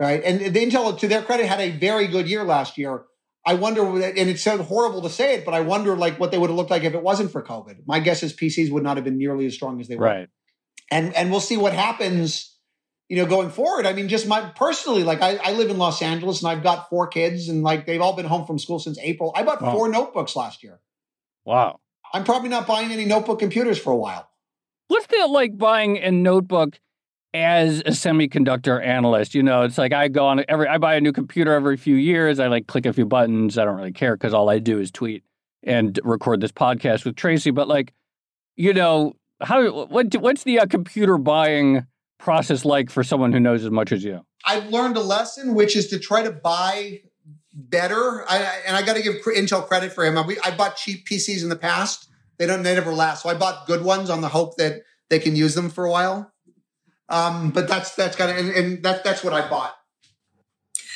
Right. 0.00 0.22
And 0.24 0.40
the 0.40 0.66
Intel, 0.66 0.98
to 0.98 1.08
their 1.08 1.22
credit, 1.22 1.46
had 1.46 1.60
a 1.60 1.70
very 1.70 2.06
good 2.06 2.26
year 2.28 2.42
last 2.42 2.78
year 2.78 3.04
I 3.44 3.54
wonder, 3.54 3.82
and 3.82 4.28
it's 4.28 4.42
so 4.42 4.62
horrible 4.62 5.02
to 5.02 5.10
say 5.10 5.34
it, 5.34 5.44
but 5.44 5.54
I 5.54 5.60
wonder 5.60 5.96
like 5.96 6.20
what 6.20 6.30
they 6.30 6.38
would 6.38 6.50
have 6.50 6.56
looked 6.56 6.70
like 6.70 6.84
if 6.84 6.94
it 6.94 7.02
wasn't 7.02 7.32
for 7.32 7.42
COVID. 7.42 7.86
My 7.86 7.98
guess 7.98 8.22
is 8.22 8.34
PCs 8.34 8.70
would 8.70 8.82
not 8.82 8.96
have 8.96 9.04
been 9.04 9.16
nearly 9.16 9.46
as 9.46 9.54
strong 9.54 9.80
as 9.80 9.88
they 9.88 9.96
were. 9.96 10.04
Right. 10.04 10.28
And 10.90 11.14
and 11.14 11.30
we'll 11.30 11.40
see 11.40 11.56
what 11.56 11.72
happens, 11.72 12.58
you 13.10 13.16
know, 13.16 13.26
going 13.26 13.50
forward. 13.50 13.86
I 13.86 13.92
mean, 13.92 14.06
just 14.06 14.28
my 14.28 14.40
personally, 14.40 15.02
like 15.02 15.20
I, 15.20 15.36
I 15.42 15.52
live 15.52 15.68
in 15.68 15.78
Los 15.78 16.00
Angeles 16.00 16.42
and 16.42 16.48
I've 16.48 16.62
got 16.62 16.88
four 16.88 17.08
kids 17.08 17.48
and 17.48 17.64
like 17.64 17.84
they've 17.84 18.00
all 18.00 18.14
been 18.14 18.24
home 18.24 18.46
from 18.46 18.56
school 18.56 18.78
since 18.78 18.98
April. 19.00 19.32
I 19.34 19.42
bought 19.42 19.60
wow. 19.60 19.72
four 19.72 19.88
notebooks 19.88 20.36
last 20.36 20.62
year. 20.62 20.78
Wow. 21.44 21.80
I'm 22.14 22.22
probably 22.22 22.50
not 22.50 22.68
buying 22.68 22.92
any 22.92 23.04
notebook 23.04 23.40
computers 23.40 23.80
for 23.80 23.92
a 23.92 23.96
while. 23.96 24.30
What's 24.86 25.08
that 25.08 25.28
like 25.28 25.58
buying 25.58 25.98
a 25.98 26.12
notebook 26.12 26.78
as 27.34 27.80
a 27.80 27.90
semiconductor 27.90 28.84
analyst, 28.84 29.34
you 29.34 29.42
know, 29.42 29.62
it's 29.62 29.76
like 29.76 29.92
I 29.92 30.06
go 30.06 30.26
on 30.26 30.44
every 30.48 30.68
I 30.68 30.78
buy 30.78 30.94
a 30.94 31.00
new 31.00 31.12
computer 31.12 31.52
every 31.52 31.76
few 31.76 31.96
years. 31.96 32.38
I 32.38 32.46
like 32.46 32.68
click 32.68 32.86
a 32.86 32.92
few 32.92 33.06
buttons. 33.06 33.58
I 33.58 33.64
don't 33.64 33.76
really 33.76 33.92
care 33.92 34.16
because 34.16 34.32
all 34.32 34.48
I 34.48 34.60
do 34.60 34.78
is 34.78 34.92
tweet 34.92 35.24
and 35.64 35.98
record 36.04 36.40
this 36.40 36.52
podcast 36.52 37.04
with 37.04 37.16
Tracy. 37.16 37.50
But 37.50 37.66
like, 37.66 37.92
you 38.54 38.72
know, 38.72 39.14
how 39.40 39.68
what 39.86 40.14
what's 40.14 40.44
the 40.44 40.60
uh, 40.60 40.66
computer 40.66 41.18
buying 41.18 41.86
process 42.20 42.64
like 42.64 42.90
for 42.90 43.02
someone 43.02 43.32
who 43.32 43.40
knows 43.40 43.64
as 43.64 43.70
much 43.70 43.92
as 43.92 44.04
you? 44.04 44.24
I've 44.44 44.68
learned 44.68 44.96
a 44.96 45.00
lesson, 45.00 45.54
which 45.54 45.76
is 45.76 45.88
to 45.88 45.98
try 45.98 46.22
to 46.22 46.30
buy 46.30 47.00
better. 47.52 48.24
I, 48.28 48.60
and 48.66 48.76
I 48.76 48.82
got 48.82 48.96
to 48.96 49.02
give 49.02 49.16
Intel 49.16 49.66
credit 49.66 49.92
for 49.92 50.04
him. 50.04 50.16
I, 50.16 50.36
I 50.44 50.50
bought 50.52 50.76
cheap 50.76 51.06
PCs 51.08 51.42
in 51.42 51.48
the 51.48 51.56
past. 51.56 52.08
They 52.38 52.46
don't. 52.46 52.62
They 52.62 52.74
never 52.74 52.92
last. 52.92 53.22
So 53.22 53.28
I 53.28 53.34
bought 53.34 53.66
good 53.66 53.84
ones 53.84 54.08
on 54.08 54.20
the 54.20 54.28
hope 54.28 54.56
that 54.56 54.82
they 55.08 55.18
can 55.18 55.36
use 55.36 55.54
them 55.54 55.68
for 55.68 55.84
a 55.84 55.90
while. 55.90 56.32
Um, 57.08 57.50
but 57.50 57.68
that's 57.68 57.94
that's 57.96 58.16
kind 58.16 58.30
of 58.30 58.36
and, 58.38 58.50
and 58.50 58.82
that 58.84 59.04
that's 59.04 59.22
what 59.22 59.32
I 59.32 59.48
bought. 59.48 59.74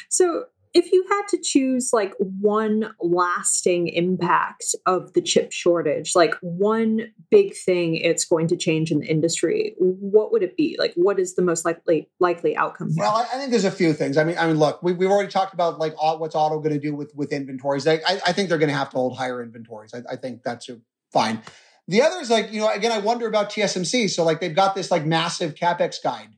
So 0.08 0.44
if 0.74 0.90
you 0.90 1.04
had 1.08 1.22
to 1.28 1.38
choose 1.40 1.90
like 1.92 2.12
one 2.18 2.92
lasting 3.00 3.86
impact 3.88 4.74
of 4.86 5.12
the 5.12 5.22
chip 5.22 5.52
shortage, 5.52 6.16
like 6.16 6.34
one 6.40 7.12
big 7.30 7.54
thing 7.54 7.94
it's 7.94 8.24
going 8.24 8.48
to 8.48 8.56
change 8.56 8.90
in 8.90 8.98
the 8.98 9.06
industry, 9.06 9.76
what 9.78 10.32
would 10.32 10.42
it 10.42 10.56
be? 10.56 10.74
Like, 10.76 10.92
what 10.96 11.20
is 11.20 11.36
the 11.36 11.42
most 11.42 11.64
likely 11.64 12.10
likely 12.18 12.56
outcome? 12.56 12.88
Here? 12.88 13.04
Well, 13.04 13.26
I 13.32 13.38
think 13.38 13.52
there's 13.52 13.64
a 13.64 13.70
few 13.70 13.92
things. 13.92 14.16
I 14.16 14.24
mean, 14.24 14.36
I 14.36 14.48
mean, 14.48 14.58
look, 14.58 14.82
we, 14.82 14.92
have 14.92 15.02
already 15.02 15.30
talked 15.30 15.54
about 15.54 15.78
like 15.78 15.94
what's 15.96 16.34
auto 16.34 16.58
going 16.58 16.74
to 16.74 16.80
do 16.80 16.94
with 16.94 17.14
with 17.14 17.32
inventories. 17.32 17.86
I, 17.86 18.00
I, 18.06 18.32
think 18.32 18.48
they're 18.48 18.58
going 18.58 18.70
to 18.70 18.76
have 18.76 18.90
to 18.90 18.96
hold 18.96 19.16
higher 19.16 19.42
inventories. 19.42 19.94
I, 19.94 20.02
I 20.10 20.16
think 20.16 20.42
that's 20.42 20.68
fine. 21.12 21.40
The 21.86 22.02
other 22.02 22.18
is 22.18 22.30
like, 22.30 22.52
you 22.52 22.60
know, 22.60 22.70
again, 22.72 22.90
I 22.90 22.98
wonder 22.98 23.28
about 23.28 23.50
TSMC. 23.50 24.10
So 24.10 24.24
like 24.24 24.40
they've 24.40 24.54
got 24.54 24.74
this 24.74 24.90
like 24.90 25.04
massive 25.04 25.54
capex 25.54 26.02
guide. 26.02 26.30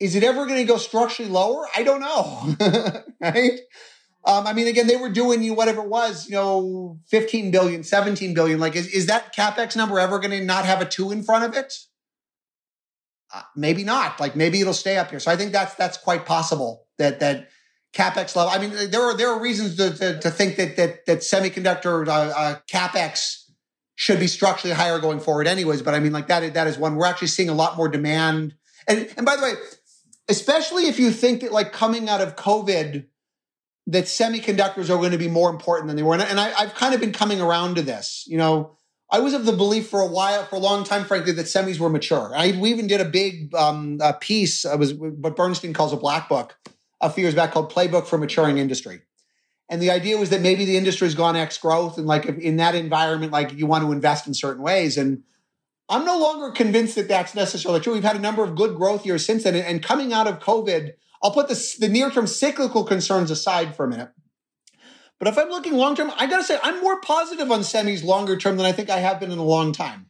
Is 0.00 0.14
it 0.14 0.24
ever 0.24 0.46
going 0.46 0.58
to 0.58 0.64
go 0.64 0.78
structurally 0.78 1.30
lower? 1.30 1.66
I 1.76 1.82
don't 1.82 2.00
know. 2.00 3.04
right. 3.20 3.60
Um, 4.24 4.46
I 4.46 4.52
mean, 4.52 4.66
again, 4.66 4.86
they 4.86 4.96
were 4.96 5.08
doing 5.08 5.42
you 5.42 5.54
whatever 5.54 5.82
it 5.82 5.88
was, 5.88 6.26
you 6.26 6.34
know, 6.34 6.98
15 7.08 7.50
billion, 7.50 7.82
17 7.82 8.34
billion. 8.34 8.58
Like, 8.58 8.76
is, 8.76 8.88
is 8.88 9.06
that 9.06 9.34
capex 9.34 9.76
number 9.76 9.98
ever 9.98 10.18
going 10.18 10.30
to 10.32 10.44
not 10.44 10.64
have 10.64 10.80
a 10.80 10.84
two 10.84 11.10
in 11.10 11.22
front 11.22 11.44
of 11.44 11.54
it? 11.54 11.74
uh, 13.32 13.42
maybe 13.56 13.84
not. 13.84 14.20
Like 14.20 14.36
maybe 14.36 14.60
it'll 14.60 14.72
stay 14.72 14.96
up 14.96 15.10
here. 15.10 15.20
So 15.20 15.30
I 15.30 15.36
think 15.36 15.52
that's 15.52 15.74
that's 15.74 15.96
quite 15.96 16.26
possible 16.26 16.86
that 16.98 17.20
that 17.20 17.48
capex 17.94 18.34
level. 18.36 18.50
I 18.50 18.58
mean, 18.58 18.90
there 18.90 19.02
are 19.02 19.16
there 19.16 19.28
are 19.30 19.40
reasons 19.40 19.76
to 19.76 19.90
to, 19.96 20.20
to 20.20 20.30
think 20.30 20.56
that 20.56 20.76
that 20.76 21.06
that 21.06 21.18
semiconductor 21.18 22.06
uh, 22.08 22.12
uh, 22.12 22.56
capex 22.70 23.44
should 23.94 24.18
be 24.18 24.26
structurally 24.26 24.74
higher 24.74 24.98
going 24.98 25.20
forward, 25.20 25.46
anyways. 25.46 25.82
But 25.82 25.94
I 25.94 26.00
mean, 26.00 26.12
like 26.12 26.26
that 26.28 26.54
that 26.54 26.66
is 26.66 26.78
one 26.78 26.96
we're 26.96 27.06
actually 27.06 27.28
seeing 27.28 27.48
a 27.48 27.54
lot 27.54 27.76
more 27.76 27.88
demand. 27.88 28.54
And 28.88 29.08
and 29.16 29.24
by 29.24 29.36
the 29.36 29.42
way, 29.42 29.52
especially 30.28 30.84
if 30.84 30.98
you 30.98 31.10
think 31.10 31.40
that 31.40 31.52
like 31.52 31.72
coming 31.72 32.08
out 32.08 32.20
of 32.20 32.36
COVID, 32.36 33.06
that 33.86 34.04
semiconductors 34.04 34.90
are 34.90 34.98
going 34.98 35.10
to 35.12 35.18
be 35.18 35.28
more 35.28 35.50
important 35.50 35.88
than 35.88 35.96
they 35.96 36.02
were. 36.02 36.14
And, 36.14 36.38
I, 36.38 36.52
I've 36.52 36.74
kind 36.74 36.94
of 36.94 37.00
been 37.00 37.12
coming 37.12 37.40
around 37.40 37.74
to 37.76 37.82
this. 37.82 38.24
You 38.28 38.38
know, 38.38 38.76
I 39.10 39.18
was 39.18 39.34
of 39.34 39.46
the 39.46 39.52
belief 39.52 39.88
for 39.88 40.00
a 40.00 40.06
while, 40.06 40.44
for 40.44 40.56
a 40.56 40.60
long 40.60 40.84
time, 40.84 41.04
frankly, 41.04 41.32
that 41.32 41.46
semis 41.46 41.80
were 41.80 41.88
mature. 41.88 42.32
I, 42.36 42.52
we 42.52 42.70
even 42.70 42.86
did 42.86 43.00
a 43.00 43.04
big 43.04 43.52
um, 43.54 44.00
piece. 44.20 44.64
It 44.64 44.78
was 44.78 44.94
what 44.94 45.34
Bernstein 45.34 45.72
calls 45.72 45.92
a 45.92 45.96
black 45.96 46.28
book 46.28 46.56
a 47.00 47.10
few 47.10 47.22
years 47.22 47.34
back 47.34 47.52
called 47.52 47.72
Playbook 47.72 48.06
for 48.06 48.18
Maturing 48.18 48.58
Industry. 48.58 49.00
And 49.68 49.80
the 49.80 49.90
idea 49.90 50.18
was 50.18 50.30
that 50.30 50.40
maybe 50.40 50.64
the 50.64 50.76
industry 50.76 51.06
has 51.06 51.14
gone 51.14 51.36
X 51.36 51.56
growth, 51.58 51.96
and 51.96 52.06
like 52.06 52.26
in 52.26 52.56
that 52.56 52.74
environment, 52.74 53.32
like 53.32 53.52
you 53.54 53.66
want 53.66 53.84
to 53.84 53.92
invest 53.92 54.26
in 54.26 54.34
certain 54.34 54.62
ways. 54.62 54.98
And 54.98 55.22
I'm 55.90 56.04
no 56.04 56.18
longer 56.18 56.52
convinced 56.52 56.94
that 56.94 57.08
that's 57.08 57.34
necessarily 57.34 57.80
true. 57.80 57.94
We've 57.94 58.04
had 58.04 58.16
a 58.16 58.20
number 58.20 58.44
of 58.44 58.54
good 58.54 58.76
growth 58.76 59.04
years 59.04 59.26
since 59.26 59.42
then, 59.42 59.56
and 59.56 59.82
coming 59.82 60.12
out 60.12 60.28
of 60.28 60.38
COVID, 60.38 60.92
I'll 61.22 61.32
put 61.32 61.48
the, 61.48 61.76
the 61.80 61.88
near 61.88 62.10
term 62.10 62.28
cyclical 62.28 62.84
concerns 62.84 63.30
aside 63.30 63.74
for 63.74 63.84
a 63.84 63.88
minute. 63.88 64.10
But 65.18 65.28
if 65.28 65.36
I'm 65.36 65.48
looking 65.50 65.74
long 65.74 65.96
term, 65.96 66.12
I 66.16 66.26
got 66.28 66.38
to 66.38 66.44
say, 66.44 66.58
I'm 66.62 66.80
more 66.80 67.00
positive 67.00 67.50
on 67.50 67.60
semis 67.60 68.04
longer 68.04 68.36
term 68.36 68.56
than 68.56 68.64
I 68.64 68.72
think 68.72 68.88
I 68.88 69.00
have 69.00 69.20
been 69.20 69.32
in 69.32 69.38
a 69.38 69.44
long 69.44 69.72
time. 69.72 70.06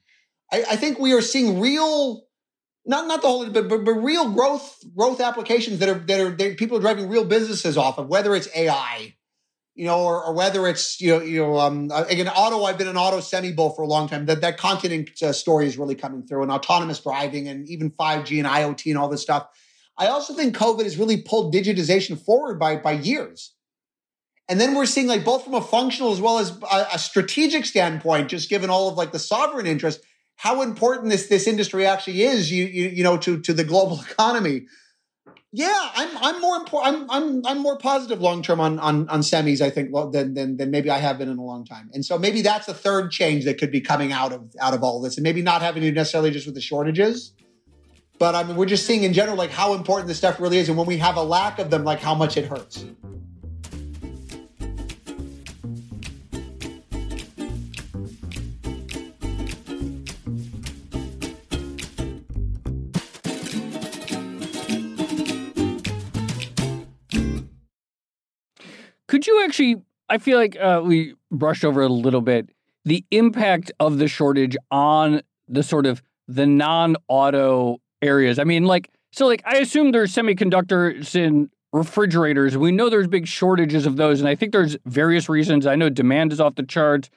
I, 0.52 0.64
I 0.70 0.76
think 0.76 0.98
we 0.98 1.14
are 1.14 1.22
seeing 1.22 1.60
real, 1.60 2.26
not 2.84 3.08
not 3.08 3.22
the 3.22 3.28
whole, 3.28 3.48
but, 3.48 3.68
but, 3.68 3.84
but 3.84 3.92
real 3.92 4.30
growth 4.30 4.84
growth 4.94 5.20
applications 5.20 5.78
that 5.78 5.88
are 5.88 5.98
that 5.98 6.20
are 6.20 6.30
that 6.30 6.58
people 6.58 6.76
are 6.76 6.80
driving 6.80 7.08
real 7.08 7.24
businesses 7.24 7.78
off 7.78 7.98
of, 7.98 8.06
whether 8.06 8.36
it's 8.36 8.48
AI, 8.54 9.14
you 9.80 9.86
know, 9.86 10.04
or, 10.04 10.22
or 10.22 10.34
whether 10.34 10.66
it's 10.66 11.00
you 11.00 11.08
know, 11.10 11.22
you 11.22 11.40
know, 11.40 11.58
um, 11.58 11.90
again, 11.90 12.28
auto. 12.28 12.64
I've 12.64 12.76
been 12.76 12.86
an 12.86 12.98
auto 12.98 13.20
semi 13.20 13.50
bull 13.50 13.70
for 13.70 13.80
a 13.80 13.86
long 13.86 14.10
time. 14.10 14.26
That 14.26 14.42
that 14.42 14.58
continent 14.58 15.08
uh, 15.22 15.32
story 15.32 15.66
is 15.66 15.78
really 15.78 15.94
coming 15.94 16.22
through, 16.26 16.42
and 16.42 16.52
autonomous 16.52 17.00
driving, 17.00 17.48
and 17.48 17.66
even 17.66 17.90
five 17.90 18.26
G 18.26 18.38
and 18.38 18.46
IoT 18.46 18.90
and 18.90 18.98
all 18.98 19.08
this 19.08 19.22
stuff. 19.22 19.48
I 19.96 20.08
also 20.08 20.34
think 20.34 20.54
COVID 20.54 20.84
has 20.84 20.98
really 20.98 21.22
pulled 21.22 21.54
digitization 21.54 22.20
forward 22.20 22.58
by, 22.58 22.76
by 22.76 22.92
years. 22.92 23.54
And 24.50 24.60
then 24.60 24.74
we're 24.74 24.84
seeing 24.84 25.06
like 25.06 25.24
both 25.24 25.44
from 25.44 25.54
a 25.54 25.62
functional 25.62 26.12
as 26.12 26.20
well 26.20 26.38
as 26.38 26.58
a, 26.70 26.86
a, 26.94 26.98
strategic 26.98 27.64
standpoint, 27.64 28.28
just 28.28 28.50
given 28.50 28.68
all 28.68 28.88
of 28.88 28.98
like 28.98 29.12
the 29.12 29.18
sovereign 29.18 29.66
interest, 29.66 30.00
how 30.36 30.60
important 30.60 31.08
this 31.08 31.28
this 31.28 31.46
industry 31.46 31.86
actually 31.86 32.20
is, 32.20 32.52
you 32.52 32.66
you, 32.66 32.88
you 32.88 33.02
know, 33.02 33.16
to 33.16 33.40
to 33.40 33.54
the 33.54 33.64
global 33.64 33.98
economy. 34.10 34.66
Yeah, 35.52 35.90
I'm 35.94 36.16
I'm 36.18 36.40
more 36.40 36.56
important. 36.56 36.96
I'm 36.96 37.10
I'm 37.10 37.46
I'm 37.46 37.58
more 37.58 37.76
positive 37.76 38.20
long 38.20 38.42
term 38.42 38.60
on 38.60 38.78
on 38.78 39.08
on 39.08 39.20
semis. 39.20 39.60
I 39.60 39.70
think 39.70 39.90
than, 40.12 40.34
than 40.34 40.56
than 40.56 40.70
maybe 40.70 40.90
I 40.90 40.98
have 40.98 41.18
been 41.18 41.28
in 41.28 41.38
a 41.38 41.44
long 41.44 41.64
time. 41.64 41.90
And 41.92 42.04
so 42.04 42.18
maybe 42.18 42.40
that's 42.42 42.68
a 42.68 42.74
third 42.74 43.10
change 43.10 43.44
that 43.46 43.58
could 43.58 43.72
be 43.72 43.80
coming 43.80 44.12
out 44.12 44.32
of 44.32 44.54
out 44.60 44.74
of 44.74 44.82
all 44.84 45.00
this, 45.00 45.16
and 45.16 45.24
maybe 45.24 45.42
not 45.42 45.60
having 45.60 45.82
to 45.82 45.90
necessarily 45.90 46.30
just 46.30 46.46
with 46.46 46.54
the 46.54 46.60
shortages, 46.60 47.32
but 48.20 48.34
I 48.34 48.44
mean, 48.44 48.56
we're 48.56 48.66
just 48.66 48.86
seeing 48.86 49.02
in 49.02 49.14
general, 49.14 49.36
like 49.36 49.50
how 49.50 49.72
important 49.72 50.06
this 50.06 50.18
stuff 50.18 50.38
really 50.38 50.58
is. 50.58 50.68
And 50.68 50.76
when 50.76 50.86
we 50.86 50.98
have 50.98 51.16
a 51.16 51.22
lack 51.22 51.58
of 51.58 51.70
them, 51.70 51.84
like 51.84 52.00
how 52.00 52.14
much 52.14 52.36
it 52.36 52.44
hurts. 52.44 52.84
Could 69.20 69.26
you 69.26 69.44
actually? 69.44 69.76
I 70.08 70.16
feel 70.16 70.38
like 70.38 70.56
uh, 70.58 70.80
we 70.82 71.12
brushed 71.30 71.62
over 71.62 71.82
a 71.82 71.88
little 71.88 72.22
bit. 72.22 72.48
The 72.86 73.04
impact 73.10 73.70
of 73.78 73.98
the 73.98 74.08
shortage 74.08 74.56
on 74.70 75.20
the 75.46 75.62
sort 75.62 75.84
of 75.84 76.02
the 76.26 76.46
non-auto 76.46 77.82
areas. 78.00 78.38
I 78.38 78.44
mean, 78.44 78.64
like, 78.64 78.88
so 79.12 79.26
like 79.26 79.42
I 79.44 79.58
assume 79.58 79.92
there's 79.92 80.14
semiconductors 80.14 81.14
in 81.14 81.50
refrigerators. 81.70 82.56
We 82.56 82.72
know 82.72 82.88
there's 82.88 83.08
big 83.08 83.26
shortages 83.26 83.84
of 83.84 83.98
those, 83.98 84.20
and 84.20 84.28
I 84.28 84.36
think 84.36 84.52
there's 84.52 84.78
various 84.86 85.28
reasons. 85.28 85.66
I 85.66 85.76
know 85.76 85.90
demand 85.90 86.32
is 86.32 86.40
off 86.40 86.54
the 86.54 86.62
charts. 86.62 87.10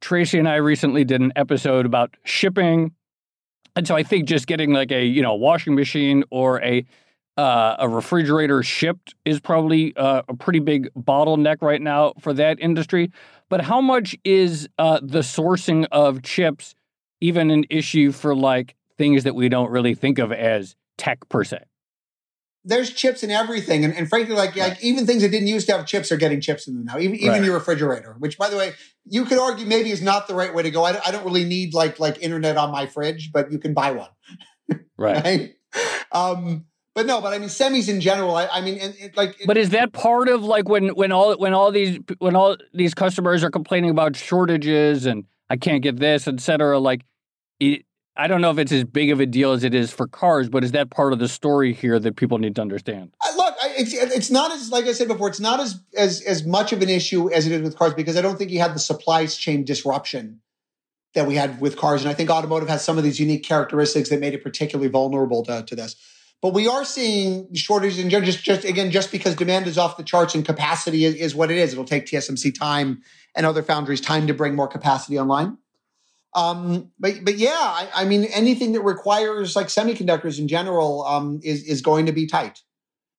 Tracy 0.00 0.38
and 0.38 0.48
I 0.48 0.56
recently 0.56 1.04
did 1.04 1.20
an 1.20 1.34
episode 1.36 1.84
about 1.84 2.16
shipping. 2.24 2.92
And 3.76 3.86
so 3.86 3.94
I 3.94 4.02
think 4.02 4.26
just 4.26 4.46
getting 4.46 4.72
like 4.72 4.92
a, 4.92 5.04
you 5.04 5.20
know, 5.20 5.34
washing 5.34 5.74
machine 5.74 6.24
or 6.30 6.62
a 6.62 6.86
uh, 7.40 7.76
a 7.78 7.88
refrigerator 7.88 8.62
shipped 8.62 9.14
is 9.24 9.40
probably 9.40 9.96
uh, 9.96 10.20
a 10.28 10.34
pretty 10.34 10.58
big 10.58 10.90
bottleneck 10.94 11.62
right 11.62 11.80
now 11.80 12.12
for 12.20 12.34
that 12.34 12.60
industry. 12.60 13.10
But 13.48 13.62
how 13.62 13.80
much 13.80 14.14
is 14.24 14.68
uh, 14.78 15.00
the 15.02 15.20
sourcing 15.20 15.86
of 15.90 16.22
chips 16.22 16.74
even 17.20 17.50
an 17.50 17.64
issue 17.70 18.12
for 18.12 18.34
like 18.34 18.74
things 18.98 19.24
that 19.24 19.34
we 19.34 19.48
don't 19.48 19.70
really 19.70 19.94
think 19.94 20.18
of 20.18 20.32
as 20.32 20.76
tech 20.98 21.28
per 21.28 21.44
se. 21.44 21.60
There's 22.62 22.90
chips 22.90 23.22
in 23.22 23.30
everything, 23.30 23.86
and, 23.86 23.94
and 23.94 24.06
frankly, 24.06 24.34
like 24.34 24.54
right. 24.54 24.70
like 24.70 24.84
even 24.84 25.06
things 25.06 25.22
that 25.22 25.30
didn't 25.30 25.48
used 25.48 25.66
to 25.68 25.76
have 25.76 25.86
chips 25.86 26.12
are 26.12 26.18
getting 26.18 26.42
chips 26.42 26.68
in 26.68 26.74
them 26.74 26.84
now. 26.84 26.98
Even, 26.98 27.16
even 27.16 27.28
right. 27.30 27.44
your 27.44 27.54
refrigerator, 27.54 28.16
which 28.18 28.36
by 28.36 28.50
the 28.50 28.56
way, 28.56 28.72
you 29.06 29.24
could 29.24 29.38
argue 29.38 29.64
maybe 29.64 29.90
is 29.90 30.02
not 30.02 30.28
the 30.28 30.34
right 30.34 30.54
way 30.54 30.62
to 30.62 30.70
go. 30.70 30.84
I, 30.84 31.00
I 31.06 31.10
don't 31.10 31.24
really 31.24 31.44
need 31.44 31.72
like 31.72 31.98
like 31.98 32.20
internet 32.20 32.58
on 32.58 32.70
my 32.70 32.84
fridge, 32.84 33.30
but 33.32 33.50
you 33.50 33.58
can 33.58 33.72
buy 33.72 33.92
one, 33.92 34.10
right? 34.98 35.24
right? 35.24 35.54
Um, 36.12 36.66
but 36.94 37.06
no, 37.06 37.20
but 37.20 37.32
I 37.32 37.38
mean 37.38 37.48
semis 37.48 37.88
in 37.88 38.00
general. 38.00 38.34
I, 38.36 38.46
I 38.46 38.60
mean, 38.60 38.78
it, 38.78 38.96
it, 39.00 39.16
like. 39.16 39.40
It, 39.40 39.46
but 39.46 39.56
is 39.56 39.70
that 39.70 39.92
part 39.92 40.28
of 40.28 40.42
like 40.42 40.68
when 40.68 40.88
when 40.88 41.12
all 41.12 41.36
when 41.38 41.54
all 41.54 41.70
these 41.70 41.98
when 42.18 42.34
all 42.34 42.56
these 42.74 42.94
customers 42.94 43.44
are 43.44 43.50
complaining 43.50 43.90
about 43.90 44.16
shortages 44.16 45.06
and 45.06 45.24
I 45.48 45.56
can't 45.56 45.82
get 45.82 45.98
this, 45.98 46.26
et 46.26 46.40
cetera? 46.40 46.78
Like, 46.78 47.02
it, 47.60 47.84
I 48.16 48.26
don't 48.26 48.40
know 48.40 48.50
if 48.50 48.58
it's 48.58 48.72
as 48.72 48.84
big 48.84 49.10
of 49.10 49.20
a 49.20 49.26
deal 49.26 49.52
as 49.52 49.62
it 49.62 49.72
is 49.72 49.92
for 49.92 50.08
cars, 50.08 50.48
but 50.48 50.64
is 50.64 50.72
that 50.72 50.90
part 50.90 51.12
of 51.12 51.20
the 51.20 51.28
story 51.28 51.72
here 51.72 51.98
that 51.98 52.16
people 52.16 52.38
need 52.38 52.56
to 52.56 52.60
understand? 52.60 53.14
Uh, 53.24 53.36
look, 53.36 53.54
it's 53.62 53.94
it's 53.94 54.30
not 54.30 54.50
as 54.50 54.70
like 54.70 54.86
I 54.86 54.92
said 54.92 55.06
before, 55.06 55.28
it's 55.28 55.40
not 55.40 55.60
as 55.60 55.80
as 55.96 56.20
as 56.22 56.44
much 56.44 56.72
of 56.72 56.82
an 56.82 56.88
issue 56.88 57.30
as 57.30 57.46
it 57.46 57.52
is 57.52 57.62
with 57.62 57.78
cars 57.78 57.94
because 57.94 58.16
I 58.16 58.22
don't 58.22 58.36
think 58.36 58.50
you 58.50 58.58
had 58.58 58.74
the 58.74 58.80
supply 58.80 59.26
chain 59.26 59.64
disruption 59.64 60.40
that 61.14 61.26
we 61.26 61.36
had 61.36 61.60
with 61.60 61.76
cars, 61.76 62.02
and 62.02 62.10
I 62.10 62.14
think 62.14 62.30
automotive 62.30 62.68
has 62.68 62.84
some 62.84 62.98
of 62.98 63.04
these 63.04 63.18
unique 63.20 63.44
characteristics 63.44 64.08
that 64.10 64.20
made 64.20 64.34
it 64.34 64.42
particularly 64.42 64.90
vulnerable 64.90 65.44
to, 65.44 65.62
to 65.62 65.76
this. 65.76 65.96
But 66.42 66.54
we 66.54 66.66
are 66.66 66.86
seeing 66.86 67.54
shortages 67.54 67.98
in 67.98 68.08
just 68.08 68.42
just 68.42 68.64
again 68.64 68.90
just 68.90 69.12
because 69.12 69.36
demand 69.36 69.66
is 69.66 69.76
off 69.76 69.98
the 69.98 70.02
charts 70.02 70.34
and 70.34 70.44
capacity 70.44 71.04
is, 71.04 71.14
is 71.14 71.34
what 71.34 71.50
it 71.50 71.58
is. 71.58 71.72
It'll 71.72 71.84
take 71.84 72.06
TSMC 72.06 72.58
time 72.58 73.02
and 73.36 73.44
other 73.44 73.62
foundries 73.62 74.00
time 74.00 74.26
to 74.26 74.34
bring 74.34 74.54
more 74.54 74.68
capacity 74.68 75.18
online. 75.18 75.58
Um, 76.34 76.92
but 76.98 77.24
but 77.24 77.36
yeah, 77.36 77.50
I, 77.50 77.88
I, 77.94 78.04
mean 78.04 78.24
anything 78.24 78.72
that 78.72 78.82
requires 78.82 79.56
like 79.56 79.66
semiconductors 79.66 80.38
in 80.38 80.46
general 80.46 81.04
um, 81.04 81.40
is 81.42 81.64
is 81.64 81.82
going 81.82 82.06
to 82.06 82.12
be 82.12 82.26
tight 82.26 82.62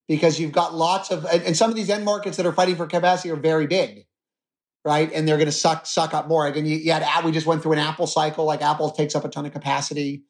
because 0.08 0.40
you've 0.40 0.52
got 0.52 0.74
lots 0.74 1.10
of 1.10 1.26
and 1.26 1.54
some 1.56 1.68
of 1.68 1.76
these 1.76 1.90
end 1.90 2.06
markets 2.06 2.38
that 2.38 2.46
are 2.46 2.52
fighting 2.52 2.74
for 2.74 2.86
capacity 2.86 3.30
are 3.30 3.36
very 3.36 3.66
big, 3.66 4.06
right? 4.82 5.12
And 5.12 5.28
they're 5.28 5.36
going 5.36 5.46
to 5.46 5.52
suck 5.52 5.84
suck 5.84 6.14
up 6.14 6.26
more. 6.26 6.46
Again, 6.46 6.64
you, 6.64 6.78
you 6.78 6.90
had 6.90 7.24
we 7.24 7.32
just 7.32 7.46
went 7.46 7.62
through 7.62 7.72
an 7.72 7.78
Apple 7.78 8.06
cycle. 8.06 8.46
Like 8.46 8.62
Apple 8.62 8.90
takes 8.90 9.14
up 9.14 9.26
a 9.26 9.28
ton 9.28 9.44
of 9.44 9.52
capacity. 9.52 10.24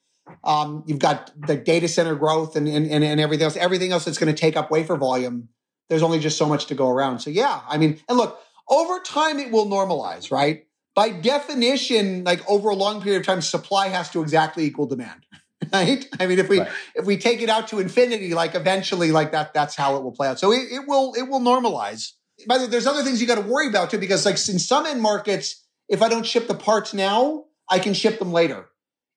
Um, 0.44 0.84
you've 0.86 0.98
got 0.98 1.30
the 1.46 1.56
data 1.56 1.88
center 1.88 2.14
growth 2.14 2.56
and, 2.56 2.68
and, 2.68 2.86
and 2.86 3.20
everything 3.20 3.44
else. 3.44 3.56
Everything 3.56 3.92
else 3.92 4.04
that's 4.04 4.18
going 4.18 4.32
to 4.34 4.40
take 4.40 4.56
up 4.56 4.70
wafer 4.70 4.96
volume. 4.96 5.48
There's 5.88 6.02
only 6.02 6.18
just 6.18 6.38
so 6.38 6.46
much 6.46 6.66
to 6.66 6.74
go 6.74 6.88
around. 6.88 7.20
So 7.20 7.30
yeah, 7.30 7.60
I 7.68 7.78
mean, 7.78 8.00
and 8.08 8.16
look, 8.16 8.40
over 8.68 9.00
time 9.00 9.38
it 9.38 9.50
will 9.50 9.66
normalize, 9.66 10.30
right? 10.30 10.64
by 10.94 11.10
definition, 11.10 12.24
like 12.24 12.48
over 12.48 12.68
a 12.68 12.74
long 12.74 13.00
period 13.02 13.20
of 13.20 13.26
time, 13.26 13.40
supply 13.40 13.88
has 13.88 14.10
to 14.10 14.20
exactly 14.22 14.64
equal 14.64 14.86
demand. 14.86 15.26
Right? 15.72 16.04
I 16.18 16.26
mean, 16.26 16.40
if 16.40 16.48
we 16.48 16.58
right. 16.58 16.68
if 16.96 17.06
we 17.06 17.16
take 17.16 17.40
it 17.40 17.48
out 17.48 17.68
to 17.68 17.78
infinity, 17.78 18.34
like 18.34 18.56
eventually, 18.56 19.12
like 19.12 19.30
that, 19.30 19.54
that's 19.54 19.76
how 19.76 19.96
it 19.96 20.02
will 20.02 20.10
play 20.10 20.26
out. 20.26 20.40
So 20.40 20.50
it, 20.50 20.72
it 20.72 20.88
will 20.88 21.14
it 21.14 21.22
will 21.22 21.38
normalize. 21.38 22.10
By 22.48 22.58
the 22.58 22.64
way, 22.64 22.70
there's 22.70 22.86
other 22.86 23.04
things 23.04 23.20
you 23.20 23.28
got 23.28 23.36
to 23.36 23.48
worry 23.48 23.68
about 23.68 23.88
too, 23.88 23.98
because 23.98 24.26
like 24.26 24.34
in 24.48 24.58
some 24.58 24.86
end 24.86 25.00
markets, 25.00 25.64
if 25.88 26.02
I 26.02 26.08
don't 26.08 26.26
ship 26.26 26.48
the 26.48 26.56
parts 26.56 26.92
now, 26.92 27.44
I 27.70 27.78
can 27.78 27.94
ship 27.94 28.18
them 28.18 28.32
later. 28.32 28.68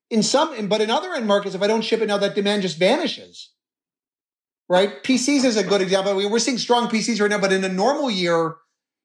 In 0.10 0.22
some, 0.22 0.68
but 0.68 0.82
in 0.82 0.92
other 0.92 1.14
end 1.14 1.28
markets, 1.28 1.56
if 1.56 1.62
I 1.62 1.68
don't 1.68 1.82
ship 1.82 2.02
it 2.02 2.08
now, 2.08 2.18
that 2.18 2.36
demand 2.36 2.62
just 2.62 2.78
vanishes. 2.78 3.52
Right? 4.70 5.04
PCs 5.04 5.44
is 5.44 5.58
a 5.58 5.64
good 5.64 5.82
example. 5.82 6.16
We're 6.16 6.40
seeing 6.40 6.58
strong 6.58 6.88
PCs 6.88 7.22
right 7.22 7.30
now, 7.30 7.40
but 7.40 7.52
in 7.52 7.64
a 7.64 7.70
normal 7.70 8.10
year, 8.10 8.56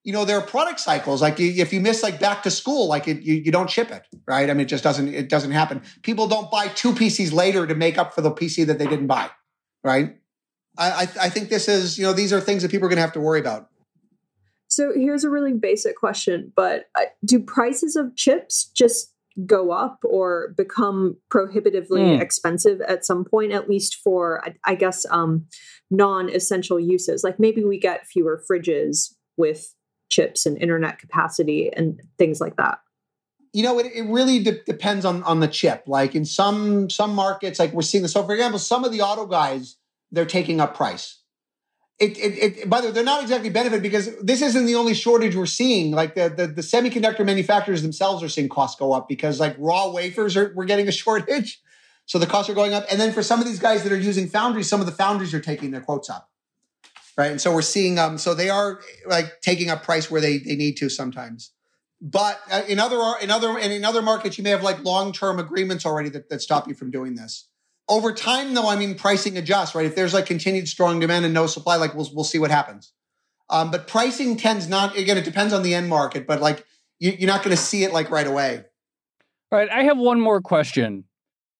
you 0.04 0.12
know, 0.12 0.24
there 0.24 0.38
are 0.38 0.42
product 0.42 0.80
cycles. 0.80 1.20
Like 1.20 1.38
if 1.38 1.72
you 1.72 1.80
miss 1.80 2.02
like 2.02 2.18
back 2.18 2.42
to 2.44 2.50
school, 2.50 2.88
like 2.88 3.06
it, 3.06 3.22
you, 3.22 3.34
you 3.34 3.52
don't 3.52 3.68
ship 3.68 3.90
it, 3.90 4.06
right? 4.26 4.48
I 4.48 4.54
mean, 4.54 4.62
it 4.62 4.68
just 4.68 4.84
doesn't, 4.84 5.08
it 5.08 5.28
doesn't 5.28 5.50
happen. 5.50 5.82
People 6.02 6.26
don't 6.26 6.50
buy 6.50 6.68
two 6.68 6.92
PCs 6.92 7.32
later 7.32 7.66
to 7.66 7.74
make 7.74 7.98
up 7.98 8.14
for 8.14 8.22
the 8.22 8.30
PC 8.30 8.66
that 8.66 8.78
they 8.78 8.86
didn't 8.86 9.06
buy, 9.06 9.30
right? 9.84 10.16
I, 10.78 11.08
I, 11.20 11.28
think 11.28 11.50
this 11.50 11.68
is, 11.68 11.98
you 11.98 12.06
know, 12.06 12.12
these 12.12 12.32
are 12.32 12.40
things 12.40 12.62
that 12.62 12.70
people 12.70 12.86
are 12.86 12.88
going 12.88 12.96
to 12.96 13.02
have 13.02 13.12
to 13.12 13.20
worry 13.20 13.40
about. 13.40 13.68
So 14.68 14.92
here's 14.94 15.24
a 15.24 15.30
really 15.30 15.52
basic 15.52 15.96
question, 15.96 16.52
but 16.54 16.86
uh, 16.98 17.06
do 17.24 17.40
prices 17.40 17.96
of 17.96 18.16
chips 18.16 18.70
just 18.72 19.12
go 19.46 19.70
up 19.70 19.98
or 20.04 20.54
become 20.56 21.16
prohibitively 21.30 22.02
mm. 22.02 22.20
expensive 22.20 22.80
at 22.82 23.04
some 23.04 23.24
point, 23.24 23.52
at 23.52 23.68
least 23.68 23.96
for, 23.96 24.44
I, 24.44 24.54
I 24.64 24.74
guess, 24.74 25.06
um, 25.10 25.46
non 25.90 26.28
essential 26.28 26.80
uses. 26.80 27.24
Like 27.24 27.38
maybe 27.38 27.64
we 27.64 27.78
get 27.78 28.06
fewer 28.06 28.42
fridges 28.50 29.14
with 29.36 29.74
chips 30.10 30.46
and 30.46 30.58
internet 30.58 30.98
capacity 30.98 31.70
and 31.74 32.00
things 32.18 32.40
like 32.40 32.56
that 32.56 32.78
you 33.52 33.64
know, 33.64 33.78
it, 33.78 33.86
it 33.92 34.02
really 34.02 34.42
de- 34.42 34.62
depends 34.62 35.04
on 35.04 35.22
on 35.24 35.40
the 35.40 35.48
chip. 35.48 35.84
Like 35.86 36.14
in 36.14 36.24
some 36.24 36.88
some 36.88 37.14
markets, 37.14 37.58
like 37.58 37.72
we're 37.72 37.82
seeing 37.82 38.02
this. 38.02 38.12
So, 38.12 38.24
for 38.24 38.32
example, 38.32 38.58
some 38.58 38.84
of 38.84 38.92
the 38.92 39.00
auto 39.00 39.26
guys 39.26 39.76
they're 40.12 40.26
taking 40.26 40.60
up 40.60 40.74
price. 40.74 41.19
It, 42.00 42.16
it, 42.16 42.58
it, 42.58 42.70
by 42.70 42.80
the 42.80 42.86
way, 42.86 42.92
they're 42.94 43.04
not 43.04 43.20
exactly 43.20 43.50
benefit 43.50 43.82
because 43.82 44.16
this 44.22 44.40
isn't 44.40 44.64
the 44.64 44.74
only 44.74 44.94
shortage 44.94 45.36
we're 45.36 45.44
seeing. 45.44 45.92
Like 45.92 46.14
the, 46.14 46.30
the, 46.30 46.46
the 46.46 46.62
semiconductor 46.62 47.26
manufacturers 47.26 47.82
themselves 47.82 48.22
are 48.22 48.28
seeing 48.28 48.48
costs 48.48 48.80
go 48.80 48.94
up 48.94 49.06
because 49.06 49.38
like 49.38 49.54
raw 49.58 49.90
wafers 49.90 50.34
are 50.34 50.50
we're 50.56 50.64
getting 50.64 50.88
a 50.88 50.92
shortage, 51.02 51.60
so 52.06 52.18
the 52.18 52.26
costs 52.26 52.48
are 52.48 52.54
going 52.54 52.72
up. 52.72 52.86
And 52.90 52.98
then 52.98 53.12
for 53.12 53.22
some 53.22 53.38
of 53.38 53.46
these 53.46 53.58
guys 53.58 53.82
that 53.82 53.92
are 53.92 53.98
using 53.98 54.28
foundries, 54.28 54.66
some 54.66 54.80
of 54.80 54.86
the 54.86 54.92
foundries 54.92 55.34
are 55.34 55.40
taking 55.40 55.72
their 55.72 55.82
quotes 55.82 56.08
up, 56.08 56.30
right? 57.18 57.30
And 57.30 57.40
so 57.40 57.52
we're 57.52 57.60
seeing 57.60 57.98
um 57.98 58.16
so 58.16 58.32
they 58.34 58.48
are 58.48 58.80
like 59.06 59.42
taking 59.42 59.68
up 59.68 59.82
price 59.82 60.10
where 60.10 60.22
they 60.22 60.38
they 60.38 60.56
need 60.56 60.78
to 60.78 60.88
sometimes. 60.88 61.52
But 62.00 62.40
uh, 62.50 62.62
in 62.66 62.78
other 62.78 62.98
in 63.20 63.30
other 63.30 63.58
and 63.58 63.74
in 63.74 63.84
other 63.84 64.00
markets, 64.00 64.38
you 64.38 64.44
may 64.44 64.50
have 64.50 64.62
like 64.62 64.82
long 64.84 65.12
term 65.12 65.38
agreements 65.38 65.84
already 65.84 66.08
that, 66.10 66.30
that 66.30 66.40
stop 66.40 66.66
you 66.66 66.72
from 66.72 66.90
doing 66.90 67.14
this 67.14 67.49
over 67.90 68.12
time, 68.12 68.54
though, 68.54 68.68
I 68.68 68.76
mean, 68.76 68.94
pricing 68.94 69.36
adjusts, 69.36 69.74
right? 69.74 69.84
If 69.84 69.96
there's 69.96 70.14
like 70.14 70.24
continued 70.24 70.68
strong 70.68 71.00
demand 71.00 71.24
and 71.24 71.34
no 71.34 71.46
supply, 71.46 71.76
like 71.76 71.94
we'll 71.94 72.08
we'll 72.14 72.24
see 72.24 72.38
what 72.38 72.50
happens. 72.50 72.92
Um, 73.50 73.70
but 73.70 73.88
pricing 73.88 74.36
tends 74.36 74.68
not 74.68 74.96
again. 74.96 75.18
It 75.18 75.24
depends 75.24 75.52
on 75.52 75.62
the 75.62 75.74
end 75.74 75.88
market, 75.88 76.26
but 76.26 76.40
like 76.40 76.64
you, 77.00 77.12
you're 77.18 77.26
not 77.26 77.42
going 77.42 77.54
to 77.54 77.62
see 77.62 77.82
it 77.82 77.92
like 77.92 78.10
right 78.10 78.26
away. 78.26 78.64
All 79.52 79.58
right, 79.58 79.68
I 79.68 79.82
have 79.82 79.98
one 79.98 80.20
more 80.20 80.40
question. 80.40 81.04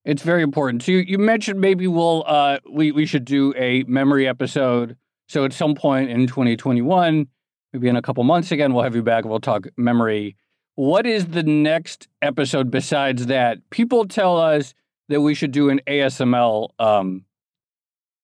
It's 0.05 0.23
very 0.23 0.43
important. 0.43 0.85
So 0.85 0.93
you, 0.93 0.99
you 0.99 1.19
mentioned 1.19 1.61
maybe 1.61 1.89
we'll 1.89 2.25
uh, 2.27 2.59
we 2.71 2.93
we 2.93 3.05
should 3.05 3.25
do 3.25 3.53
a 3.57 3.83
memory 3.83 4.27
episode. 4.29 4.97
So 5.29 5.45
at 5.45 5.53
some 5.53 5.75
point 5.75 6.11
in 6.11 6.27
2021, 6.27 7.27
maybe 7.73 7.89
in 7.89 7.97
a 7.97 8.03
couple 8.03 8.25
months 8.25 8.53
again, 8.53 8.73
we'll 8.73 8.85
have 8.85 8.95
you 8.95 9.03
back. 9.03 9.25
We'll 9.25 9.41
talk 9.41 9.67
memory. 9.77 10.37
What 10.77 11.07
is 11.07 11.27
the 11.27 11.43
next 11.43 12.09
episode 12.23 12.71
besides 12.71 13.27
that? 13.27 13.59
People 13.71 14.07
tell 14.07 14.39
us 14.39 14.75
that 15.11 15.21
we 15.21 15.35
should 15.35 15.51
do 15.51 15.69
an 15.69 15.81
ASML 15.87 16.71
um, 16.79 17.25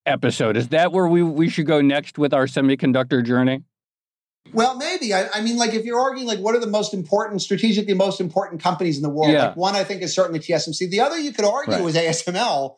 episode. 0.06 0.56
Is 0.56 0.68
that 0.68 0.92
where 0.92 1.06
we, 1.06 1.22
we 1.22 1.48
should 1.48 1.66
go 1.66 1.80
next 1.80 2.16
with 2.16 2.32
our 2.32 2.46
semiconductor 2.46 3.24
journey? 3.24 3.64
Well, 4.52 4.76
maybe. 4.76 5.12
I, 5.12 5.28
I, 5.34 5.40
mean, 5.40 5.56
like 5.56 5.74
if 5.74 5.84
you're 5.84 6.00
arguing 6.00 6.28
like 6.28 6.38
what 6.38 6.54
are 6.54 6.60
the 6.60 6.68
most 6.68 6.94
important, 6.94 7.42
strategically 7.42 7.94
most 7.94 8.20
important 8.20 8.62
companies 8.62 8.96
in 8.96 9.02
the 9.02 9.08
world, 9.08 9.32
yeah. 9.32 9.48
like 9.48 9.56
one 9.56 9.74
I 9.74 9.82
think 9.82 10.02
is 10.02 10.14
certainly 10.14 10.38
TSMC. 10.38 10.88
The 10.88 11.00
other 11.00 11.18
you 11.18 11.32
could 11.32 11.44
argue 11.44 11.74
right. 11.74 11.84
is 11.84 11.96
ASML 11.96 12.76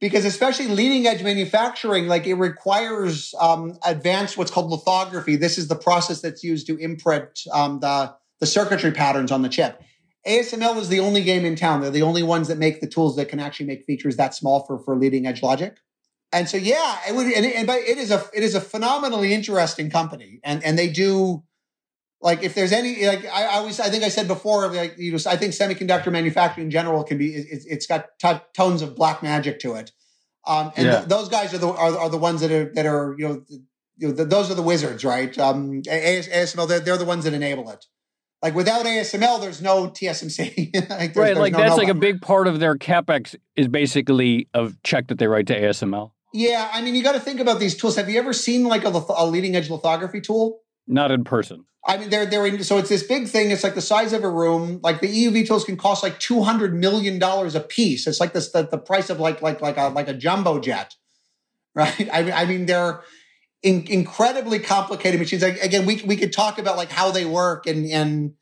because 0.00 0.24
especially 0.24 0.68
leading 0.68 1.06
edge 1.06 1.22
manufacturing, 1.22 2.06
like 2.08 2.26
it 2.26 2.34
requires 2.34 3.34
um, 3.38 3.78
advanced 3.84 4.38
what's 4.38 4.50
called 4.50 4.70
lithography. 4.70 5.36
This 5.36 5.58
is 5.58 5.68
the 5.68 5.76
process 5.76 6.22
that's 6.22 6.42
used 6.42 6.66
to 6.68 6.78
imprint 6.78 7.42
um, 7.52 7.80
the 7.80 8.14
the 8.40 8.46
circuitry 8.46 8.92
patterns 8.92 9.30
on 9.30 9.42
the 9.42 9.50
chip. 9.50 9.82
ASML 10.26 10.78
is 10.78 10.88
the 10.88 11.00
only 11.00 11.22
game 11.22 11.44
in 11.44 11.54
town. 11.54 11.80
They're 11.80 11.90
the 11.90 12.02
only 12.02 12.22
ones 12.22 12.48
that 12.48 12.58
make 12.58 12.80
the 12.80 12.86
tools 12.86 13.16
that 13.16 13.28
can 13.28 13.40
actually 13.40 13.66
make 13.66 13.84
features 13.84 14.16
that 14.16 14.34
small 14.34 14.64
for, 14.64 14.78
for 14.78 14.96
leading 14.96 15.26
edge 15.26 15.42
logic. 15.42 15.78
And 16.32 16.48
so, 16.48 16.56
yeah, 16.56 16.98
it 17.08 17.14
would, 17.14 17.26
and, 17.26 17.46
and 17.46 17.66
but 17.66 17.80
it 17.80 17.98
is 17.98 18.10
a, 18.10 18.24
it 18.32 18.42
is 18.42 18.54
a 18.54 18.60
phenomenally 18.60 19.32
interesting 19.34 19.90
company. 19.90 20.40
And, 20.42 20.64
and 20.64 20.78
they 20.78 20.88
do, 20.88 21.44
like, 22.20 22.42
if 22.42 22.54
there's 22.54 22.72
any, 22.72 23.06
like, 23.06 23.24
I, 23.26 23.44
I 23.44 23.54
always, 23.56 23.78
I 23.78 23.90
think 23.90 24.02
I 24.02 24.08
said 24.08 24.26
before, 24.26 24.66
like, 24.68 24.96
you 24.96 25.12
know, 25.12 25.18
I 25.26 25.36
think 25.36 25.52
semiconductor 25.52 26.10
manufacturing 26.10 26.66
in 26.66 26.70
general 26.70 27.04
can 27.04 27.18
be, 27.18 27.34
it, 27.34 27.70
has 27.70 27.86
got 27.86 28.06
t- 28.18 28.42
tones 28.56 28.82
of 28.82 28.96
black 28.96 29.22
magic 29.22 29.60
to 29.60 29.74
it. 29.74 29.92
Um, 30.46 30.72
and 30.76 30.86
yeah. 30.86 30.96
th- 30.96 31.08
those 31.08 31.28
guys 31.28 31.54
are 31.54 31.58
the, 31.58 31.68
are, 31.68 31.98
are 31.98 32.10
the 32.10 32.18
ones 32.18 32.40
that 32.40 32.50
are, 32.50 32.72
that 32.74 32.86
are, 32.86 33.14
you 33.18 33.28
know, 33.28 33.44
you 33.96 34.08
know, 34.08 34.14
the, 34.14 34.24
those 34.24 34.50
are 34.50 34.54
the 34.54 34.62
wizards, 34.62 35.04
right? 35.04 35.38
Um, 35.38 35.82
ASML, 35.82 36.66
they're, 36.66 36.80
they're 36.80 36.96
the 36.96 37.04
ones 37.04 37.24
that 37.24 37.34
enable 37.34 37.70
it 37.70 37.86
like 38.44 38.54
without 38.54 38.84
ASML, 38.84 39.40
there's 39.40 39.62
no 39.62 39.88
TSMC. 39.88 40.74
like 40.90 41.14
there's, 41.14 41.16
right, 41.16 41.24
there's 41.28 41.38
like 41.38 41.52
no 41.54 41.60
that's 41.60 41.78
like 41.78 41.88
a 41.88 41.94
big 41.94 42.20
part 42.20 42.46
of 42.46 42.60
their 42.60 42.76
capex 42.76 43.34
is 43.56 43.68
basically 43.68 44.48
a 44.52 44.70
check 44.82 45.08
that 45.08 45.18
they 45.18 45.26
write 45.26 45.46
to 45.46 45.58
ASML. 45.58 46.10
Yeah, 46.34 46.68
I 46.70 46.82
mean, 46.82 46.94
you 46.94 47.02
got 47.02 47.12
to 47.12 47.20
think 47.20 47.40
about 47.40 47.58
these 47.58 47.74
tools. 47.74 47.96
Have 47.96 48.10
you 48.10 48.18
ever 48.18 48.34
seen 48.34 48.64
like 48.64 48.84
a, 48.84 48.90
a, 48.90 49.26
leading 49.26 49.56
edge 49.56 49.70
lithography 49.70 50.20
tool? 50.20 50.60
Not 50.86 51.10
in 51.10 51.24
person. 51.24 51.64
I 51.86 51.96
mean, 51.96 52.10
they're 52.10 52.26
they're 52.26 52.44
in, 52.44 52.62
so 52.64 52.76
it's 52.76 52.90
this 52.90 53.02
big 53.02 53.28
thing. 53.28 53.50
It's 53.50 53.64
like 53.64 53.74
the 53.74 53.80
size 53.80 54.12
of 54.12 54.22
a 54.24 54.28
room. 54.28 54.80
Like 54.82 55.00
the 55.00 55.08
EUV 55.08 55.46
tools 55.46 55.64
can 55.64 55.78
cost 55.78 56.02
like 56.02 56.20
two 56.20 56.42
hundred 56.42 56.74
million 56.74 57.18
dollars 57.18 57.54
a 57.54 57.60
piece. 57.60 58.06
It's 58.06 58.20
like 58.20 58.34
this 58.34 58.52
the, 58.52 58.64
the 58.64 58.76
price 58.76 59.08
of 59.08 59.18
like 59.18 59.40
like 59.40 59.62
like 59.62 59.78
a 59.78 59.88
like 59.88 60.08
a 60.08 60.14
jumbo 60.14 60.60
jet, 60.60 60.94
right? 61.74 62.10
I 62.12 62.22
mean, 62.22 62.32
I 62.34 62.44
mean 62.44 62.66
they're 62.66 63.00
in, 63.64 63.86
incredibly 63.88 64.60
complicated 64.60 65.18
machines. 65.18 65.42
Again, 65.42 65.86
we 65.86 66.00
we 66.02 66.16
could 66.16 66.32
talk 66.32 66.58
about 66.58 66.76
like 66.76 66.92
how 66.92 67.10
they 67.10 67.24
work 67.24 67.66
and 67.66 67.86
and 67.86 68.34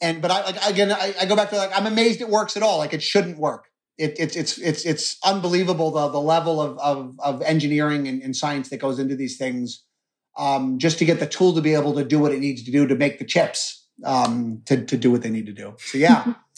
and 0.00 0.22
but 0.22 0.30
I 0.30 0.44
like 0.44 0.64
again 0.66 0.92
I, 0.92 1.14
I, 1.20 1.26
go 1.26 1.36
back 1.36 1.50
to 1.50 1.56
like 1.56 1.76
I'm 1.76 1.86
amazed 1.86 2.22
it 2.22 2.28
works 2.28 2.56
at 2.56 2.62
all. 2.62 2.78
Like 2.78 2.94
it 2.94 3.02
shouldn't 3.02 3.36
work. 3.36 3.66
It, 3.98 4.14
it's 4.18 4.36
it's 4.36 4.56
it's 4.58 4.86
it's 4.86 5.18
unbelievable 5.24 5.90
the 5.90 6.08
the 6.08 6.20
level 6.20 6.62
of 6.62 6.78
of, 6.78 7.16
of 7.18 7.42
engineering 7.42 8.06
and, 8.08 8.22
and, 8.22 8.34
science 8.34 8.70
that 8.70 8.78
goes 8.78 8.98
into 8.98 9.16
these 9.16 9.36
things. 9.36 9.84
Um, 10.38 10.78
just 10.78 10.98
to 11.00 11.04
get 11.04 11.18
the 11.18 11.26
tool 11.26 11.52
to 11.54 11.60
be 11.60 11.74
able 11.74 11.92
to 11.94 12.04
do 12.04 12.20
what 12.20 12.32
it 12.32 12.38
needs 12.38 12.62
to 12.62 12.70
do 12.70 12.86
to 12.86 12.94
make 12.94 13.18
the 13.18 13.24
chips 13.24 13.88
um, 14.04 14.62
to 14.66 14.86
to 14.86 14.96
do 14.96 15.10
what 15.10 15.22
they 15.22 15.30
need 15.30 15.46
to 15.46 15.52
do. 15.52 15.74
So 15.78 15.98
yeah. 15.98 16.34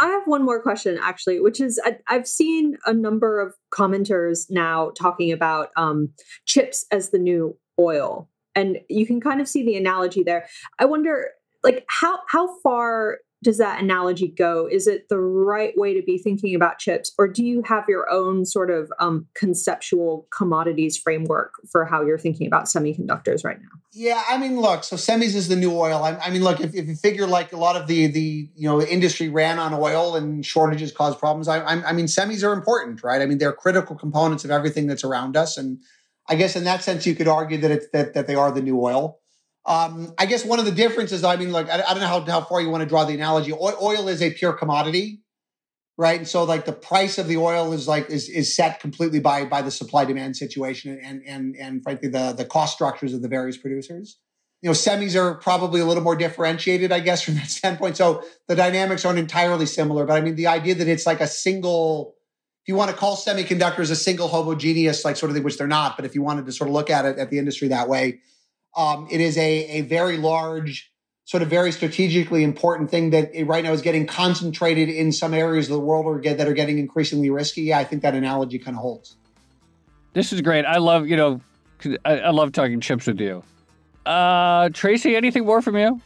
I 0.00 0.06
have 0.06 0.26
one 0.26 0.44
more 0.44 0.62
question 0.62 0.98
actually, 1.00 1.40
which 1.40 1.60
is 1.60 1.80
I, 1.84 1.98
have 2.12 2.26
seen 2.26 2.76
a 2.86 2.92
number 2.92 3.40
of 3.40 3.54
commenters 3.72 4.46
now 4.50 4.90
talking 4.96 5.32
about 5.32 5.70
um, 5.76 6.10
chips 6.46 6.86
as 6.90 7.10
the 7.10 7.18
new 7.18 7.56
oil, 7.78 8.28
and 8.54 8.78
you 8.88 9.06
can 9.06 9.20
kind 9.20 9.40
of 9.40 9.48
see 9.48 9.64
the 9.64 9.76
analogy 9.76 10.22
there. 10.22 10.48
I 10.78 10.84
wonder, 10.84 11.30
like 11.64 11.84
how 11.88 12.20
how 12.28 12.60
far 12.60 13.18
does 13.42 13.58
that 13.58 13.80
analogy 13.80 14.28
go? 14.28 14.68
Is 14.70 14.86
it 14.86 15.08
the 15.08 15.18
right 15.18 15.72
way 15.76 15.94
to 15.94 16.02
be 16.02 16.18
thinking 16.18 16.54
about 16.56 16.78
chips, 16.78 17.12
or 17.18 17.28
do 17.28 17.44
you 17.44 17.62
have 17.62 17.84
your 17.88 18.10
own 18.10 18.44
sort 18.44 18.70
of 18.70 18.92
um, 18.98 19.26
conceptual 19.34 20.26
commodities 20.36 20.96
framework 20.96 21.54
for 21.70 21.84
how 21.84 22.04
you're 22.04 22.18
thinking 22.18 22.48
about 22.48 22.64
semiconductors 22.64 23.44
right 23.44 23.60
now? 23.60 23.68
Yeah, 23.92 24.22
I 24.28 24.38
mean, 24.38 24.60
look, 24.60 24.82
so 24.82 24.96
semis 24.96 25.34
is 25.34 25.48
the 25.48 25.56
new 25.56 25.72
oil. 25.72 26.02
I, 26.02 26.16
I 26.16 26.30
mean, 26.30 26.42
look, 26.42 26.60
if, 26.60 26.74
if, 26.74 26.88
you 26.88 26.96
figure 26.96 27.26
like 27.26 27.52
a 27.52 27.56
lot 27.56 27.76
of 27.76 27.86
the 27.86 28.08
the 28.08 28.48
you 28.56 28.68
know 28.68 28.82
industry 28.82 29.28
ran 29.28 29.58
on 29.58 29.72
oil 29.72 30.16
and 30.16 30.44
shortages 30.44 30.90
caused 30.90 31.18
problems, 31.18 31.46
I, 31.46 31.60
I, 31.60 31.90
I 31.90 31.92
mean, 31.92 32.06
semis 32.06 32.46
are 32.46 32.52
important, 32.52 33.04
right? 33.04 33.22
I 33.22 33.26
mean, 33.26 33.38
they're 33.38 33.52
critical 33.52 33.94
components 33.94 34.44
of 34.44 34.50
everything 34.50 34.88
that's 34.88 35.04
around 35.04 35.36
us, 35.36 35.56
and 35.56 35.78
I 36.28 36.34
guess 36.34 36.56
in 36.56 36.64
that 36.64 36.82
sense, 36.82 37.06
you 37.06 37.14
could 37.14 37.28
argue 37.28 37.58
that 37.58 37.70
it's 37.70 37.88
that 37.90 38.14
that 38.14 38.26
they 38.26 38.34
are 38.34 38.50
the 38.50 38.62
new 38.62 38.80
oil. 38.80 39.20
Um, 39.68 40.14
I 40.16 40.24
guess 40.24 40.46
one 40.46 40.58
of 40.58 40.64
the 40.64 40.72
differences, 40.72 41.22
I 41.22 41.36
mean, 41.36 41.52
like, 41.52 41.68
I, 41.68 41.82
I 41.82 41.92
don't 41.92 42.00
know 42.00 42.06
how, 42.06 42.20
how 42.22 42.40
far 42.40 42.62
you 42.62 42.70
want 42.70 42.80
to 42.82 42.88
draw 42.88 43.04
the 43.04 43.12
analogy. 43.12 43.52
Oil, 43.52 43.76
oil 43.82 44.08
is 44.08 44.22
a 44.22 44.30
pure 44.30 44.54
commodity, 44.54 45.20
right? 45.98 46.18
And 46.18 46.26
so 46.26 46.44
like 46.44 46.64
the 46.64 46.72
price 46.72 47.18
of 47.18 47.28
the 47.28 47.36
oil 47.36 47.74
is 47.74 47.86
like, 47.86 48.08
is, 48.08 48.30
is 48.30 48.56
set 48.56 48.80
completely 48.80 49.20
by, 49.20 49.44
by 49.44 49.60
the 49.60 49.70
supply 49.70 50.06
demand 50.06 50.38
situation 50.38 50.98
and, 51.04 51.22
and, 51.26 51.54
and 51.54 51.82
frankly, 51.82 52.08
the, 52.08 52.32
the 52.32 52.46
cost 52.46 52.74
structures 52.76 53.12
of 53.12 53.20
the 53.20 53.28
various 53.28 53.58
producers. 53.58 54.18
You 54.62 54.70
know, 54.70 54.74
semis 54.74 55.14
are 55.14 55.34
probably 55.34 55.82
a 55.82 55.84
little 55.84 56.02
more 56.02 56.16
differentiated, 56.16 56.90
I 56.90 57.00
guess, 57.00 57.20
from 57.24 57.34
that 57.34 57.50
standpoint. 57.50 57.98
So 57.98 58.24
the 58.46 58.56
dynamics 58.56 59.04
aren't 59.04 59.18
entirely 59.18 59.66
similar, 59.66 60.06
but 60.06 60.14
I 60.14 60.22
mean, 60.22 60.36
the 60.36 60.46
idea 60.46 60.76
that 60.76 60.88
it's 60.88 61.04
like 61.04 61.20
a 61.20 61.26
single, 61.26 62.14
if 62.62 62.68
you 62.68 62.74
want 62.74 62.90
to 62.90 62.96
call 62.96 63.18
semiconductors 63.18 63.90
a 63.90 63.96
single 63.96 64.28
homogeneous, 64.28 65.04
like 65.04 65.16
sort 65.16 65.28
of 65.28 65.36
thing, 65.36 65.44
which 65.44 65.58
they're 65.58 65.66
not, 65.66 65.96
but 65.96 66.06
if 66.06 66.14
you 66.14 66.22
wanted 66.22 66.46
to 66.46 66.52
sort 66.52 66.68
of 66.68 66.74
look 66.74 66.88
at 66.88 67.04
it 67.04 67.18
at 67.18 67.28
the 67.28 67.38
industry 67.38 67.68
that 67.68 67.86
way, 67.86 68.20
um, 68.78 69.08
it 69.10 69.20
is 69.20 69.36
a, 69.36 69.64
a 69.78 69.80
very 69.82 70.16
large, 70.16 70.90
sort 71.24 71.42
of 71.42 71.50
very 71.50 71.72
strategically 71.72 72.44
important 72.44 72.90
thing 72.90 73.10
that 73.10 73.32
right 73.44 73.64
now 73.64 73.72
is 73.72 73.82
getting 73.82 74.06
concentrated 74.06 74.88
in 74.88 75.12
some 75.12 75.34
areas 75.34 75.66
of 75.66 75.72
the 75.72 75.80
world 75.80 76.06
or 76.06 76.18
get, 76.18 76.38
that 76.38 76.48
are 76.48 76.54
getting 76.54 76.78
increasingly 76.78 77.28
risky. 77.28 77.62
Yeah, 77.62 77.78
I 77.80 77.84
think 77.84 78.02
that 78.02 78.14
analogy 78.14 78.58
kind 78.58 78.76
of 78.76 78.80
holds. 78.80 79.16
This 80.14 80.32
is 80.32 80.40
great. 80.40 80.64
I 80.64 80.78
love, 80.78 81.06
you 81.06 81.16
know, 81.16 81.40
I, 82.04 82.20
I 82.20 82.30
love 82.30 82.52
talking 82.52 82.80
chips 82.80 83.06
with 83.06 83.20
you. 83.20 83.42
Uh, 84.06 84.70
Tracy, 84.70 85.16
anything 85.16 85.44
more 85.44 85.60
from 85.60 85.76
you? 85.76 86.00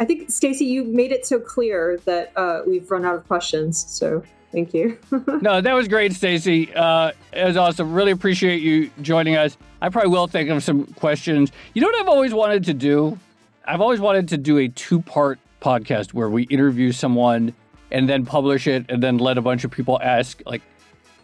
I 0.00 0.04
think, 0.04 0.28
Stacy, 0.30 0.64
you 0.64 0.82
made 0.82 1.12
it 1.12 1.24
so 1.24 1.38
clear 1.38 2.00
that 2.04 2.32
uh, 2.36 2.62
we've 2.66 2.90
run 2.90 3.04
out 3.04 3.14
of 3.14 3.28
questions. 3.28 3.84
So 3.88 4.24
Thank 4.54 4.72
you. 4.72 4.96
no, 5.42 5.60
that 5.60 5.72
was 5.72 5.88
great, 5.88 6.12
Stacy. 6.12 6.72
Uh, 6.72 7.10
it 7.32 7.44
was 7.44 7.56
awesome. 7.56 7.92
Really 7.92 8.12
appreciate 8.12 8.62
you 8.62 8.88
joining 9.02 9.34
us. 9.34 9.58
I 9.82 9.88
probably 9.88 10.10
will 10.10 10.28
think 10.28 10.48
of 10.48 10.62
some 10.62 10.86
questions. 10.94 11.50
You 11.74 11.82
know 11.82 11.88
what 11.88 12.00
I've 12.00 12.08
always 12.08 12.32
wanted 12.32 12.62
to 12.66 12.74
do? 12.74 13.18
I've 13.66 13.80
always 13.80 13.98
wanted 13.98 14.28
to 14.28 14.38
do 14.38 14.58
a 14.58 14.68
two 14.68 15.02
part 15.02 15.40
podcast 15.60 16.14
where 16.14 16.30
we 16.30 16.44
interview 16.44 16.92
someone 16.92 17.52
and 17.90 18.08
then 18.08 18.24
publish 18.24 18.68
it 18.68 18.86
and 18.88 19.02
then 19.02 19.18
let 19.18 19.38
a 19.38 19.42
bunch 19.42 19.64
of 19.64 19.72
people 19.72 19.98
ask 20.00 20.40
like 20.46 20.62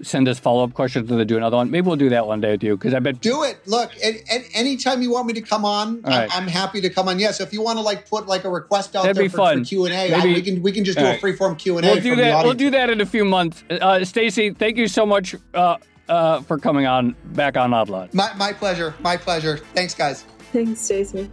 send 0.02 0.28
us 0.28 0.38
follow 0.38 0.64
up 0.64 0.74
questions 0.74 1.10
and 1.10 1.18
then 1.20 1.26
do 1.26 1.36
another 1.36 1.56
one. 1.56 1.70
Maybe 1.70 1.86
we'll 1.86 1.96
do 1.96 2.08
that 2.10 2.26
one 2.26 2.40
day 2.40 2.52
with 2.52 2.62
you 2.62 2.76
because 2.76 2.94
I 2.94 2.98
bet. 3.00 3.20
Do 3.20 3.42
it. 3.44 3.60
Look, 3.66 3.92
and, 4.02 4.16
and 4.30 4.44
anytime 4.54 5.02
you 5.02 5.10
want 5.10 5.26
me 5.26 5.32
to 5.34 5.42
come 5.42 5.64
on, 5.64 6.00
I'm, 6.04 6.10
right. 6.12 6.36
I'm 6.36 6.46
happy 6.46 6.80
to 6.80 6.90
come 6.90 7.08
on. 7.08 7.18
Yeah. 7.18 7.32
So 7.32 7.44
if 7.44 7.52
you 7.52 7.62
want 7.62 7.78
to 7.78 7.82
like 7.82 8.08
put 8.08 8.26
like 8.26 8.44
a 8.44 8.50
request 8.50 8.96
out 8.96 9.02
That'd 9.02 9.16
there 9.16 9.24
be 9.24 9.28
for, 9.28 9.36
fun. 9.38 9.64
for 9.64 9.68
Q 9.68 9.84
and 9.86 9.94
A, 9.94 10.10
Maybe- 10.10 10.34
we 10.34 10.42
can 10.42 10.62
we 10.62 10.72
can 10.72 10.84
just 10.84 10.98
do 10.98 11.04
All 11.04 11.12
a 11.12 11.18
free 11.18 11.36
form 11.36 11.56
Q 11.56 11.78
and 11.78 11.86
A. 11.86 11.92
We'll 11.92 12.02
do 12.02 12.16
that. 12.16 12.44
We'll 12.44 12.54
do 12.54 12.70
that 12.70 12.90
in 12.90 13.00
a 13.00 13.06
few 13.06 13.24
months. 13.24 13.62
Uh, 13.70 14.04
Stacy, 14.04 14.50
thank 14.50 14.76
you 14.76 14.88
so 14.88 15.04
much 15.04 15.34
uh, 15.54 15.76
uh, 16.08 16.40
for 16.42 16.58
coming 16.58 16.86
on 16.86 17.14
back 17.26 17.56
on 17.56 17.72
Odd 17.72 17.88
Lot. 17.88 18.14
My, 18.14 18.32
my 18.34 18.52
pleasure. 18.52 18.94
My 19.00 19.16
pleasure. 19.16 19.58
Thanks, 19.74 19.94
guys. 19.94 20.24
Thanks, 20.52 20.80
Stacy. 20.80 21.30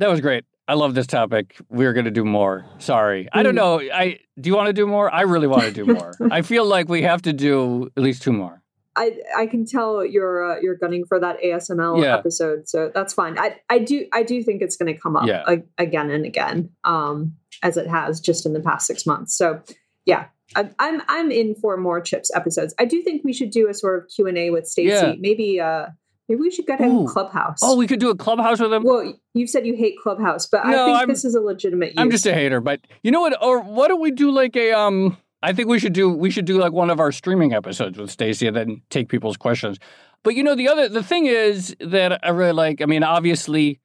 That 0.00 0.08
was 0.10 0.20
great. 0.20 0.44
I 0.66 0.74
love 0.74 0.94
this 0.94 1.06
topic. 1.06 1.56
We're 1.68 1.92
going 1.92 2.04
to 2.06 2.10
do 2.10 2.24
more. 2.24 2.64
Sorry. 2.78 3.28
I 3.32 3.42
don't 3.42 3.54
Mm. 3.54 3.56
know. 3.56 3.80
I 3.80 4.18
do 4.40 4.48
you 4.50 4.56
want 4.56 4.66
to 4.68 4.72
do 4.72 4.86
more? 4.86 5.12
I 5.12 5.22
really 5.22 5.46
want 5.46 5.62
to 5.64 5.72
do 5.72 5.84
more. 5.98 6.12
I 6.30 6.42
feel 6.42 6.64
like 6.64 6.88
we 6.88 7.02
have 7.02 7.22
to 7.22 7.32
do 7.32 7.90
at 7.96 8.02
least 8.02 8.22
two 8.22 8.32
more. 8.32 8.62
I 8.96 9.12
I 9.36 9.46
can 9.46 9.64
tell 9.66 10.04
you're 10.04 10.52
uh, 10.52 10.60
you're 10.60 10.76
gunning 10.76 11.04
for 11.06 11.20
that 11.20 11.40
ASML 11.42 12.02
Yeah. 12.02 12.16
episode, 12.16 12.68
so 12.68 12.90
that's 12.92 13.14
fine. 13.14 13.38
I 13.38 13.56
I 13.68 13.78
do 13.78 14.06
I 14.12 14.22
do 14.24 14.42
think 14.42 14.62
it's 14.62 14.76
going 14.76 14.92
to 14.92 14.98
come 15.00 15.16
up 15.16 15.26
Yeah. 15.26 15.44
a- 15.46 15.62
again 15.82 16.10
and 16.10 16.24
again, 16.26 16.70
um, 16.84 17.34
as 17.62 17.76
it 17.76 17.86
has 17.86 18.20
just 18.20 18.46
in 18.46 18.52
the 18.52 18.60
past 18.60 18.86
six 18.86 19.06
months. 19.06 19.36
So 19.36 19.60
yeah, 20.06 20.26
I, 20.56 20.70
I'm 20.78 21.02
I'm 21.08 21.30
in 21.30 21.54
for 21.54 21.76
more 21.76 22.00
chips 22.00 22.30
episodes. 22.34 22.74
I 22.80 22.84
do 22.84 23.00
think 23.02 23.22
we 23.24 23.32
should 23.32 23.50
do 23.50 23.68
a 23.68 23.74
sort 23.74 24.02
of 24.02 24.08
Q 24.14 24.26
and 24.26 24.38
A 24.38 24.50
with 24.50 24.66
Stacy. 24.66 24.88
Yeah. 24.90 25.14
Maybe 25.18 25.60
uh 25.60 25.86
maybe 26.30 26.40
we 26.40 26.50
should 26.50 26.66
get 26.66 26.80
him 26.80 26.96
Ooh. 26.96 27.08
Clubhouse. 27.08 27.58
Oh, 27.62 27.76
we 27.76 27.86
could 27.86 27.98
do 28.00 28.08
a 28.08 28.16
clubhouse 28.16 28.60
with 28.60 28.72
him. 28.72 28.84
well, 28.84 29.12
you 29.34 29.46
said 29.46 29.66
you 29.66 29.74
hate 29.74 29.96
Clubhouse, 30.00 30.46
but 30.46 30.64
I 30.64 30.70
think 30.72 30.98
I'm- 30.98 31.08
this 31.08 31.24
is 31.24 31.34
a 31.34 31.40
legitimate. 31.40 31.88
Use. 31.88 31.94
I'm 31.98 32.10
just 32.10 32.24
a 32.26 32.32
hater, 32.32 32.60
but 32.60 32.80
you 33.02 33.10
know 33.10 33.20
what? 33.20 33.36
Or 33.42 33.60
why 33.60 33.88
don't 33.88 34.00
we 34.00 34.12
do 34.12 34.30
like 34.30 34.56
a 34.56 34.72
um? 34.72 35.16
I 35.42 35.52
think 35.52 35.68
we 35.68 35.78
should 35.78 35.92
do 35.92 36.10
we 36.10 36.30
should 36.30 36.44
do 36.44 36.58
like 36.58 36.72
one 36.72 36.90
of 36.90 37.00
our 37.00 37.12
streaming 37.12 37.52
episodes 37.52 37.98
with 37.98 38.10
Stacy 38.10 38.46
and 38.46 38.56
then 38.56 38.82
take 38.90 39.08
people's 39.08 39.36
questions. 39.36 39.78
But 40.22 40.34
you 40.34 40.42
know 40.42 40.54
the 40.54 40.68
other 40.68 40.88
the 40.88 41.02
thing 41.02 41.26
is 41.26 41.74
that 41.80 42.20
I 42.24 42.30
really 42.30 42.52
like. 42.52 42.80
I 42.80 42.86
mean, 42.86 43.02
obviously, 43.02 43.80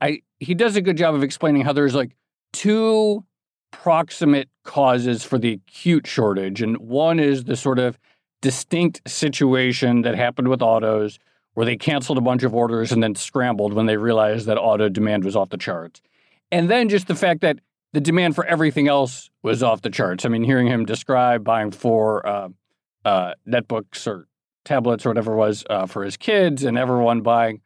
I 0.00 0.22
he 0.38 0.54
does 0.54 0.76
a 0.76 0.82
good 0.82 0.96
job 0.96 1.14
of 1.14 1.22
explaining 1.22 1.62
how 1.62 1.72
there's 1.72 1.94
like 1.94 2.14
two 2.52 3.24
proximate 3.72 4.48
causes 4.64 5.24
for 5.24 5.38
the 5.38 5.52
acute 5.54 6.06
shortage, 6.06 6.62
and 6.62 6.76
one 6.76 7.18
is 7.18 7.44
the 7.44 7.56
sort 7.56 7.78
of 7.78 7.98
distinct 8.40 9.00
situation 9.08 10.02
that 10.02 10.14
happened 10.14 10.48
with 10.48 10.62
autos 10.62 11.18
where 11.58 11.66
they 11.66 11.76
canceled 11.76 12.16
a 12.16 12.20
bunch 12.20 12.44
of 12.44 12.54
orders 12.54 12.92
and 12.92 13.02
then 13.02 13.16
scrambled 13.16 13.72
when 13.72 13.86
they 13.86 13.96
realized 13.96 14.46
that 14.46 14.56
auto 14.56 14.88
demand 14.88 15.24
was 15.24 15.34
off 15.34 15.48
the 15.48 15.56
charts. 15.56 16.00
And 16.52 16.70
then 16.70 16.88
just 16.88 17.08
the 17.08 17.16
fact 17.16 17.40
that 17.40 17.58
the 17.92 18.00
demand 18.00 18.36
for 18.36 18.46
everything 18.46 18.86
else 18.86 19.28
was 19.42 19.60
off 19.60 19.82
the 19.82 19.90
charts. 19.90 20.24
I 20.24 20.28
mean, 20.28 20.44
hearing 20.44 20.68
him 20.68 20.84
describe 20.84 21.42
buying 21.42 21.72
four 21.72 22.24
uh, 22.24 22.48
uh, 23.04 23.32
netbooks 23.44 24.06
or 24.06 24.28
tablets 24.64 25.04
or 25.04 25.08
whatever 25.08 25.32
it 25.32 25.36
was 25.36 25.64
uh, 25.68 25.86
for 25.86 26.04
his 26.04 26.16
kids, 26.16 26.62
and 26.62 26.78
everyone 26.78 27.22
buying, 27.22 27.60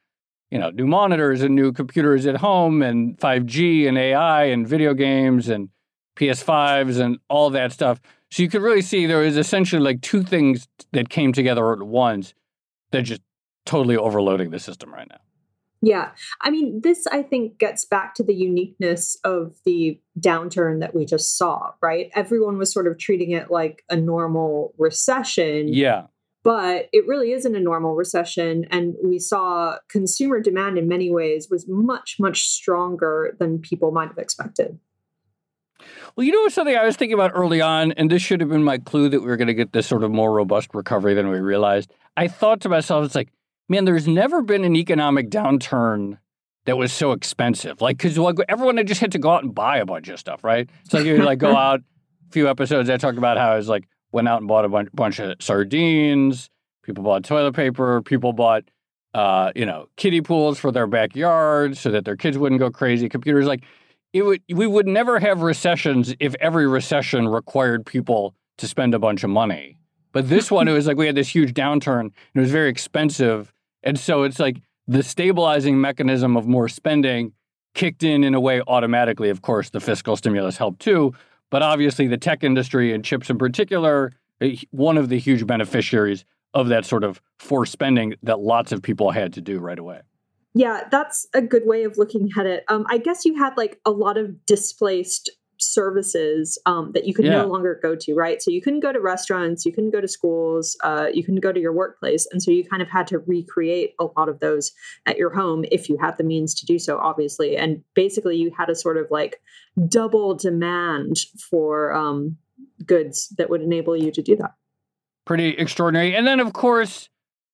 you 0.50 0.58
know, 0.58 0.70
new 0.70 0.86
monitors 0.86 1.42
and 1.42 1.54
new 1.54 1.70
computers 1.70 2.24
at 2.24 2.36
home, 2.36 2.80
and 2.80 3.18
5G 3.18 3.86
and 3.86 3.98
AI 3.98 4.44
and 4.44 4.66
video 4.66 4.94
games 4.94 5.50
and 5.50 5.68
PS5s 6.16 6.98
and 6.98 7.18
all 7.28 7.50
that 7.50 7.72
stuff. 7.72 8.00
So 8.30 8.42
you 8.42 8.48
could 8.48 8.62
really 8.62 8.80
see 8.80 9.04
there 9.04 9.18
was 9.18 9.36
essentially 9.36 9.82
like 9.82 10.00
two 10.00 10.22
things 10.22 10.66
that 10.92 11.10
came 11.10 11.34
together 11.34 11.74
at 11.74 11.82
once 11.82 12.32
that 12.92 13.02
just 13.02 13.20
totally 13.64 13.96
overloading 13.96 14.50
the 14.50 14.58
system 14.58 14.92
right 14.92 15.08
now. 15.08 15.18
Yeah. 15.84 16.10
I 16.40 16.50
mean, 16.50 16.80
this, 16.82 17.08
I 17.08 17.22
think, 17.22 17.58
gets 17.58 17.84
back 17.84 18.14
to 18.14 18.22
the 18.22 18.34
uniqueness 18.34 19.16
of 19.24 19.56
the 19.64 20.00
downturn 20.18 20.78
that 20.78 20.94
we 20.94 21.04
just 21.04 21.36
saw, 21.36 21.72
right? 21.82 22.08
Everyone 22.14 22.56
was 22.56 22.72
sort 22.72 22.86
of 22.86 22.98
treating 22.98 23.32
it 23.32 23.50
like 23.50 23.82
a 23.90 23.96
normal 23.96 24.74
recession, 24.78 25.66
Yeah. 25.68 26.04
but 26.44 26.88
it 26.92 27.04
really 27.08 27.32
isn't 27.32 27.56
a 27.56 27.60
normal 27.60 27.96
recession. 27.96 28.64
And 28.70 28.94
we 29.02 29.18
saw 29.18 29.78
consumer 29.88 30.38
demand 30.40 30.78
in 30.78 30.86
many 30.86 31.10
ways 31.10 31.48
was 31.50 31.66
much, 31.68 32.16
much 32.20 32.46
stronger 32.48 33.36
than 33.40 33.58
people 33.58 33.90
might 33.90 34.08
have 34.08 34.18
expected. 34.18 34.78
Well, 36.14 36.24
you 36.24 36.32
know 36.32 36.46
something 36.48 36.76
I 36.76 36.84
was 36.84 36.94
thinking 36.96 37.14
about 37.14 37.32
early 37.34 37.60
on, 37.60 37.90
and 37.92 38.08
this 38.08 38.22
should 38.22 38.40
have 38.40 38.50
been 38.50 38.62
my 38.62 38.78
clue 38.78 39.08
that 39.08 39.20
we 39.20 39.26
were 39.26 39.36
going 39.36 39.48
to 39.48 39.54
get 39.54 39.72
this 39.72 39.88
sort 39.88 40.04
of 40.04 40.12
more 40.12 40.32
robust 40.32 40.68
recovery 40.74 41.14
than 41.14 41.28
we 41.28 41.40
realized. 41.40 41.92
I 42.16 42.28
thought 42.28 42.60
to 42.60 42.68
myself, 42.68 43.04
it's 43.04 43.16
like, 43.16 43.30
man, 43.72 43.86
there's 43.86 44.06
never 44.06 44.42
been 44.42 44.64
an 44.64 44.76
economic 44.76 45.30
downturn 45.30 46.18
that 46.66 46.76
was 46.76 46.92
so 46.92 47.12
expensive. 47.12 47.80
Like, 47.80 47.96
because 47.96 48.18
like, 48.18 48.36
everyone 48.46 48.76
had 48.76 48.86
just 48.86 49.00
had 49.00 49.12
to 49.12 49.18
go 49.18 49.30
out 49.30 49.42
and 49.42 49.54
buy 49.54 49.78
a 49.78 49.86
bunch 49.86 50.08
of 50.08 50.18
stuff, 50.18 50.44
right? 50.44 50.68
So 50.88 50.98
like, 50.98 51.06
you 51.06 51.16
like 51.16 51.38
go 51.38 51.56
out. 51.68 51.80
A 51.80 52.32
few 52.32 52.48
episodes 52.48 52.88
I 52.88 52.96
talked 52.98 53.18
about 53.18 53.36
how 53.36 53.52
I 53.52 53.56
was 53.56 53.68
like 53.68 53.88
went 54.12 54.28
out 54.28 54.38
and 54.38 54.48
bought 54.48 54.64
a 54.64 54.68
bunch, 54.68 54.90
bunch 54.92 55.18
of 55.18 55.36
sardines. 55.40 56.50
People 56.82 57.02
bought 57.02 57.24
toilet 57.24 57.54
paper. 57.54 58.02
People 58.02 58.32
bought, 58.32 58.64
uh, 59.14 59.52
you 59.56 59.66
know, 59.66 59.86
kiddie 59.96 60.20
pools 60.20 60.58
for 60.58 60.70
their 60.70 60.86
backyard 60.86 61.76
so 61.76 61.90
that 61.90 62.04
their 62.04 62.16
kids 62.16 62.38
wouldn't 62.38 62.58
go 62.58 62.70
crazy. 62.70 63.08
Computers, 63.08 63.46
like 63.46 63.64
it 64.12 64.22
would 64.22 64.42
we 64.52 64.66
would 64.66 64.86
never 64.86 65.18
have 65.18 65.40
recessions 65.42 66.14
if 66.20 66.34
every 66.40 66.66
recession 66.66 67.28
required 67.28 67.86
people 67.86 68.34
to 68.58 68.68
spend 68.68 68.94
a 68.94 68.98
bunch 68.98 69.24
of 69.24 69.30
money. 69.30 69.78
But 70.12 70.28
this 70.28 70.50
one, 70.50 70.68
it 70.68 70.72
was 70.72 70.86
like 70.86 70.96
we 70.98 71.06
had 71.06 71.14
this 71.14 71.34
huge 71.34 71.54
downturn 71.54 72.00
and 72.00 72.12
it 72.34 72.40
was 72.40 72.50
very 72.50 72.68
expensive. 72.68 73.52
And 73.82 73.98
so 73.98 74.22
it's 74.22 74.38
like 74.38 74.62
the 74.86 75.02
stabilizing 75.02 75.80
mechanism 75.80 76.36
of 76.36 76.46
more 76.46 76.68
spending 76.68 77.32
kicked 77.74 78.02
in 78.02 78.24
in 78.24 78.34
a 78.34 78.40
way 78.40 78.60
automatically. 78.66 79.30
Of 79.30 79.42
course, 79.42 79.70
the 79.70 79.80
fiscal 79.80 80.16
stimulus 80.16 80.56
helped 80.56 80.80
too. 80.80 81.14
But 81.50 81.62
obviously, 81.62 82.06
the 82.06 82.16
tech 82.16 82.42
industry 82.44 82.92
and 82.92 83.04
chips 83.04 83.28
in 83.28 83.38
particular, 83.38 84.12
one 84.70 84.96
of 84.96 85.08
the 85.08 85.18
huge 85.18 85.46
beneficiaries 85.46 86.24
of 86.54 86.68
that 86.68 86.84
sort 86.84 87.04
of 87.04 87.20
forced 87.38 87.72
spending 87.72 88.14
that 88.22 88.40
lots 88.40 88.72
of 88.72 88.82
people 88.82 89.10
had 89.10 89.32
to 89.34 89.40
do 89.40 89.58
right 89.58 89.78
away. 89.78 90.00
Yeah, 90.54 90.82
that's 90.90 91.26
a 91.34 91.40
good 91.40 91.62
way 91.64 91.84
of 91.84 91.96
looking 91.96 92.28
at 92.38 92.46
it. 92.46 92.64
Um, 92.68 92.84
I 92.88 92.98
guess 92.98 93.24
you 93.24 93.36
had 93.36 93.56
like 93.56 93.80
a 93.86 93.90
lot 93.90 94.18
of 94.18 94.44
displaced 94.44 95.30
services 95.62 96.58
um, 96.66 96.92
that 96.92 97.06
you 97.06 97.14
could 97.14 97.24
Yeah. 97.24 97.42
no 97.42 97.46
longer 97.46 97.78
go 97.82 97.94
to, 97.94 98.14
right? 98.14 98.42
So 98.42 98.50
you 98.50 98.60
couldn't 98.60 98.80
go 98.80 98.92
to 98.92 99.00
restaurants, 99.00 99.64
you 99.64 99.72
couldn't 99.72 99.90
go 99.90 100.00
to 100.00 100.08
schools, 100.08 100.76
uh, 100.82 101.08
you 101.12 101.22
couldn't 101.22 101.40
go 101.40 101.52
to 101.52 101.60
your 101.60 101.72
workplace. 101.72 102.26
And 102.32 102.42
so 102.42 102.50
you 102.50 102.64
kind 102.64 102.82
of 102.82 102.88
had 102.88 103.06
to 103.08 103.18
recreate 103.20 103.94
a 103.98 104.04
lot 104.16 104.28
of 104.28 104.40
those 104.40 104.72
at 105.06 105.16
your 105.18 105.30
home 105.30 105.64
if 105.70 105.88
you 105.88 105.96
had 105.98 106.16
the 106.18 106.24
means 106.24 106.54
to 106.54 106.66
do 106.66 106.78
so, 106.78 106.98
obviously. 106.98 107.56
And 107.56 107.82
basically, 107.94 108.36
you 108.36 108.52
had 108.56 108.68
a 108.68 108.74
sort 108.74 108.96
of 108.96 109.06
like 109.10 109.40
double 109.88 110.34
demand 110.34 111.16
for 111.50 111.92
um, 111.94 112.36
goods 112.84 113.28
that 113.38 113.48
would 113.50 113.62
enable 113.62 113.96
you 113.96 114.10
to 114.12 114.22
do 114.22 114.36
that. 114.36 114.52
pretty 115.24 115.50
extraordinary. 115.50 116.16
And 116.16 116.26
then, 116.26 116.40
of 116.40 116.52
course, 116.52 117.08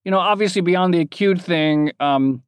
you 0.05 0.11
know, 0.11 0.19
obviously 0.19 0.63
beyond 0.63 0.95
the 0.95 1.01
acute 1.01 1.41
thing, 1.41 1.93
um, 2.01 2.43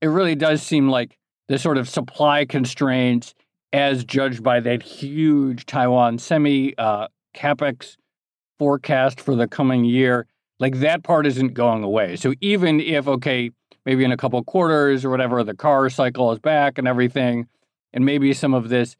it 0.00 0.06
really 0.06 0.36
does 0.36 0.62
seem 0.62 0.88
like 0.88 1.18
the 1.48 1.58
sort 1.58 1.76
of 1.76 1.88
supply 1.88 2.44
constraints, 2.44 3.34
as 3.72 4.04
judged 4.04 4.42
by 4.42 4.60
that 4.60 4.82
huge 4.82 5.66
Taiwan 5.66 6.18
semi 6.18 6.76
uh, 6.78 7.08
capex 7.34 7.96
forecast 8.58 9.20
for 9.20 9.36
the 9.36 9.46
coming 9.46 9.84
year, 9.84 10.26
like 10.58 10.80
that 10.80 11.02
part 11.02 11.26
isn't 11.26 11.54
going 11.54 11.84
away. 11.84 12.16
So 12.16 12.34
even 12.40 12.80
if, 12.80 13.06
okay, 13.06 13.50
maybe 13.86 14.04
in 14.04 14.12
a 14.12 14.16
couple 14.16 14.42
quarters 14.44 15.04
or 15.04 15.10
whatever, 15.10 15.44
the 15.44 15.54
car 15.54 15.88
cycle 15.90 16.32
is 16.32 16.38
back 16.38 16.78
and 16.78 16.88
everything, 16.88 17.46
and 17.92 18.04
maybe 18.04 18.32
some 18.32 18.54
of 18.54 18.68
this 18.68 18.96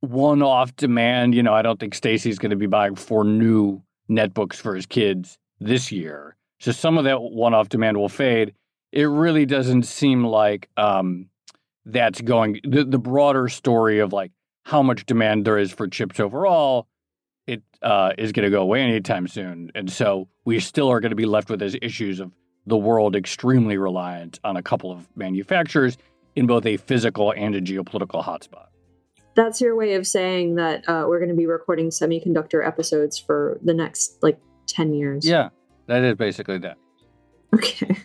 one-off 0.00 0.74
demand, 0.76 1.34
you 1.34 1.42
know, 1.42 1.54
I 1.54 1.62
don't 1.62 1.78
think 1.78 1.94
Stacy's 1.94 2.38
going 2.38 2.50
to 2.50 2.56
be 2.56 2.66
buying 2.66 2.96
four 2.96 3.24
new 3.24 3.82
netbooks 4.10 4.56
for 4.56 4.74
his 4.74 4.86
kids 4.86 5.38
this 5.60 5.92
year. 5.92 6.36
So 6.58 6.72
some 6.72 6.98
of 6.98 7.04
that 7.04 7.20
one-off 7.20 7.68
demand 7.68 7.96
will 7.96 8.08
fade. 8.08 8.54
It 8.90 9.04
really 9.04 9.46
doesn't 9.46 9.84
seem 9.84 10.24
like 10.24 10.68
um, 10.76 11.28
that's 11.84 12.20
going. 12.20 12.60
The, 12.64 12.84
the 12.84 12.98
broader 12.98 13.48
story 13.48 13.98
of 13.98 14.12
like 14.12 14.32
how 14.64 14.82
much 14.82 15.06
demand 15.06 15.44
there 15.44 15.58
is 15.58 15.72
for 15.72 15.88
chips 15.88 16.20
overall, 16.20 16.86
it 17.46 17.62
uh, 17.82 18.12
is 18.18 18.32
going 18.32 18.44
to 18.44 18.50
go 18.50 18.62
away 18.62 18.80
anytime 18.80 19.26
soon. 19.26 19.70
And 19.74 19.90
so 19.90 20.28
we 20.44 20.60
still 20.60 20.90
are 20.90 21.00
going 21.00 21.10
to 21.10 21.16
be 21.16 21.26
left 21.26 21.50
with 21.50 21.60
those 21.60 21.76
issues 21.82 22.20
of 22.20 22.32
the 22.66 22.76
world 22.76 23.16
extremely 23.16 23.76
reliant 23.76 24.38
on 24.44 24.56
a 24.56 24.62
couple 24.62 24.92
of 24.92 25.08
manufacturers 25.16 25.98
in 26.36 26.46
both 26.46 26.64
a 26.64 26.76
physical 26.76 27.32
and 27.32 27.54
a 27.54 27.60
geopolitical 27.60 28.24
hotspot. 28.24 28.66
That's 29.34 29.60
your 29.60 29.74
way 29.74 29.94
of 29.94 30.06
saying 30.06 30.56
that 30.56 30.88
uh, 30.88 31.06
we're 31.08 31.18
going 31.18 31.30
to 31.30 31.36
be 31.36 31.46
recording 31.46 31.88
semiconductor 31.88 32.66
episodes 32.66 33.18
for 33.18 33.58
the 33.62 33.74
next 33.74 34.22
like 34.22 34.38
10 34.68 34.94
years. 34.94 35.26
Yeah, 35.26 35.48
that 35.86 36.04
is 36.04 36.16
basically 36.16 36.58
that. 36.58 36.76
Okay. 37.54 37.96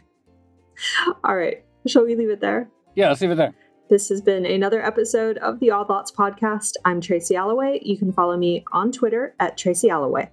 All 1.23 1.35
right. 1.35 1.63
Shall 1.85 2.05
we 2.05 2.15
leave 2.15 2.29
it 2.29 2.41
there? 2.41 2.69
Yeah, 2.95 3.09
let's 3.09 3.21
leave 3.21 3.31
it 3.31 3.35
there. 3.35 3.53
This 3.89 4.09
has 4.09 4.21
been 4.21 4.45
another 4.45 4.85
episode 4.85 5.37
of 5.37 5.61
the 5.61 5.71
Odd 5.71 5.87
Lots 5.89 6.11
podcast. 6.11 6.73
I'm 6.83 6.99
Tracy 6.99 7.35
Alloway. 7.35 7.79
You 7.83 7.97
can 7.97 8.11
follow 8.11 8.35
me 8.35 8.65
on 8.73 8.91
Twitter 8.91 9.33
at 9.39 9.57
Tracy 9.57 9.89
Alloway. 9.89 10.29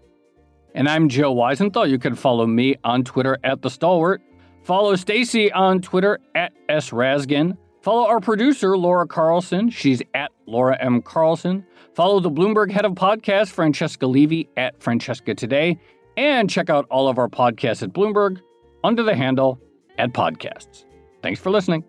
And 0.75 0.89
I'm 0.89 1.09
Joe 1.09 1.33
Weisenthal. 1.33 1.89
You 1.89 2.01
can 2.01 2.17
follow 2.17 2.49
me 2.49 2.75
on 2.83 3.05
Twitter 3.05 3.39
at 3.45 3.63
The 3.63 3.71
Stalwart. 3.71 4.21
Follow 4.65 4.97
Stacy 4.97 5.53
on 5.53 5.81
Twitter 5.81 6.19
at 6.35 6.53
S. 6.69 6.89
Follow 6.89 8.09
our 8.09 8.19
producer, 8.19 8.77
Laura 8.77 9.07
Carlson. 9.07 9.71
She's 9.71 10.03
at 10.15 10.33
Laura 10.47 10.77
M. 10.81 11.01
Carlson. 11.01 11.65
Follow 11.95 12.19
the 12.19 12.31
Bloomberg 12.31 12.73
head 12.73 12.85
of 12.85 12.95
podcast, 12.95 13.51
Francesca 13.51 14.07
Levy, 14.07 14.49
at 14.57 14.83
Francesca 14.83 15.33
Today. 15.33 15.79
And 16.17 16.51
check 16.51 16.71
out 16.71 16.87
all 16.91 17.07
of 17.07 17.19
our 17.19 17.29
podcasts 17.29 17.85
at 17.85 17.93
Bloomberg 17.93 18.41
under 18.83 19.05
the 19.05 19.15
handle 19.15 19.61
at 19.99 20.13
podcasts. 20.13 20.87
Thanks 21.23 21.39
for 21.39 21.51
listening. 21.51 21.85